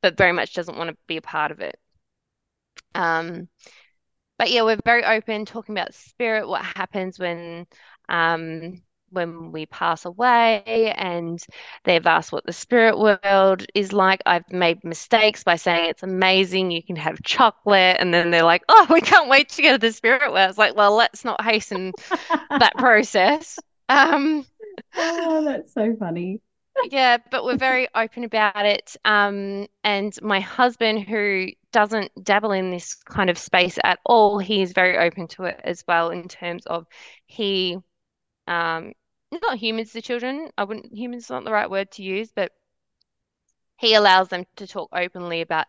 but 0.00 0.16
very 0.16 0.32
much 0.32 0.54
doesn't 0.54 0.76
want 0.76 0.90
to 0.90 0.96
be 1.06 1.16
a 1.16 1.22
part 1.22 1.52
of 1.52 1.60
it. 1.60 1.78
Um, 2.94 3.48
but 4.38 4.50
yeah, 4.50 4.62
we're 4.62 4.78
very 4.84 5.04
open 5.04 5.44
talking 5.44 5.74
about 5.76 5.94
spirit, 5.94 6.48
what 6.48 6.64
happens 6.64 7.18
when 7.18 7.66
um, 8.12 8.82
when 9.10 9.52
we 9.52 9.66
pass 9.66 10.04
away 10.04 10.94
and 10.96 11.44
they've 11.84 12.06
asked 12.06 12.32
what 12.32 12.46
the 12.46 12.52
spirit 12.52 12.98
world 12.98 13.66
is 13.74 13.92
like. 13.92 14.22
I've 14.24 14.50
made 14.50 14.84
mistakes 14.84 15.44
by 15.44 15.56
saying 15.56 15.90
it's 15.90 16.02
amazing, 16.02 16.70
you 16.70 16.82
can 16.82 16.96
have 16.96 17.22
chocolate, 17.22 17.96
and 17.98 18.14
then 18.14 18.30
they're 18.30 18.44
like, 18.44 18.62
oh, 18.68 18.86
we 18.90 19.00
can't 19.00 19.28
wait 19.28 19.48
to 19.50 19.62
go 19.62 19.72
to 19.72 19.78
the 19.78 19.92
spirit 19.92 20.32
world. 20.32 20.50
It's 20.50 20.58
like, 20.58 20.76
well, 20.76 20.94
let's 20.94 21.24
not 21.24 21.42
hasten 21.42 21.92
that 22.50 22.74
process. 22.78 23.58
Um, 23.88 24.46
oh, 24.96 25.44
that's 25.44 25.74
so 25.74 25.96
funny 25.96 26.40
yeah, 26.90 27.18
but 27.30 27.44
we're 27.44 27.56
very 27.56 27.88
open 27.94 28.24
about 28.24 28.66
it. 28.66 28.96
Um, 29.04 29.66
and 29.84 30.14
my 30.22 30.40
husband, 30.40 31.02
who 31.02 31.48
doesn't 31.72 32.10
dabble 32.22 32.52
in 32.52 32.70
this 32.70 32.94
kind 32.94 33.30
of 33.30 33.38
space 33.38 33.78
at 33.84 33.98
all, 34.04 34.38
he's 34.38 34.72
very 34.72 34.98
open 34.98 35.28
to 35.28 35.44
it 35.44 35.60
as 35.64 35.84
well 35.86 36.10
in 36.10 36.28
terms 36.28 36.66
of 36.66 36.86
he, 37.26 37.78
um, 38.52 38.92
not 39.32 39.58
humans 39.58 39.92
the 39.92 40.02
children. 40.02 40.50
I 40.58 40.64
wouldn't 40.64 40.92
humans 40.92 41.24
is 41.24 41.30
not 41.30 41.44
the 41.44 41.52
right 41.52 41.70
word 41.70 41.90
to 41.92 42.02
use, 42.02 42.32
but 42.32 42.52
he 43.76 43.94
allows 43.94 44.28
them 44.28 44.46
to 44.56 44.66
talk 44.66 44.88
openly 44.92 45.40
about 45.40 45.66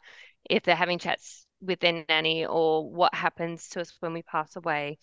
if 0.49 0.63
they're 0.63 0.75
having 0.75 0.99
chats 0.99 1.45
with 1.61 1.79
their 1.79 2.05
nanny 2.09 2.45
or 2.45 2.89
what 2.89 3.13
happens 3.13 3.69
to 3.69 3.81
us 3.81 3.93
when 3.99 4.13
we 4.13 4.21
pass 4.21 4.55
away. 4.55 4.97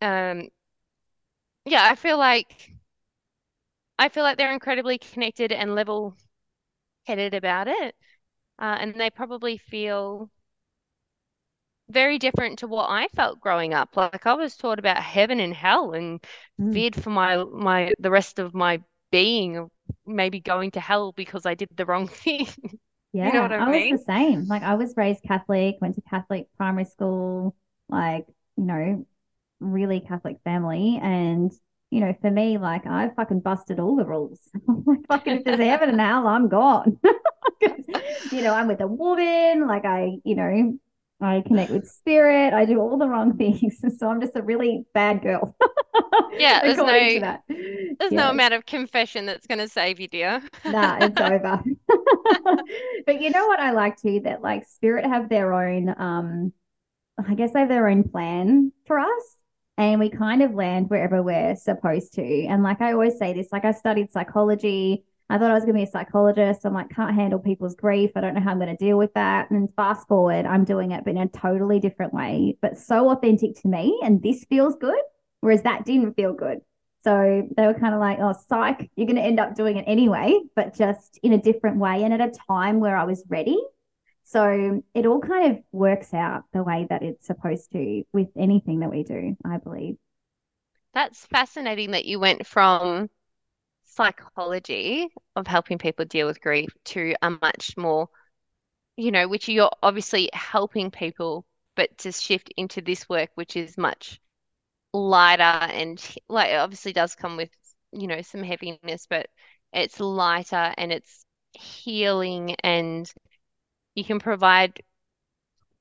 Um, 0.00 0.48
yeah, 1.64 1.84
I 1.84 1.94
feel 1.94 2.18
like 2.18 2.72
I 3.98 4.08
feel 4.08 4.24
like 4.24 4.36
they're 4.38 4.52
incredibly 4.52 4.98
connected 4.98 5.52
and 5.52 5.74
level 5.74 6.16
headed 7.06 7.34
about 7.34 7.68
it. 7.68 7.96
Uh, 8.58 8.76
and 8.80 8.94
they 8.94 9.10
probably 9.10 9.58
feel 9.58 10.30
very 11.90 12.18
different 12.18 12.58
to 12.60 12.68
what 12.68 12.88
I 12.88 13.08
felt 13.08 13.40
growing 13.40 13.74
up. 13.74 13.96
Like 13.96 14.26
I 14.26 14.34
was 14.34 14.56
taught 14.56 14.78
about 14.78 14.98
heaven 14.98 15.40
and 15.40 15.54
hell 15.54 15.92
and 15.92 16.22
mm. 16.60 16.72
feared 16.72 16.94
for 16.94 17.10
my 17.10 17.44
my 17.44 17.92
the 17.98 18.10
rest 18.10 18.38
of 18.38 18.54
my 18.54 18.80
being 19.10 19.70
maybe 20.06 20.40
going 20.40 20.70
to 20.72 20.80
hell 20.80 21.12
because 21.12 21.46
I 21.46 21.54
did 21.54 21.68
the 21.74 21.86
wrong 21.86 22.08
thing. 22.24 22.48
Yeah, 23.12 23.26
you 23.28 23.32
know 23.32 23.42
I, 23.42 23.58
I 23.58 23.70
mean? 23.70 23.92
was 23.92 24.04
the 24.04 24.12
same. 24.12 24.46
Like 24.46 24.62
I 24.62 24.74
was 24.74 24.94
raised 24.96 25.22
Catholic, 25.22 25.76
went 25.80 25.94
to 25.94 26.02
Catholic 26.02 26.46
primary 26.56 26.84
school, 26.84 27.54
like, 27.88 28.26
you 28.56 28.64
know, 28.64 29.06
really 29.60 30.00
Catholic 30.00 30.36
family. 30.44 30.98
And, 31.02 31.50
you 31.90 32.00
know, 32.00 32.14
for 32.20 32.30
me, 32.30 32.58
like 32.58 32.86
I 32.86 33.08
fucking 33.16 33.40
busted 33.40 33.80
all 33.80 33.96
the 33.96 34.04
rules. 34.04 34.38
like 34.86 35.06
fucking 35.08 35.38
if 35.38 35.44
there's 35.44 35.58
heaven 35.58 35.88
and 35.88 36.00
hell, 36.00 36.26
I'm 36.26 36.48
gone. 36.48 36.98
you 37.62 38.42
know, 38.42 38.52
I'm 38.52 38.68
with 38.68 38.82
a 38.82 38.86
woman, 38.86 39.66
like 39.66 39.86
I, 39.86 40.18
you 40.24 40.34
know, 40.34 40.78
I 41.20 41.42
connect 41.46 41.72
with 41.72 41.88
spirit. 41.88 42.52
I 42.54 42.64
do 42.64 42.78
all 42.80 42.96
the 42.96 43.08
wrong 43.08 43.36
things. 43.36 43.80
So 43.98 44.08
I'm 44.08 44.20
just 44.20 44.36
a 44.36 44.42
really 44.42 44.84
bad 44.94 45.22
girl. 45.22 45.56
yeah, 46.38 46.60
there's 46.62 46.76
no 46.76 46.86
there's 46.86 47.42
yes. 47.48 48.12
no 48.12 48.30
amount 48.30 48.54
of 48.54 48.64
confession 48.66 49.26
that's 49.26 49.46
going 49.46 49.58
to 49.58 49.66
save 49.66 49.98
you, 49.98 50.06
dear. 50.06 50.40
nah, 50.64 50.98
it's 51.00 51.20
over. 51.20 51.62
but 53.06 53.20
you 53.20 53.30
know 53.30 53.46
what 53.48 53.58
I 53.58 53.72
like 53.72 54.00
too 54.00 54.20
that 54.24 54.42
like 54.42 54.66
spirit 54.66 55.04
have 55.04 55.28
their 55.28 55.52
own 55.52 55.94
um 55.98 56.52
I 57.26 57.34
guess 57.34 57.52
they 57.52 57.60
have 57.60 57.68
their 57.68 57.88
own 57.88 58.08
plan 58.08 58.72
for 58.86 59.00
us 59.00 59.36
and 59.76 59.98
we 59.98 60.10
kind 60.10 60.42
of 60.42 60.54
land 60.54 60.90
wherever 60.90 61.22
we're 61.22 61.56
supposed 61.56 62.14
to. 62.14 62.46
And 62.46 62.62
like 62.62 62.80
I 62.80 62.92
always 62.92 63.18
say 63.18 63.32
this, 63.32 63.48
like 63.50 63.64
I 63.64 63.72
studied 63.72 64.12
psychology 64.12 65.04
I 65.30 65.36
thought 65.36 65.50
I 65.50 65.54
was 65.54 65.64
going 65.64 65.74
to 65.74 65.80
be 65.80 65.88
a 65.88 65.90
psychologist. 65.90 66.64
I'm 66.64 66.72
like, 66.72 66.88
can't 66.88 67.14
handle 67.14 67.38
people's 67.38 67.74
grief. 67.74 68.12
I 68.16 68.22
don't 68.22 68.34
know 68.34 68.40
how 68.40 68.52
I'm 68.52 68.58
going 68.58 68.74
to 68.74 68.82
deal 68.82 68.96
with 68.96 69.12
that. 69.14 69.50
And 69.50 69.72
fast 69.74 70.08
forward, 70.08 70.46
I'm 70.46 70.64
doing 70.64 70.92
it, 70.92 71.04
but 71.04 71.10
in 71.10 71.18
a 71.18 71.28
totally 71.28 71.80
different 71.80 72.14
way, 72.14 72.56
but 72.62 72.78
so 72.78 73.10
authentic 73.10 73.60
to 73.60 73.68
me. 73.68 74.00
And 74.02 74.22
this 74.22 74.44
feels 74.48 74.76
good, 74.76 75.00
whereas 75.40 75.62
that 75.62 75.84
didn't 75.84 76.14
feel 76.14 76.32
good. 76.32 76.60
So 77.04 77.46
they 77.56 77.66
were 77.66 77.74
kind 77.74 77.94
of 77.94 78.00
like, 78.00 78.18
oh, 78.20 78.34
psych, 78.48 78.90
you're 78.96 79.06
going 79.06 79.16
to 79.16 79.22
end 79.22 79.38
up 79.38 79.54
doing 79.54 79.76
it 79.76 79.84
anyway, 79.86 80.38
but 80.56 80.74
just 80.74 81.18
in 81.22 81.32
a 81.32 81.40
different 81.40 81.76
way 81.76 82.02
and 82.02 82.14
at 82.14 82.20
a 82.20 82.32
time 82.48 82.80
where 82.80 82.96
I 82.96 83.04
was 83.04 83.22
ready. 83.28 83.58
So 84.24 84.82
it 84.94 85.06
all 85.06 85.20
kind 85.20 85.52
of 85.52 85.62
works 85.72 86.12
out 86.12 86.44
the 86.52 86.62
way 86.62 86.86
that 86.90 87.02
it's 87.02 87.26
supposed 87.26 87.72
to 87.72 88.02
with 88.12 88.28
anything 88.36 88.80
that 88.80 88.90
we 88.90 89.02
do, 89.02 89.36
I 89.44 89.58
believe. 89.58 89.96
That's 90.92 91.24
fascinating 91.26 91.92
that 91.92 92.06
you 92.06 92.18
went 92.18 92.46
from 92.46 93.08
psychology 93.98 95.08
of 95.34 95.48
helping 95.48 95.76
people 95.76 96.04
deal 96.04 96.28
with 96.28 96.40
grief 96.40 96.70
to 96.84 97.16
a 97.20 97.30
much 97.30 97.76
more, 97.76 98.08
you 98.96 99.10
know, 99.10 99.26
which 99.26 99.48
you're 99.48 99.70
obviously 99.82 100.30
helping 100.32 100.90
people, 100.90 101.44
but 101.74 101.98
to 101.98 102.12
shift 102.12 102.52
into 102.56 102.80
this 102.80 103.08
work, 103.08 103.30
which 103.34 103.56
is 103.56 103.76
much 103.76 104.20
lighter 104.92 105.42
and 105.42 106.00
like 106.28 106.52
obviously 106.52 106.92
does 106.92 107.16
come 107.16 107.36
with, 107.36 107.50
you 107.92 108.06
know, 108.06 108.22
some 108.22 108.42
heaviness, 108.44 109.06
but 109.10 109.26
it's 109.72 109.98
lighter 109.98 110.72
and 110.78 110.92
it's 110.92 111.24
healing 111.52 112.54
and 112.62 113.12
you 113.96 114.04
can 114.04 114.20
provide 114.20 114.80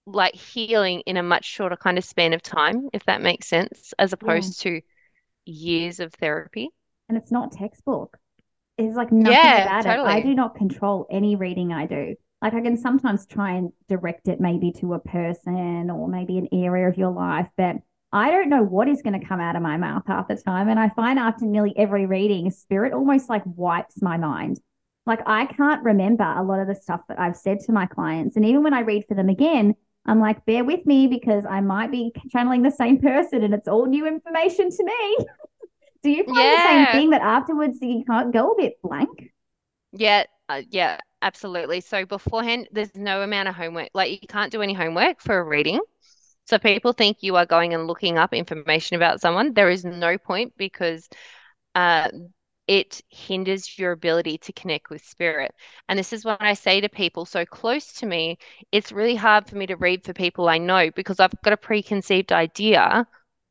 like 0.08 0.34
healing 0.34 1.02
in 1.02 1.18
a 1.18 1.24
much 1.24 1.46
shorter 1.46 1.76
kind 1.76 2.00
of 2.00 2.04
span 2.04 2.34
of 2.34 2.42
time, 2.42 2.90
if 2.94 3.04
that 3.06 3.22
makes 3.22 3.48
sense, 3.48 3.94
as 4.00 4.12
opposed 4.12 4.66
yeah. 4.66 4.72
to 4.72 4.82
years 5.46 6.00
of 6.00 6.12
therapy 6.16 6.72
and 7.10 7.18
it's 7.18 7.32
not 7.32 7.52
textbook. 7.52 8.18
It's 8.78 8.96
like 8.96 9.12
nothing 9.12 9.34
yeah, 9.34 9.64
about 9.64 9.84
totally. 9.84 10.10
it. 10.10 10.16
I 10.16 10.22
do 10.22 10.36
not 10.36 10.56
control 10.56 11.08
any 11.10 11.36
reading 11.36 11.74
I 11.74 11.88
do. 11.88 12.16
Like 12.42 12.54
I 12.54 12.62
can 12.62 12.78
sometimes 12.78 13.26
try 13.26 13.54
and 13.54 13.72
direct 13.90 14.28
it 14.28 14.40
maybe 14.40 14.72
to 14.74 14.94
a 14.94 15.00
person 15.00 15.90
or 15.90 16.08
maybe 16.08 16.38
an 16.38 16.48
area 16.52 16.88
of 16.88 16.98
your 16.98 17.12
life, 17.12 17.48
but 17.58 17.78
I 18.12 18.32
don't 18.32 18.50
know 18.50 18.64
what 18.64 18.88
is 18.88 19.02
going 19.02 19.20
to 19.20 19.26
come 19.26 19.40
out 19.40 19.56
of 19.56 19.62
my 19.62 19.78
mouth 19.78 20.04
half 20.08 20.28
the 20.28 20.36
time. 20.36 20.70
And 20.70 20.80
I 20.80 20.90
find 20.90 21.18
after 21.20 21.46
nearly 21.46 21.74
every 21.76 22.06
reading, 22.06 22.52
spirit 22.52 22.94
almost 22.94 23.30
like 23.30 23.42
wipes 23.46 24.02
my 24.02 24.18
mind. 24.18 24.60
Like 25.06 25.22
I 25.26 25.46
can't 25.46 25.84
remember 25.84 26.24
a 26.24 26.44
lot 26.44 26.60
of 26.60 26.68
the 26.68 26.76
stuff 26.76 27.02
that 27.10 27.20
I've 27.20 27.36
said 27.36 27.62
to 27.62 27.72
my 27.72 27.86
clients. 27.86 28.36
And 28.36 28.46
even 28.46 28.64
when 28.64 28.74
I 28.74 28.82
read 28.82 29.06
for 29.08 29.16
them 29.16 29.30
again, 29.30 29.76
I'm 30.06 30.20
like, 30.20 30.46
bear 30.46 30.64
with 30.64 30.86
me 30.86 31.08
because 31.08 31.46
I 31.46 31.60
might 31.62 31.92
be 31.92 32.14
channeling 32.32 32.62
the 32.62 32.72
same 32.72 33.02
person 33.02 33.44
and 33.44 33.54
it's 33.54 33.68
all 33.68 33.88
new 33.88 34.06
information 34.08 34.70
to 34.70 34.84
me. 34.84 35.18
Do 36.08 36.14
you 36.14 36.24
find 36.24 36.38
yeah. 36.38 36.56
the 36.56 36.70
same 36.70 37.02
thing 37.02 37.10
that 37.10 37.22
afterwards 37.22 37.80
you 37.82 38.06
can't 38.06 38.32
go 38.32 38.52
a 38.52 38.56
bit 38.56 38.82
blank? 38.82 39.34
Yeah, 39.92 40.24
uh, 40.48 40.62
yeah, 40.70 41.00
absolutely. 41.22 41.82
So 41.82 42.06
beforehand, 42.06 42.70
there's 42.72 42.96
no 42.96 43.24
amount 43.24 43.50
of 43.50 43.56
homework. 43.56 43.90
Like 43.94 44.12
you 44.12 44.26
can't 44.26 44.50
do 44.50 44.62
any 44.62 44.74
homework 44.74 45.20
for 45.20 45.38
a 45.38 45.44
reading. 45.44 45.82
So 46.46 46.60
people 46.60 46.94
think 46.94 47.18
you 47.20 47.36
are 47.36 47.46
going 47.46 47.74
and 47.74 47.88
looking 47.88 48.18
up 48.18 48.34
information 48.34 48.96
about 48.96 49.20
someone. 49.20 49.54
There 49.54 49.70
is 49.70 49.84
no 49.84 50.18
point 50.18 50.54
because 50.56 51.10
uh, 51.76 52.08
it 52.70 53.02
hinders 53.10 53.78
your 53.78 53.92
ability 53.92 54.38
to 54.38 54.54
connect 54.54 54.90
with 54.90 55.04
spirit. 55.04 55.52
And 55.90 56.00
this 56.00 56.14
is 56.14 56.24
what 56.24 56.42
I 56.42 56.54
say 56.54 56.80
to 56.80 56.88
people 56.88 57.26
so 57.26 57.46
close 57.46 57.92
to 57.96 58.06
me. 58.06 58.38
It's 58.72 58.94
really 58.94 59.16
hard 59.16 59.46
for 59.46 59.58
me 59.58 59.66
to 59.66 59.76
read 59.76 60.06
for 60.06 60.14
people 60.14 60.48
I 60.48 60.58
know 60.58 60.90
because 60.90 61.20
I've 61.20 61.34
got 61.44 61.52
a 61.52 61.58
preconceived 61.58 62.32
idea 62.32 63.06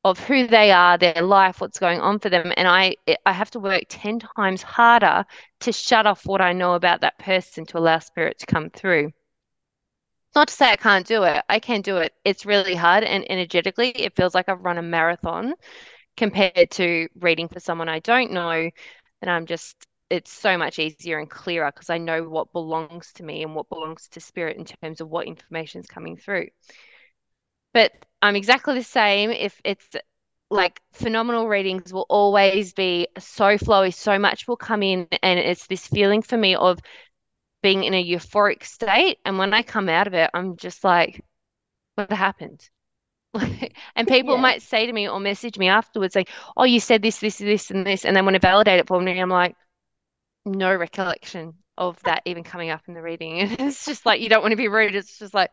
of 0.06 0.20
who 0.20 0.46
they 0.46 0.70
are, 0.70 0.96
their 0.96 1.20
life, 1.20 1.60
what's 1.60 1.80
going 1.80 2.00
on 2.00 2.20
for 2.20 2.30
them, 2.30 2.52
and 2.56 2.68
I 2.68 2.94
I 3.26 3.32
have 3.32 3.50
to 3.52 3.58
work 3.58 3.82
10 3.88 4.20
times 4.20 4.62
harder 4.62 5.24
to 5.60 5.72
shut 5.72 6.06
off 6.06 6.24
what 6.26 6.40
I 6.40 6.52
know 6.52 6.74
about 6.74 7.00
that 7.00 7.18
person 7.18 7.66
to 7.66 7.78
allow 7.78 7.98
spirit 7.98 8.38
to 8.38 8.46
come 8.46 8.70
through. 8.70 9.12
Not 10.36 10.46
to 10.48 10.54
say 10.54 10.70
I 10.70 10.76
can't 10.76 11.06
do 11.06 11.24
it. 11.24 11.44
I 11.48 11.58
can 11.58 11.80
do 11.80 11.96
it. 11.96 12.14
It's 12.24 12.46
really 12.46 12.76
hard 12.76 13.02
and 13.02 13.28
energetically 13.28 13.88
it 13.90 14.14
feels 14.14 14.34
like 14.34 14.48
I've 14.48 14.60
run 14.64 14.78
a 14.78 14.82
marathon 14.82 15.54
compared 16.16 16.70
to 16.72 17.08
reading 17.20 17.48
for 17.48 17.60
someone 17.60 17.88
I 17.88 18.00
don't 18.00 18.32
know 18.32 18.70
and 19.22 19.30
I'm 19.30 19.46
just 19.46 19.86
it's 20.10 20.32
so 20.32 20.56
much 20.56 20.78
easier 20.78 21.18
and 21.18 21.28
clearer 21.28 21.72
because 21.72 21.90
I 21.90 21.98
know 21.98 22.28
what 22.28 22.52
belongs 22.52 23.12
to 23.14 23.24
me 23.24 23.42
and 23.42 23.56
what 23.56 23.68
belongs 23.68 24.08
to 24.10 24.20
spirit 24.20 24.56
in 24.56 24.64
terms 24.66 25.00
of 25.00 25.08
what 25.08 25.26
information 25.26 25.80
is 25.80 25.88
coming 25.88 26.16
through. 26.16 26.48
But 27.76 27.92
I'm 28.22 28.36
exactly 28.36 28.72
the 28.72 28.82
same. 28.82 29.30
If 29.30 29.60
it's 29.62 29.86
like 30.48 30.80
phenomenal 30.92 31.46
readings 31.46 31.92
will 31.92 32.06
always 32.08 32.72
be 32.72 33.06
so 33.18 33.58
flowy, 33.58 33.92
so 33.92 34.18
much 34.18 34.48
will 34.48 34.56
come 34.56 34.82
in, 34.82 35.06
and 35.22 35.38
it's 35.38 35.66
this 35.66 35.86
feeling 35.86 36.22
for 36.22 36.38
me 36.38 36.54
of 36.54 36.78
being 37.62 37.84
in 37.84 37.92
a 37.92 38.02
euphoric 38.02 38.64
state. 38.64 39.18
And 39.26 39.36
when 39.36 39.52
I 39.52 39.60
come 39.60 39.90
out 39.90 40.06
of 40.06 40.14
it, 40.14 40.30
I'm 40.32 40.56
just 40.56 40.84
like, 40.84 41.22
what 41.96 42.10
happened? 42.10 42.66
and 43.34 44.08
people 44.08 44.38
might 44.38 44.62
say 44.62 44.86
to 44.86 44.92
me 44.94 45.06
or 45.06 45.20
message 45.20 45.58
me 45.58 45.68
afterwards, 45.68 46.16
like, 46.16 46.30
oh, 46.56 46.64
you 46.64 46.80
said 46.80 47.02
this, 47.02 47.18
this, 47.18 47.36
this, 47.36 47.70
and 47.70 47.86
this. 47.86 48.06
And 48.06 48.16
they 48.16 48.22
want 48.22 48.36
to 48.36 48.40
validate 48.40 48.80
it 48.80 48.88
for 48.88 49.02
me. 49.02 49.20
I'm 49.20 49.28
like, 49.28 49.54
no 50.46 50.74
recollection 50.74 51.52
of 51.76 52.02
that 52.04 52.22
even 52.24 52.42
coming 52.42 52.70
up 52.70 52.80
in 52.88 52.94
the 52.94 53.02
reading. 53.02 53.40
And 53.40 53.50
it's 53.60 53.84
just 53.84 54.06
like, 54.06 54.22
you 54.22 54.30
don't 54.30 54.40
want 54.40 54.52
to 54.52 54.56
be 54.56 54.68
rude. 54.68 54.94
It's 54.94 55.18
just 55.18 55.34
like, 55.34 55.50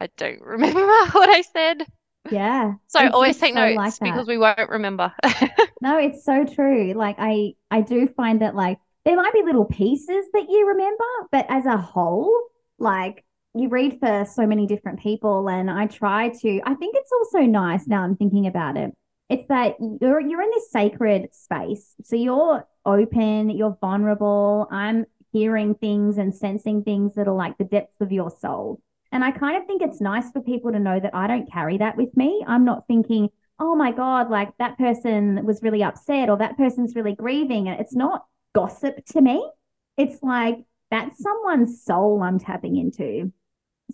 I 0.00 0.08
don't 0.16 0.40
remember 0.40 0.80
what 1.12 1.28
I 1.28 1.42
said. 1.42 1.86
Yeah. 2.30 2.74
So 2.88 3.08
always 3.10 3.38
take 3.38 3.54
so 3.54 3.60
notes 3.60 4.00
like 4.00 4.12
because 4.12 4.26
we 4.26 4.38
won't 4.38 4.68
remember. 4.68 5.12
no, 5.80 5.98
it's 5.98 6.24
so 6.24 6.44
true. 6.44 6.92
Like 6.94 7.16
I 7.18 7.54
I 7.70 7.80
do 7.80 8.08
find 8.08 8.42
that 8.42 8.54
like 8.54 8.78
there 9.04 9.16
might 9.16 9.32
be 9.32 9.42
little 9.42 9.64
pieces 9.64 10.26
that 10.32 10.46
you 10.48 10.68
remember, 10.68 11.04
but 11.32 11.46
as 11.48 11.64
a 11.66 11.76
whole, 11.76 12.38
like 12.78 13.24
you 13.54 13.68
read 13.68 13.98
for 13.98 14.26
so 14.26 14.46
many 14.46 14.66
different 14.66 15.00
people 15.00 15.48
and 15.48 15.70
I 15.70 15.86
try 15.86 16.28
to 16.28 16.60
I 16.64 16.74
think 16.74 16.96
it's 16.96 17.10
also 17.12 17.40
nice 17.40 17.86
now 17.86 18.02
I'm 18.02 18.16
thinking 18.16 18.46
about 18.46 18.76
it. 18.76 18.92
It's 19.28 19.46
that 19.48 19.76
you're 20.00 20.20
you're 20.20 20.42
in 20.42 20.50
this 20.50 20.70
sacred 20.70 21.34
space. 21.34 21.94
So 22.04 22.16
you're 22.16 22.66
open, 22.84 23.50
you're 23.50 23.76
vulnerable. 23.80 24.68
I'm 24.70 25.06
hearing 25.32 25.74
things 25.74 26.18
and 26.18 26.34
sensing 26.34 26.82
things 26.82 27.14
that 27.14 27.28
are 27.28 27.34
like 27.34 27.58
the 27.58 27.64
depths 27.64 28.00
of 28.00 28.12
your 28.12 28.30
soul. 28.30 28.80
And 29.12 29.24
I 29.24 29.30
kind 29.30 29.56
of 29.56 29.66
think 29.66 29.82
it's 29.82 30.00
nice 30.00 30.30
for 30.30 30.40
people 30.40 30.72
to 30.72 30.78
know 30.78 31.00
that 31.00 31.14
I 31.14 31.26
don't 31.26 31.50
carry 31.50 31.78
that 31.78 31.96
with 31.96 32.16
me. 32.16 32.44
I'm 32.46 32.64
not 32.64 32.86
thinking, 32.86 33.30
oh 33.58 33.74
my 33.74 33.92
God, 33.92 34.30
like 34.30 34.56
that 34.58 34.78
person 34.78 35.44
was 35.44 35.62
really 35.62 35.82
upset 35.82 36.28
or 36.28 36.36
that 36.38 36.56
person's 36.56 36.94
really 36.94 37.14
grieving. 37.14 37.68
And 37.68 37.80
it's 37.80 37.94
not 37.94 38.24
gossip 38.54 39.04
to 39.12 39.20
me. 39.20 39.48
It's 39.96 40.22
like 40.22 40.58
that's 40.90 41.22
someone's 41.22 41.82
soul 41.82 42.22
I'm 42.22 42.38
tapping 42.38 42.76
into. 42.76 43.32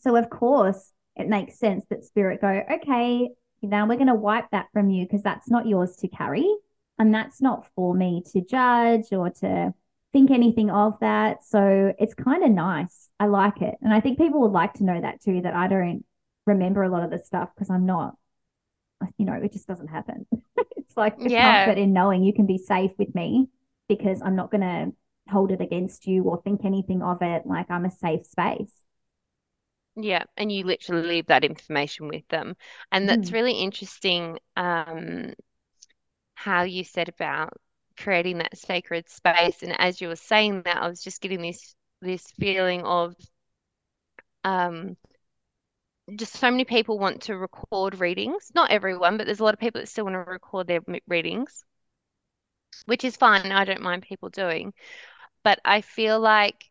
So, 0.00 0.16
of 0.16 0.30
course, 0.30 0.92
it 1.16 1.28
makes 1.28 1.58
sense 1.58 1.84
that 1.90 2.04
spirit 2.04 2.40
go, 2.40 2.62
okay, 2.74 3.30
now 3.62 3.86
we're 3.86 3.96
going 3.96 4.08
to 4.08 4.14
wipe 4.14 4.50
that 4.50 4.66
from 4.72 4.90
you 4.90 5.06
because 5.06 5.22
that's 5.22 5.48
not 5.48 5.66
yours 5.66 5.96
to 5.96 6.08
carry. 6.08 6.46
And 6.98 7.14
that's 7.14 7.40
not 7.40 7.66
for 7.74 7.94
me 7.94 8.22
to 8.32 8.40
judge 8.40 9.12
or 9.12 9.30
to 9.30 9.74
think 10.14 10.32
anything 10.32 10.70
of 10.70 10.98
that. 11.02 11.44
So 11.44 11.94
it's 12.00 12.14
kind 12.14 12.44
of 12.44 12.52
nice. 12.52 13.10
I 13.20 13.26
like 13.26 13.62
it. 13.62 13.76
And 13.82 13.94
I 13.94 14.00
think 14.00 14.18
people 14.18 14.42
would 14.42 14.52
like 14.52 14.74
to 14.76 14.84
know 14.84 15.00
that 15.02 15.22
too, 15.22 15.42
that 15.42 15.54
I 15.56 15.68
don't 15.68 16.06
remember 16.46 16.84
a 16.84 16.90
lot 16.90 17.04
of 17.04 17.10
the 17.12 17.20
stuff 17.20 17.50
because 17.54 17.70
I'm 17.70 17.86
not, 17.86 18.16
you 19.18 19.26
know, 19.26 19.34
it 19.34 19.52
just 19.52 19.66
doesn't 19.66 19.88
happen. 19.88 20.26
it's 20.76 20.96
like 20.96 21.22
the 21.22 21.30
yeah. 21.30 21.30
comfort 21.30 21.78
in 21.78 21.92
knowing 21.92 22.24
you 22.24 22.32
can 22.32 22.46
be 22.46 22.58
safe 22.58 22.92
with 22.98 23.14
me 23.14 23.48
because 23.88 24.22
I'm 24.22 24.36
not 24.36 24.50
going 24.50 24.62
to 24.62 24.92
hold 25.32 25.52
it 25.52 25.60
against 25.60 26.06
you 26.06 26.24
or 26.24 26.40
think 26.42 26.64
anything 26.64 27.02
of 27.02 27.18
it. 27.22 27.46
Like 27.46 27.70
I'm 27.70 27.84
a 27.84 27.90
safe 27.90 28.26
space. 28.26 28.72
Yeah, 29.96 30.24
and 30.36 30.50
you 30.50 30.64
literally 30.64 31.06
leave 31.06 31.26
that 31.26 31.44
information 31.44 32.08
with 32.08 32.26
them. 32.28 32.56
And 32.90 33.08
that's 33.08 33.30
Mm. 33.30 33.32
really 33.32 33.52
interesting, 33.52 34.38
um, 34.56 35.34
how 36.34 36.62
you 36.62 36.84
said 36.84 37.08
about 37.08 37.54
creating 37.97 38.38
that 38.38 38.57
sacred 38.59 39.09
space. 39.09 39.62
And 39.62 39.78
as 39.80 40.01
you 40.01 40.09
were 40.09 40.16
saying 40.16 40.62
that, 40.64 40.76
I 40.76 40.88
was 40.88 41.03
just 41.03 41.20
getting 41.20 41.42
this 41.42 41.74
this 42.01 42.26
feeling 42.38 42.82
of 42.82 43.14
um 44.45 44.97
just 46.16 46.34
so 46.34 46.51
many 46.51 46.64
people 46.64 46.99
want 46.99 47.22
to 47.22 47.36
record 47.36 47.99
readings. 48.01 48.51
Not 48.55 48.70
everyone, 48.70 49.16
but 49.16 49.26
there's 49.26 49.40
a 49.40 49.45
lot 49.45 49.55
of 49.55 49.61
people 49.61 49.80
that 49.80 49.88
still 49.88 50.05
want 50.05 50.14
to 50.14 50.30
record 50.30 50.66
their 50.66 50.80
readings, 51.09 51.64
which 52.86 53.05
is 53.05 53.16
fine. 53.16 53.53
I 53.53 53.64
don't 53.64 53.82
mind 53.82 54.03
people 54.03 54.28
doing. 54.28 54.72
But 55.42 55.61
I 55.64 55.80
feel 55.80 56.20
like 56.20 56.70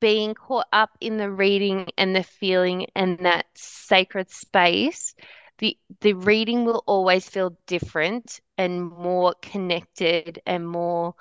being 0.00 0.34
caught 0.34 0.66
up 0.72 0.90
in 1.00 1.16
the 1.16 1.30
reading 1.30 1.88
and 1.96 2.14
the 2.14 2.22
feeling 2.22 2.86
and 2.94 3.18
that 3.20 3.46
sacred 3.54 4.30
space, 4.30 5.14
the 5.58 5.78
the 6.00 6.14
reading 6.14 6.64
will 6.64 6.82
always 6.86 7.28
feel 7.28 7.56
different 7.66 8.40
and 8.56 8.90
more 8.90 9.34
connected 9.42 10.40
and 10.46 10.68
more 10.68 11.14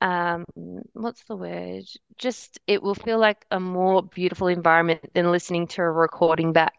um 0.00 0.44
what's 0.92 1.24
the 1.24 1.36
word? 1.36 1.84
Just 2.18 2.58
it 2.66 2.82
will 2.82 2.94
feel 2.94 3.18
like 3.18 3.44
a 3.50 3.58
more 3.60 4.02
beautiful 4.02 4.46
environment 4.48 5.00
than 5.14 5.30
listening 5.32 5.66
to 5.68 5.82
a 5.82 5.90
recording 5.90 6.52
back. 6.52 6.74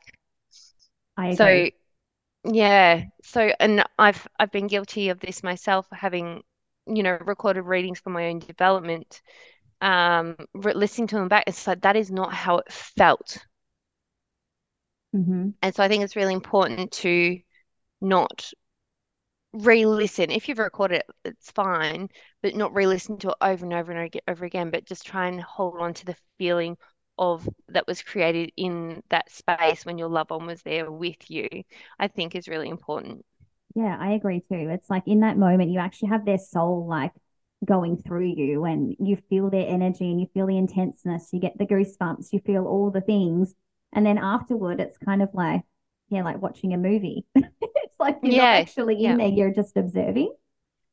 I 1.17 1.29
agree. 1.29 1.63
So 1.63 1.71
yeah, 2.45 3.03
so 3.23 3.51
and 3.59 3.83
I've 3.99 4.27
I've 4.39 4.51
been 4.51 4.67
guilty 4.67 5.09
of 5.09 5.19
this 5.19 5.43
myself, 5.43 5.87
having 5.91 6.43
you 6.87 7.03
know 7.03 7.17
recorded 7.25 7.63
readings 7.63 7.99
for 7.99 8.11
my 8.11 8.27
own 8.29 8.39
development 8.39 9.21
um 9.81 10.35
re 10.55 10.73
listening 10.73 11.07
to 11.07 11.15
them 11.17 11.27
back 11.29 11.43
it's 11.47 11.67
like 11.67 11.81
that 11.81 11.95
is 11.97 12.11
not 12.11 12.33
how 12.33 12.57
it 12.59 12.71
felt 12.71 13.39
hmm 15.13 15.49
and 15.61 15.73
so 15.75 15.83
I 15.83 15.87
think 15.87 16.03
it's 16.03 16.15
really 16.15 16.33
important 16.33 16.91
to 16.93 17.39
not 18.01 18.51
re-listen 19.53 20.29
if 20.29 20.47
you've 20.47 20.59
recorded 20.59 20.97
it 20.97 21.05
it's 21.25 21.51
fine 21.51 22.09
but 22.43 22.55
not 22.55 22.73
re-listen 22.75 23.17
to 23.17 23.29
it 23.29 23.35
over 23.41 23.65
and 23.65 23.73
over 23.73 23.91
and 23.91 24.21
over 24.27 24.45
again 24.45 24.69
but 24.69 24.85
just 24.85 25.05
try 25.05 25.27
and 25.27 25.41
hold 25.41 25.79
on 25.79 25.93
to 25.93 26.05
the 26.05 26.15
feeling 26.37 26.77
of 27.17 27.47
that 27.69 27.87
was 27.87 28.01
created 28.03 28.51
in 28.57 29.01
that 29.09 29.31
space 29.31 29.85
when 29.85 29.97
your 29.97 30.09
loved 30.09 30.29
one 30.29 30.45
was 30.45 30.61
there 30.63 30.91
with 30.91 31.29
you 31.31 31.47
I 31.97 32.07
think 32.07 32.35
is 32.35 32.47
really 32.47 32.69
important 32.69 33.25
Yeah, 33.75 33.95
I 33.99 34.11
agree 34.13 34.39
too. 34.41 34.69
It's 34.69 34.89
like 34.89 35.03
in 35.07 35.19
that 35.21 35.37
moment, 35.37 35.69
you 35.71 35.79
actually 35.79 36.09
have 36.09 36.25
their 36.25 36.37
soul 36.37 36.87
like 36.87 37.11
going 37.65 37.97
through 37.97 38.25
you 38.35 38.65
and 38.65 38.95
you 38.99 39.17
feel 39.29 39.49
their 39.49 39.67
energy 39.67 40.09
and 40.09 40.19
you 40.19 40.27
feel 40.33 40.47
the 40.47 40.57
intenseness. 40.57 41.29
You 41.31 41.39
get 41.39 41.57
the 41.57 41.65
goosebumps, 41.65 42.29
you 42.31 42.39
feel 42.39 42.65
all 42.65 42.91
the 42.91 43.01
things. 43.01 43.53
And 43.93 44.05
then 44.05 44.17
afterward, 44.17 44.79
it's 44.79 44.97
kind 44.97 45.21
of 45.21 45.29
like, 45.33 45.61
yeah, 46.09 46.23
like 46.23 46.41
watching 46.41 46.73
a 46.73 46.77
movie. 46.77 47.25
It's 47.89 47.99
like 47.99 48.19
you're 48.21 48.37
not 48.37 48.55
actually 48.55 48.95
in 48.95 49.01
yeah 49.01 49.17
there, 49.17 49.27
you're 49.27 49.53
just 49.53 49.75
observing. 49.75 50.31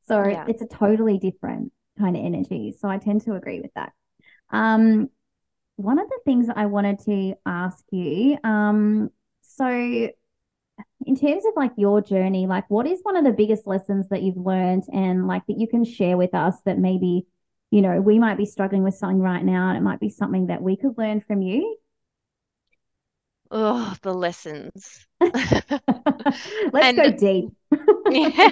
So 0.09 0.23
yeah 0.23 0.45
it's 0.49 0.63
a 0.63 0.67
totally 0.67 1.19
different 1.19 1.73
kind 1.99 2.17
of 2.17 2.25
energy. 2.25 2.75
So 2.79 2.89
I 2.89 2.99
tend 2.99 3.23
to 3.23 3.35
agree 3.35 3.61
with 3.61 3.73
that. 3.75 3.93
Um, 4.51 5.11
one 5.77 5.99
of 5.99 6.09
the 6.09 6.21
things 6.25 6.49
I 6.55 6.67
wanted 6.67 7.01
to 7.01 7.35
ask 7.45 7.85
you, 7.91 8.39
um, 8.45 9.11
so 9.43 9.67
in 11.07 11.17
terms 11.17 11.45
of 11.45 11.53
like 11.57 11.73
your 11.77 12.01
journey, 12.01 12.47
like 12.47 12.69
what 12.71 12.87
is 12.87 13.01
one 13.03 13.17
of 13.17 13.25
the 13.25 13.33
biggest 13.33 13.67
lessons 13.67 14.09
that 14.09 14.23
you've 14.23 14.37
learned 14.37 14.85
and 14.93 15.27
like 15.27 15.47
that 15.47 15.59
you 15.59 15.69
can 15.69 15.85
share 15.85 16.17
with 16.17 16.35
us 16.35 16.57
that 16.65 16.79
maybe, 16.79 17.27
you 17.71 17.83
know, 17.83 18.01
we 18.01 18.19
might 18.19 18.39
be 18.39 18.47
struggling 18.47 18.83
with 18.83 18.95
something 18.95 19.21
right 19.21 19.45
now 19.45 19.69
and 19.69 19.77
it 19.79 19.83
might 19.83 20.01
be 20.01 20.09
something 20.09 20.47
that 20.47 20.63
we 20.63 20.77
could 20.77 20.97
learn 20.97 21.21
from 21.21 21.43
you? 21.43 21.77
Oh 23.55 23.95
the 24.03 24.13
lessons 24.13 25.07
Let's 26.73 26.93
go 26.93 27.11
deep. 27.11 27.51
Yeah. 28.11 28.51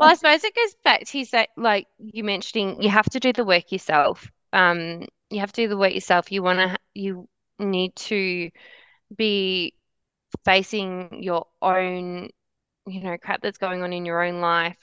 Well, 0.00 0.08
I 0.10 0.14
suppose 0.14 0.44
it 0.44 0.54
goes 0.54 0.74
back 0.84 1.04
to 1.06 1.24
that, 1.32 1.50
like 1.56 1.86
you 1.98 2.24
mentioning, 2.24 2.82
you 2.82 2.88
have 2.90 3.08
to 3.10 3.20
do 3.20 3.32
the 3.32 3.44
work 3.44 3.70
yourself. 3.70 4.30
Um, 4.52 5.06
you 5.30 5.40
have 5.40 5.52
to 5.52 5.62
do 5.62 5.68
the 5.68 5.76
work 5.76 5.92
yourself. 5.94 6.32
You 6.32 6.42
want 6.42 6.58
to, 6.60 6.78
you 6.94 7.28
need 7.58 7.94
to 7.96 8.50
be 9.16 9.74
facing 10.44 11.22
your 11.22 11.46
own, 11.62 12.30
you 12.86 13.02
know, 13.02 13.18
crap 13.18 13.42
that's 13.42 13.58
going 13.58 13.82
on 13.82 13.92
in 13.92 14.06
your 14.06 14.22
own 14.24 14.40
life, 14.40 14.78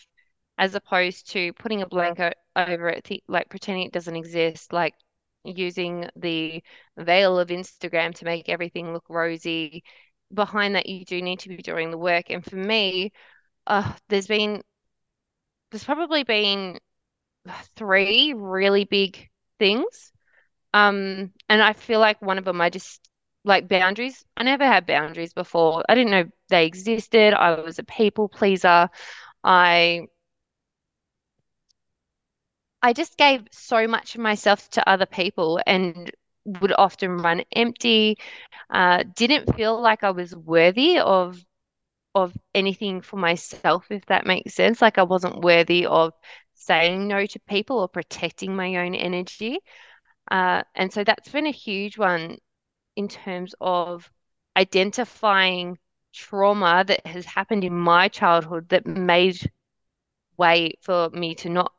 as 0.58 0.76
opposed 0.76 1.32
to 1.32 1.54
putting 1.54 1.82
a 1.82 1.88
blanket 1.88 2.36
over 2.56 2.90
it, 2.90 3.04
th 3.06 3.22
like 3.28 3.50
pretending 3.50 3.86
it 3.88 3.94
doesn't 3.94 4.16
exist, 4.16 4.74
like 4.74 4.94
using 5.44 6.10
the 6.16 6.64
veil 6.98 7.40
of 7.40 7.50
Instagram 7.50 8.16
to 8.16 8.26
make 8.26 8.50
everything 8.50 8.94
look 8.94 9.06
rosy. 9.10 9.84
Behind 10.34 10.76
that, 10.76 10.88
you 10.88 11.06
do 11.06 11.22
need 11.22 11.40
to 11.40 11.50
be 11.50 11.58
doing 11.58 11.92
the 11.92 11.98
work. 11.98 12.30
And 12.30 12.44
for 12.46 12.56
me, 12.56 13.12
uh, 13.68 13.94
there's 14.10 14.28
been 14.28 14.64
there's 15.72 15.84
probably 15.84 16.24
been 16.24 16.78
three 17.76 18.34
really 18.36 18.86
big 18.86 19.30
things. 19.60 20.12
Um, 20.74 21.32
and 21.50 21.62
I 21.62 21.74
feel 21.74 22.00
like 22.00 22.22
one 22.22 22.38
of 22.38 22.46
them 22.46 22.62
I 22.62 22.70
just 22.70 23.02
like 23.44 23.68
boundaries. 23.68 24.24
I 24.38 24.44
never 24.44 24.66
had 24.66 24.86
boundaries 24.86 25.34
before. 25.34 25.84
I 25.90 25.96
didn't 25.96 26.12
know 26.12 26.26
they 26.50 26.66
existed. 26.66 27.34
I 27.34 27.62
was 27.62 27.80
a 27.80 27.84
people 27.84 28.30
pleaser. 28.30 28.90
I 29.44 30.08
I 32.82 32.94
just 32.94 33.18
gave 33.18 33.48
so 33.52 33.88
much 33.88 34.16
of 34.16 34.22
myself 34.22 34.70
to 34.72 34.90
other 34.90 35.06
people 35.06 35.60
and 35.66 36.12
would 36.46 36.74
often 36.78 37.18
run 37.18 37.44
empty. 37.56 38.18
Uh, 38.70 39.04
didn't 39.16 39.56
feel 39.56 39.80
like 39.82 40.04
I 40.04 40.12
was 40.12 40.36
worthy 40.36 41.00
of 41.00 41.44
of 42.16 42.34
anything 42.56 43.02
for 43.02 43.18
myself, 43.18 43.86
if 43.92 44.06
that 44.08 44.26
makes 44.26 44.54
sense. 44.56 44.82
Like 44.82 44.98
I 44.98 45.04
wasn't 45.04 45.44
worthy 45.44 45.86
of 45.86 46.14
saying 46.56 47.08
no 47.08 47.26
to 47.26 47.40
people 47.42 47.80
or 47.80 47.88
protecting 47.88 48.56
my 48.56 48.78
own 48.78 48.96
energy. 48.96 49.60
Uh, 50.32 50.64
and 50.76 50.92
so 50.94 51.04
that's 51.04 51.30
been 51.30 51.48
a 51.48 51.52
huge 51.52 51.98
one 51.98 52.38
in 52.96 53.08
terms 53.10 53.56
of 53.62 54.10
identifying 54.58 55.78
trauma 56.14 56.84
that 56.88 57.06
has 57.08 57.26
happened 57.26 57.64
in 57.66 57.76
my 57.78 58.08
childhood 58.10 58.70
that 58.70 58.86
made 58.88 59.52
way 60.38 60.74
for 60.82 61.10
me 61.12 61.36
to 61.36 61.50
not 61.50 61.74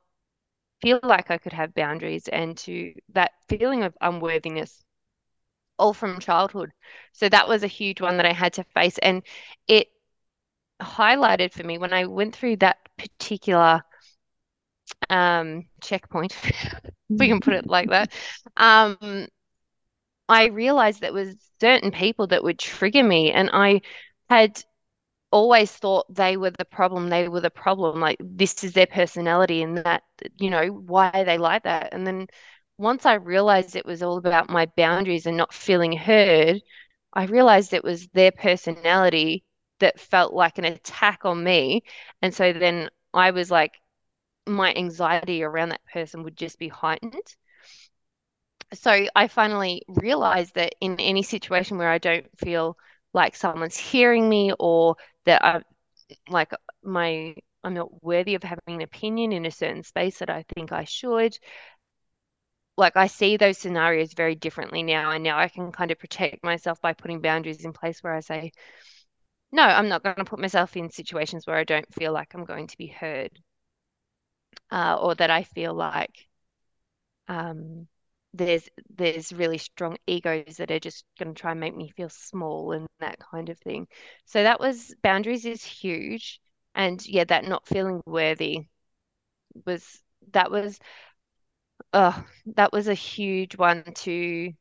feel 0.83 1.01
like 1.03 1.31
I 1.31 1.39
could 1.39 1.53
have 1.55 1.75
boundaries 1.75 2.29
and 2.29 2.57
to 2.59 2.95
that 3.11 3.33
feeling 3.49 3.85
of 3.85 3.97
unworthiness 4.01 4.85
all 5.79 5.95
from 5.95 6.21
childhood. 6.21 6.73
So 7.13 7.29
that 7.29 7.49
was 7.49 7.63
a 7.63 7.69
huge 7.69 8.01
one 8.01 8.17
that 8.19 8.27
I 8.27 8.33
had 8.33 8.55
to 8.55 8.65
face. 8.65 8.99
And 8.99 9.23
it 9.69 9.89
highlighted 10.83 11.53
for 11.53 11.65
me 11.65 11.79
when 11.79 11.93
I 11.93 12.07
went 12.07 12.37
through 12.37 12.57
that 12.57 12.79
particular 12.99 13.83
um, 15.11 15.67
checkpoint, 15.81 16.35
if 16.45 16.91
we 17.19 17.29
can 17.29 17.41
put 17.41 17.55
it 17.55 17.67
like 17.67 17.91
that. 17.91 18.13
Um, 18.57 19.29
I 20.29 20.47
realized 20.47 21.01
that 21.01 21.13
was 21.13 21.35
certain 21.61 21.91
people 21.91 22.29
that 22.29 22.43
would 22.45 22.59
trigger 22.59 23.03
me, 23.03 23.33
and 23.33 23.51
I 23.53 23.83
had 24.29 24.63
always 25.33 25.73
thought 25.73 26.07
they 26.15 26.37
were 26.37 26.51
the 26.51 26.65
problem. 26.65 27.09
They 27.09 27.29
were 27.29 27.41
the 27.41 27.51
problem. 27.51 28.01
Like 28.01 28.19
this 28.21 28.63
is 28.65 28.73
their 28.75 28.87
personality, 28.87 29.63
and 29.63 29.79
that, 29.79 30.03
you 30.39 30.51
know, 30.51 30.69
why 30.69 31.25
they 31.25 31.39
like 31.39 31.65
that? 31.65 31.93
And 31.93 32.07
then 32.07 32.29
once 32.79 33.07
I 33.07 33.15
realized 33.15 33.77
it 33.77 33.87
was 33.87 34.03
all 34.03 34.19
about 34.19 34.51
my 34.51 34.67
boundaries 34.77 35.27
and 35.27 35.37
not 35.37 35.55
feeling 35.55 35.93
heard, 35.97 36.61
I 37.13 37.27
realized 37.27 37.73
it 37.73 37.85
was 37.85 38.09
their 38.09 38.33
personality 38.33 39.45
that 39.81 40.01
felt 40.01 40.33
like 40.35 40.59
an 40.59 40.65
attack 40.67 41.25
on 41.25 41.43
me. 41.45 41.83
And 42.23 42.35
so 42.35 42.53
then 42.53 42.91
I 43.15 43.33
was 43.33 43.51
like, 43.51 43.73
my 44.47 44.75
anxiety 44.75 45.43
around 45.43 45.71
that 45.71 45.85
person 45.93 46.25
would 46.25 46.37
just 46.37 46.59
be 46.59 46.69
heightened. 46.69 47.37
So 48.75 49.07
I 49.15 49.29
finally 49.29 49.83
realized 49.89 50.55
that 50.55 50.75
in 50.81 50.99
any 50.99 51.23
situation 51.23 51.79
where 51.79 51.91
I 51.91 51.99
don't 51.99 52.27
feel 52.39 52.77
like 53.15 53.37
someone's 53.37 53.77
hearing 53.77 54.29
me 54.29 54.53
or 54.59 54.97
that 55.27 55.45
I 55.45 55.63
like 56.29 56.53
my 56.83 57.35
I'm 57.65 57.75
not 57.75 58.03
worthy 58.03 58.35
of 58.35 58.43
having 58.43 58.77
an 58.77 58.83
opinion 58.83 59.33
in 59.33 59.47
a 59.47 59.51
certain 59.51 59.83
space 59.85 60.19
that 60.21 60.31
I 60.31 60.45
think 60.55 60.73
I 60.73 60.85
should. 60.85 61.39
Like 62.77 62.97
I 62.99 63.07
see 63.07 63.39
those 63.39 63.57
scenarios 63.57 64.13
very 64.13 64.35
differently 64.35 64.83
now, 64.83 65.11
and 65.11 65.25
now 65.25 65.39
I 65.39 65.49
can 65.49 65.73
kind 65.73 65.91
of 65.91 65.99
protect 65.99 66.45
myself 66.45 66.83
by 66.83 66.93
putting 66.93 67.23
boundaries 67.23 67.65
in 67.65 67.73
place 67.73 68.03
where 68.03 68.13
I 68.15 68.21
say, 68.21 68.53
no, 69.53 69.63
I'm 69.63 69.89
not 69.89 70.03
going 70.03 70.17
to 70.17 70.25
put 70.25 70.41
myself 70.41 70.77
in 70.77 70.91
situations 70.91 71.47
where 71.47 71.57
I 71.57 71.63
don't 71.65 71.95
feel 71.95 72.13
like 72.13 72.35
I'm 72.35 72.45
going 72.45 72.67
to 72.67 72.77
be 72.77 72.89
heard, 72.89 73.41
uh, 74.71 74.97
or 75.01 75.15
that 75.15 75.31
I 75.31 75.43
feel 75.45 75.75
like 75.75 76.29
um, 77.29 77.89
there's 78.35 78.69
there's 78.91 79.33
really 79.33 79.59
strong 79.59 79.97
egos 80.07 80.57
that 80.57 80.71
are 80.71 80.79
just 80.81 81.05
going 81.19 81.35
to 81.35 81.41
try 81.41 81.51
and 81.53 81.61
make 81.61 81.77
me 81.77 81.91
feel 81.91 82.09
small 82.09 82.73
and 82.73 82.89
that 83.01 83.19
kind 83.21 83.49
of 83.51 83.59
thing. 83.59 83.87
So 84.25 84.43
that 84.43 84.61
was 84.61 84.95
boundaries 85.03 85.45
is 85.47 85.65
huge, 85.65 86.41
and 86.75 87.05
yeah, 87.07 87.25
that 87.25 87.45
not 87.45 87.67
feeling 87.67 88.03
worthy 88.07 88.67
was 89.67 90.03
that 90.33 90.51
was 90.51 90.79
uh 91.93 92.23
that 92.47 92.73
was 92.73 92.89
a 92.89 92.95
huge 92.95 93.57
one 93.57 93.85
to 93.95 94.53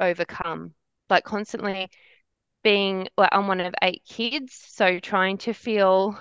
overcome. 0.00 0.74
Like 1.10 1.24
constantly 1.24 1.88
being, 2.64 3.08
well, 3.18 3.28
I'm 3.32 3.48
one 3.48 3.60
of 3.60 3.74
eight 3.82 4.04
kids, 4.08 4.54
so 4.68 5.00
trying 5.00 5.38
to 5.40 5.52
feel 5.54 6.18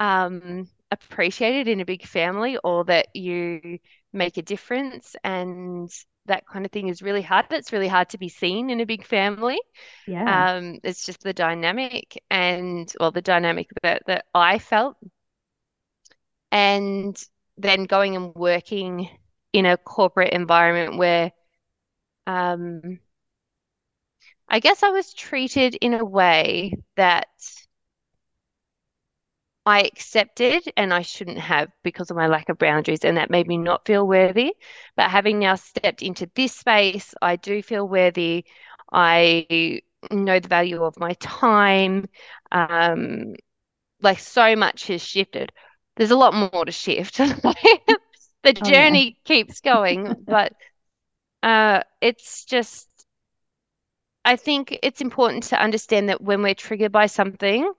um, 0.00 0.68
appreciated 0.90 1.68
in 1.68 1.80
a 1.80 1.84
big 1.86 2.06
family 2.06 2.58
or 2.64 2.84
that 2.86 3.08
you 3.14 3.80
make 4.12 4.36
a 4.36 4.42
difference 4.42 5.16
and 5.24 5.90
that 6.26 6.46
kind 6.46 6.64
of 6.64 6.72
thing 6.72 6.88
is 6.88 7.02
really 7.02 7.22
hard. 7.22 7.46
It's 7.50 7.72
really 7.72 7.88
hard 7.88 8.10
to 8.10 8.18
be 8.18 8.28
seen 8.28 8.70
in 8.70 8.80
a 8.80 8.86
big 8.86 9.04
family. 9.06 9.58
Yeah. 10.06 10.44
Um, 10.48 10.78
it's 10.84 11.06
just 11.06 11.22
the 11.22 11.32
dynamic 11.32 12.22
and 12.30 12.92
well, 13.00 13.12
the 13.12 13.22
dynamic 13.22 13.68
that 13.82 14.02
that 14.06 14.26
I 14.34 14.58
felt. 14.58 14.96
And 16.52 17.16
then 17.56 17.84
going 17.84 18.16
and 18.16 18.34
working 18.34 19.08
in 19.52 19.66
a 19.66 19.76
corporate 19.76 20.32
environment 20.32 20.96
where 20.98 21.32
um 22.26 23.00
I 24.48 24.60
guess 24.60 24.82
I 24.82 24.90
was 24.90 25.14
treated 25.14 25.76
in 25.76 25.94
a 25.94 26.04
way 26.04 26.74
that 26.96 27.28
I 29.66 29.82
accepted 29.82 30.62
and 30.76 30.92
I 30.92 31.02
shouldn't 31.02 31.38
have 31.38 31.70
because 31.82 32.10
of 32.10 32.16
my 32.16 32.26
lack 32.26 32.48
of 32.48 32.58
boundaries, 32.58 33.04
and 33.04 33.16
that 33.16 33.30
made 33.30 33.46
me 33.46 33.58
not 33.58 33.86
feel 33.86 34.06
worthy. 34.06 34.54
But 34.96 35.10
having 35.10 35.38
now 35.38 35.56
stepped 35.56 36.02
into 36.02 36.30
this 36.34 36.54
space, 36.54 37.14
I 37.20 37.36
do 37.36 37.62
feel 37.62 37.86
worthy. 37.86 38.44
I 38.92 39.82
know 40.10 40.40
the 40.40 40.48
value 40.48 40.82
of 40.82 40.98
my 40.98 41.12
time. 41.20 42.08
Um, 42.50 43.34
like 44.00 44.18
so 44.18 44.56
much 44.56 44.86
has 44.86 45.02
shifted. 45.02 45.52
There's 45.96 46.10
a 46.10 46.16
lot 46.16 46.34
more 46.34 46.64
to 46.64 46.72
shift. 46.72 47.18
the 48.42 48.52
journey 48.52 49.02
oh, 49.02 49.04
yeah. 49.04 49.12
keeps 49.24 49.60
going, 49.60 50.14
but 50.26 50.54
uh, 51.42 51.82
it's 52.00 52.44
just 52.44 52.88
I 54.24 54.36
think 54.36 54.78
it's 54.82 55.00
important 55.00 55.44
to 55.44 55.60
understand 55.60 56.08
that 56.08 56.20
when 56.20 56.42
we're 56.42 56.54
triggered 56.54 56.92
by 56.92 57.06
something 57.06 57.70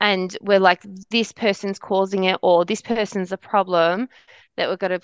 and 0.00 0.36
we're 0.40 0.60
like, 0.60 0.82
this 1.10 1.32
person's 1.32 1.78
causing 1.78 2.24
it 2.24 2.38
or 2.42 2.64
this 2.64 2.80
person's 2.82 3.32
a 3.32 3.36
problem, 3.36 4.08
that 4.56 4.68
we've 4.68 4.78
got 4.78 4.88
to, 4.88 5.00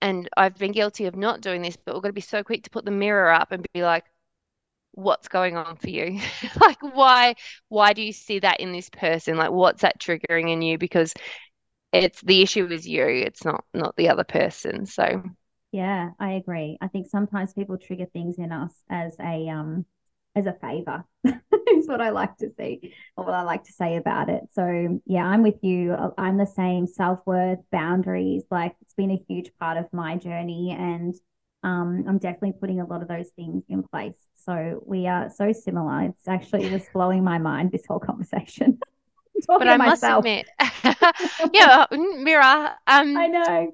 and 0.00 0.28
I've 0.36 0.56
been 0.56 0.72
guilty 0.72 1.06
of 1.06 1.16
not 1.16 1.40
doing 1.40 1.62
this, 1.62 1.76
but 1.76 1.94
we've 1.94 2.02
got 2.02 2.08
to 2.08 2.14
be 2.14 2.20
so 2.20 2.42
quick 2.42 2.64
to 2.64 2.70
put 2.70 2.84
the 2.84 2.90
mirror 2.90 3.32
up 3.32 3.52
and 3.52 3.66
be 3.74 3.82
like, 3.82 4.04
what's 4.92 5.28
going 5.28 5.56
on 5.56 5.76
for 5.76 5.90
you? 5.90 6.20
like, 6.60 6.78
why, 6.80 7.34
why 7.68 7.92
do 7.92 8.02
you 8.02 8.12
see 8.12 8.38
that 8.40 8.60
in 8.60 8.72
this 8.72 8.90
person? 8.90 9.36
Like, 9.36 9.50
what's 9.50 9.82
that 9.82 10.00
triggering 10.00 10.50
in 10.50 10.62
you? 10.62 10.78
Because 10.78 11.12
it's 11.92 12.20
the 12.20 12.42
issue 12.42 12.66
is 12.66 12.86
you, 12.86 13.04
it's 13.04 13.44
not, 13.44 13.64
not 13.74 13.96
the 13.96 14.08
other 14.08 14.24
person. 14.24 14.86
So, 14.86 15.22
yeah, 15.72 16.10
I 16.18 16.32
agree. 16.32 16.78
I 16.80 16.88
think 16.88 17.08
sometimes 17.08 17.52
people 17.52 17.78
trigger 17.78 18.06
things 18.12 18.38
in 18.38 18.52
us 18.52 18.72
as 18.88 19.14
a, 19.20 19.48
um, 19.48 19.86
as 20.36 20.46
a 20.46 20.52
favor 20.52 21.04
is 21.24 21.88
what 21.88 22.00
I 22.00 22.10
like 22.10 22.36
to 22.38 22.50
see 22.56 22.94
or 23.16 23.24
what 23.24 23.34
I 23.34 23.42
like 23.42 23.64
to 23.64 23.72
say 23.72 23.96
about 23.96 24.28
it. 24.28 24.44
So 24.52 25.00
yeah, 25.06 25.24
I'm 25.24 25.42
with 25.42 25.62
you. 25.62 25.96
I'm 26.16 26.36
the 26.36 26.46
same 26.46 26.86
self-worth, 26.86 27.58
boundaries, 27.72 28.44
like 28.50 28.74
it's 28.80 28.94
been 28.94 29.10
a 29.10 29.24
huge 29.28 29.50
part 29.58 29.76
of 29.76 29.92
my 29.92 30.16
journey 30.16 30.76
and 30.78 31.14
um, 31.62 32.04
I'm 32.08 32.18
definitely 32.18 32.54
putting 32.58 32.80
a 32.80 32.86
lot 32.86 33.02
of 33.02 33.08
those 33.08 33.28
things 33.30 33.64
in 33.68 33.82
place. 33.82 34.16
So 34.36 34.82
we 34.86 35.06
are 35.06 35.30
so 35.30 35.52
similar. 35.52 36.02
It's 36.04 36.26
actually 36.26 36.70
just 36.70 36.90
blowing 36.94 37.22
my 37.24 37.38
mind 37.38 37.72
this 37.72 37.84
whole 37.86 38.00
conversation. 38.00 38.78
but 39.48 39.68
I 39.68 39.76
must 39.76 40.02
admit, 40.02 40.48
yeah, 41.52 41.86
Mira, 41.90 42.76
um, 42.86 43.16
I 43.16 43.26
know. 43.26 43.72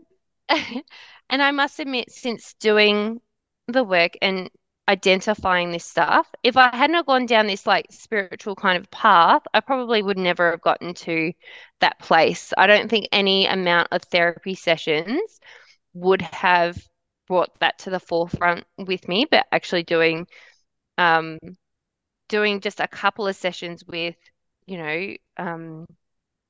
and 1.30 1.42
I 1.42 1.50
must 1.50 1.78
admit, 1.78 2.10
since 2.10 2.54
doing 2.60 3.20
the 3.68 3.84
work 3.84 4.16
and 4.22 4.50
identifying 4.88 5.72
this 5.72 5.84
stuff. 5.84 6.28
If 6.42 6.56
I 6.56 6.74
hadn't 6.74 7.06
gone 7.06 7.26
down 7.26 7.46
this 7.46 7.66
like 7.66 7.86
spiritual 7.90 8.54
kind 8.54 8.78
of 8.78 8.90
path, 8.90 9.42
I 9.54 9.60
probably 9.60 10.02
would 10.02 10.18
never 10.18 10.52
have 10.52 10.60
gotten 10.62 10.94
to 10.94 11.32
that 11.80 11.98
place. 11.98 12.52
I 12.56 12.66
don't 12.66 12.88
think 12.90 13.08
any 13.12 13.46
amount 13.46 13.88
of 13.92 14.02
therapy 14.02 14.54
sessions 14.54 15.40
would 15.94 16.22
have 16.22 16.78
brought 17.28 17.58
that 17.60 17.78
to 17.80 17.90
the 17.90 18.00
forefront 18.00 18.64
with 18.78 19.08
me, 19.08 19.26
but 19.30 19.46
actually 19.52 19.82
doing 19.84 20.26
um 20.98 21.38
doing 22.28 22.60
just 22.60 22.80
a 22.80 22.88
couple 22.88 23.26
of 23.26 23.36
sessions 23.36 23.84
with, 23.86 24.16
you 24.66 24.78
know, 24.78 25.14
um 25.36 25.86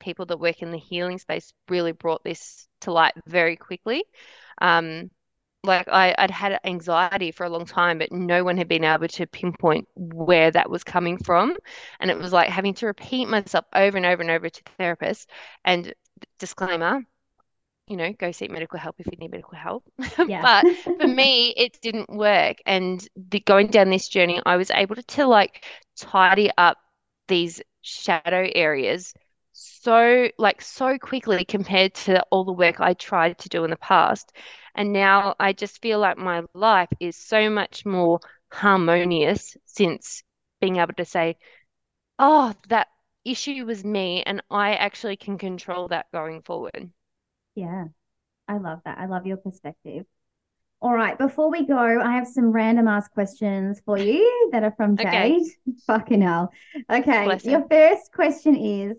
people 0.01 0.27
that 0.27 0.41
work 0.41 0.63
in 0.63 0.71
the 0.73 0.79
healing 0.79 1.19
space 1.19 1.53
really 1.69 1.93
brought 1.93 2.25
this 2.25 2.69
to 2.83 2.93
light 2.93 3.15
very 3.27 3.57
quickly. 3.57 4.05
Um 4.61 5.11
like 5.67 5.89
I, 5.89 6.15
would 6.19 6.31
had 6.31 6.59
anxiety 6.65 7.31
for 7.31 7.45
a 7.45 7.51
long 7.51 7.67
time, 7.67 7.99
but 7.99 8.13
no 8.13 8.45
one 8.45 8.57
had 8.57 8.69
been 8.69 8.85
able 8.85 9.09
to 9.09 9.27
pinpoint 9.27 9.89
where 9.95 10.51
that 10.51 10.71
was 10.71 10.85
coming 10.85 11.19
from. 11.19 11.57
And 12.01 12.11
it 12.11 12.19
was 12.19 12.33
like 12.33 12.49
having 12.49 12.75
to 12.75 12.87
repeat 12.87 13.27
myself 13.29 13.65
over 13.75 13.97
and 13.97 14.07
over 14.07 14.23
and 14.23 14.31
over 14.31 14.49
to 14.49 14.65
the 14.65 14.71
therapist. 14.79 15.29
And 15.65 15.93
disclaimer, 16.39 17.03
you 17.89 17.97
know, 17.97 18.13
go 18.13 18.33
seek 18.33 18.51
medical 18.51 18.79
help 18.79 18.97
if 18.99 19.07
you 19.07 19.19
need 19.19 19.31
medical 19.31 19.57
help. 19.59 19.85
Yeah. 20.27 20.43
but 20.43 20.67
for 21.01 21.07
me, 21.09 21.51
it 21.57 21.79
didn't 21.83 22.11
work. 22.11 22.59
And 22.67 23.07
the, 23.17 23.41
going 23.41 23.69
down 23.69 23.91
this 23.91 24.09
journey, 24.09 24.41
I 24.47 24.57
was 24.57 24.71
able 24.71 24.97
to, 24.97 25.03
to 25.03 25.27
like 25.27 25.65
tidy 25.97 26.51
up 26.57 26.79
these 27.29 27.61
shadow 27.83 28.49
areas 28.55 29.13
so 29.59 30.29
like 30.39 30.61
so 30.61 30.99
quickly 30.99 31.45
compared 31.45 31.95
to 31.95 32.23
all 32.31 32.45
the 32.45 32.53
work 32.53 32.81
I 32.81 32.93
tried 32.95 33.39
to 33.39 33.49
do 33.49 33.65
in 33.65 33.71
the 33.71 33.77
past. 33.77 34.33
And 34.77 34.93
now 34.93 35.35
I 35.41 35.53
just 35.53 35.81
feel 35.81 35.99
like 35.99 36.19
my 36.19 36.45
life 36.55 36.91
is 37.01 37.17
so 37.17 37.51
much 37.51 37.87
more 37.87 38.21
harmonious 38.53 39.57
since 39.65 40.23
being 40.61 40.77
able 40.77 40.95
to 40.95 41.05
say, 41.05 41.37
oh, 42.19 42.55
that 42.69 42.89
issue 43.25 43.65
was 43.67 43.85
me, 43.85 44.23
and 44.23 44.43
I 44.51 44.75
actually 44.75 45.17
can 45.17 45.39
control 45.39 45.89
that 45.89 46.07
going 46.13 46.43
forward. 46.43 46.91
Yeah, 47.55 47.87
I 48.49 48.59
love 48.59 48.81
that. 48.85 48.99
I 48.99 49.07
love 49.07 49.27
your 49.27 49.39
perspective. 49.39 50.05
All 50.83 50.93
right, 50.95 51.17
before 51.17 51.51
we 51.51 51.67
go, 51.67 51.79
I 51.79 52.13
have 52.13 52.29
some 52.29 52.53
random 52.53 52.87
ask 52.87 53.11
questions 53.13 53.81
for 53.85 53.99
you 53.99 54.51
that 54.53 54.63
are 54.63 54.75
from 54.77 54.97
Jade. 54.97 55.07
Okay. 55.07 55.41
Fucking 55.87 56.21
hell. 56.21 56.53
Okay, 56.91 57.39
your 57.45 57.67
first 57.69 58.13
question 58.13 58.55
is 58.55 58.99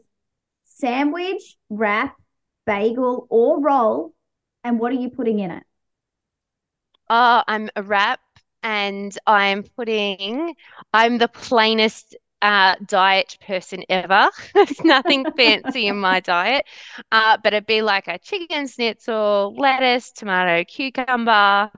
sandwich, 0.63 1.55
wrap, 1.69 2.15
bagel, 2.65 3.27
or 3.29 3.61
roll, 3.61 4.13
and 4.63 4.79
what 4.79 4.91
are 4.91 4.95
you 4.95 5.09
putting 5.09 5.39
in 5.39 5.51
it? 5.51 5.63
Oh, 7.09 7.43
I'm 7.47 7.69
a 7.75 7.83
wrap 7.83 8.19
and 8.63 9.17
I'm 9.25 9.63
putting, 9.63 10.55
I'm 10.93 11.17
the 11.17 11.27
plainest 11.27 12.15
uh, 12.41 12.75
diet 12.85 13.37
person 13.45 13.83
ever. 13.89 14.29
There's 14.53 14.83
nothing 14.83 15.25
fancy 15.37 15.87
in 15.87 15.97
my 15.97 16.19
diet. 16.19 16.65
Uh, 17.11 17.37
but 17.43 17.53
it'd 17.53 17.65
be 17.65 17.81
like 17.81 18.07
a 18.07 18.19
chicken 18.19 18.67
schnitzel, 18.67 19.55
lettuce, 19.57 20.11
tomato, 20.11 20.63
cucumber, 20.65 21.71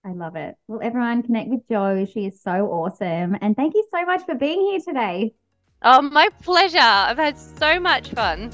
I 0.07 0.13
love 0.13 0.37
it. 0.37 0.55
Well, 0.69 0.81
everyone 0.83 1.23
connect 1.23 1.49
with 1.49 1.67
Jo. 1.67 2.05
She 2.05 2.27
is 2.27 2.39
so 2.43 2.67
awesome. 2.67 3.39
And 3.41 3.57
thank 3.57 3.75
you 3.75 3.87
so 3.91 4.05
much 4.05 4.23
for 4.27 4.35
being 4.35 4.61
here 4.61 4.81
today. 4.87 5.35
Oh, 5.81 6.03
my 6.03 6.29
pleasure. 6.43 6.79
I've 6.79 7.17
had 7.17 7.39
so 7.39 7.81
much 7.81 8.11
fun. 8.11 8.51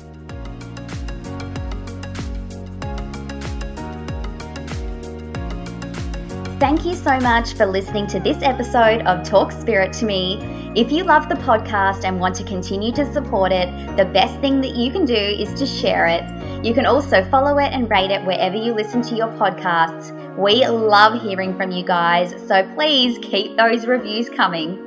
Thank 6.60 6.84
you 6.84 6.94
so 6.94 7.18
much 7.18 7.54
for 7.54 7.66
listening 7.66 8.06
to 8.08 8.20
this 8.20 8.42
episode 8.42 9.02
of 9.02 9.24
Talk 9.24 9.50
Spirit 9.50 9.92
to 9.94 10.04
Me. 10.04 10.38
If 10.76 10.92
you 10.92 11.02
love 11.02 11.28
the 11.28 11.34
podcast 11.36 12.04
and 12.04 12.20
want 12.20 12.36
to 12.36 12.44
continue 12.44 12.92
to 12.92 13.12
support 13.12 13.50
it, 13.50 13.96
the 13.96 14.04
best 14.04 14.38
thing 14.40 14.60
that 14.60 14.76
you 14.76 14.92
can 14.92 15.04
do 15.04 15.14
is 15.14 15.52
to 15.58 15.66
share 15.66 16.06
it. 16.06 16.22
You 16.62 16.74
can 16.74 16.84
also 16.84 17.24
follow 17.30 17.56
it 17.56 17.72
and 17.72 17.90
rate 17.90 18.10
it 18.10 18.22
wherever 18.26 18.54
you 18.54 18.74
listen 18.74 19.00
to 19.02 19.14
your 19.16 19.28
podcasts. 19.28 20.14
We 20.36 20.66
love 20.66 21.22
hearing 21.22 21.56
from 21.56 21.70
you 21.70 21.82
guys, 21.82 22.34
so 22.46 22.70
please 22.74 23.18
keep 23.22 23.56
those 23.56 23.86
reviews 23.86 24.28
coming. 24.28 24.78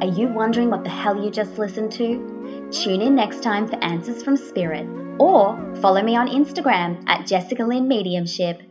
Are 0.00 0.06
you 0.06 0.28
wondering 0.28 0.70
what 0.70 0.84
the 0.84 0.90
hell 0.90 1.20
you 1.20 1.32
just 1.32 1.58
listened 1.58 1.90
to? 1.92 2.68
Tune 2.70 3.02
in 3.02 3.16
next 3.16 3.42
time 3.42 3.66
for 3.66 3.74
Answers 3.82 4.22
from 4.22 4.36
Spirit 4.36 4.86
or 5.18 5.58
follow 5.80 6.00
me 6.00 6.14
on 6.14 6.28
Instagram 6.28 7.02
at 7.08 7.26
Jessica 7.26 7.64
Lynne 7.64 7.88
Mediumship 7.88 8.62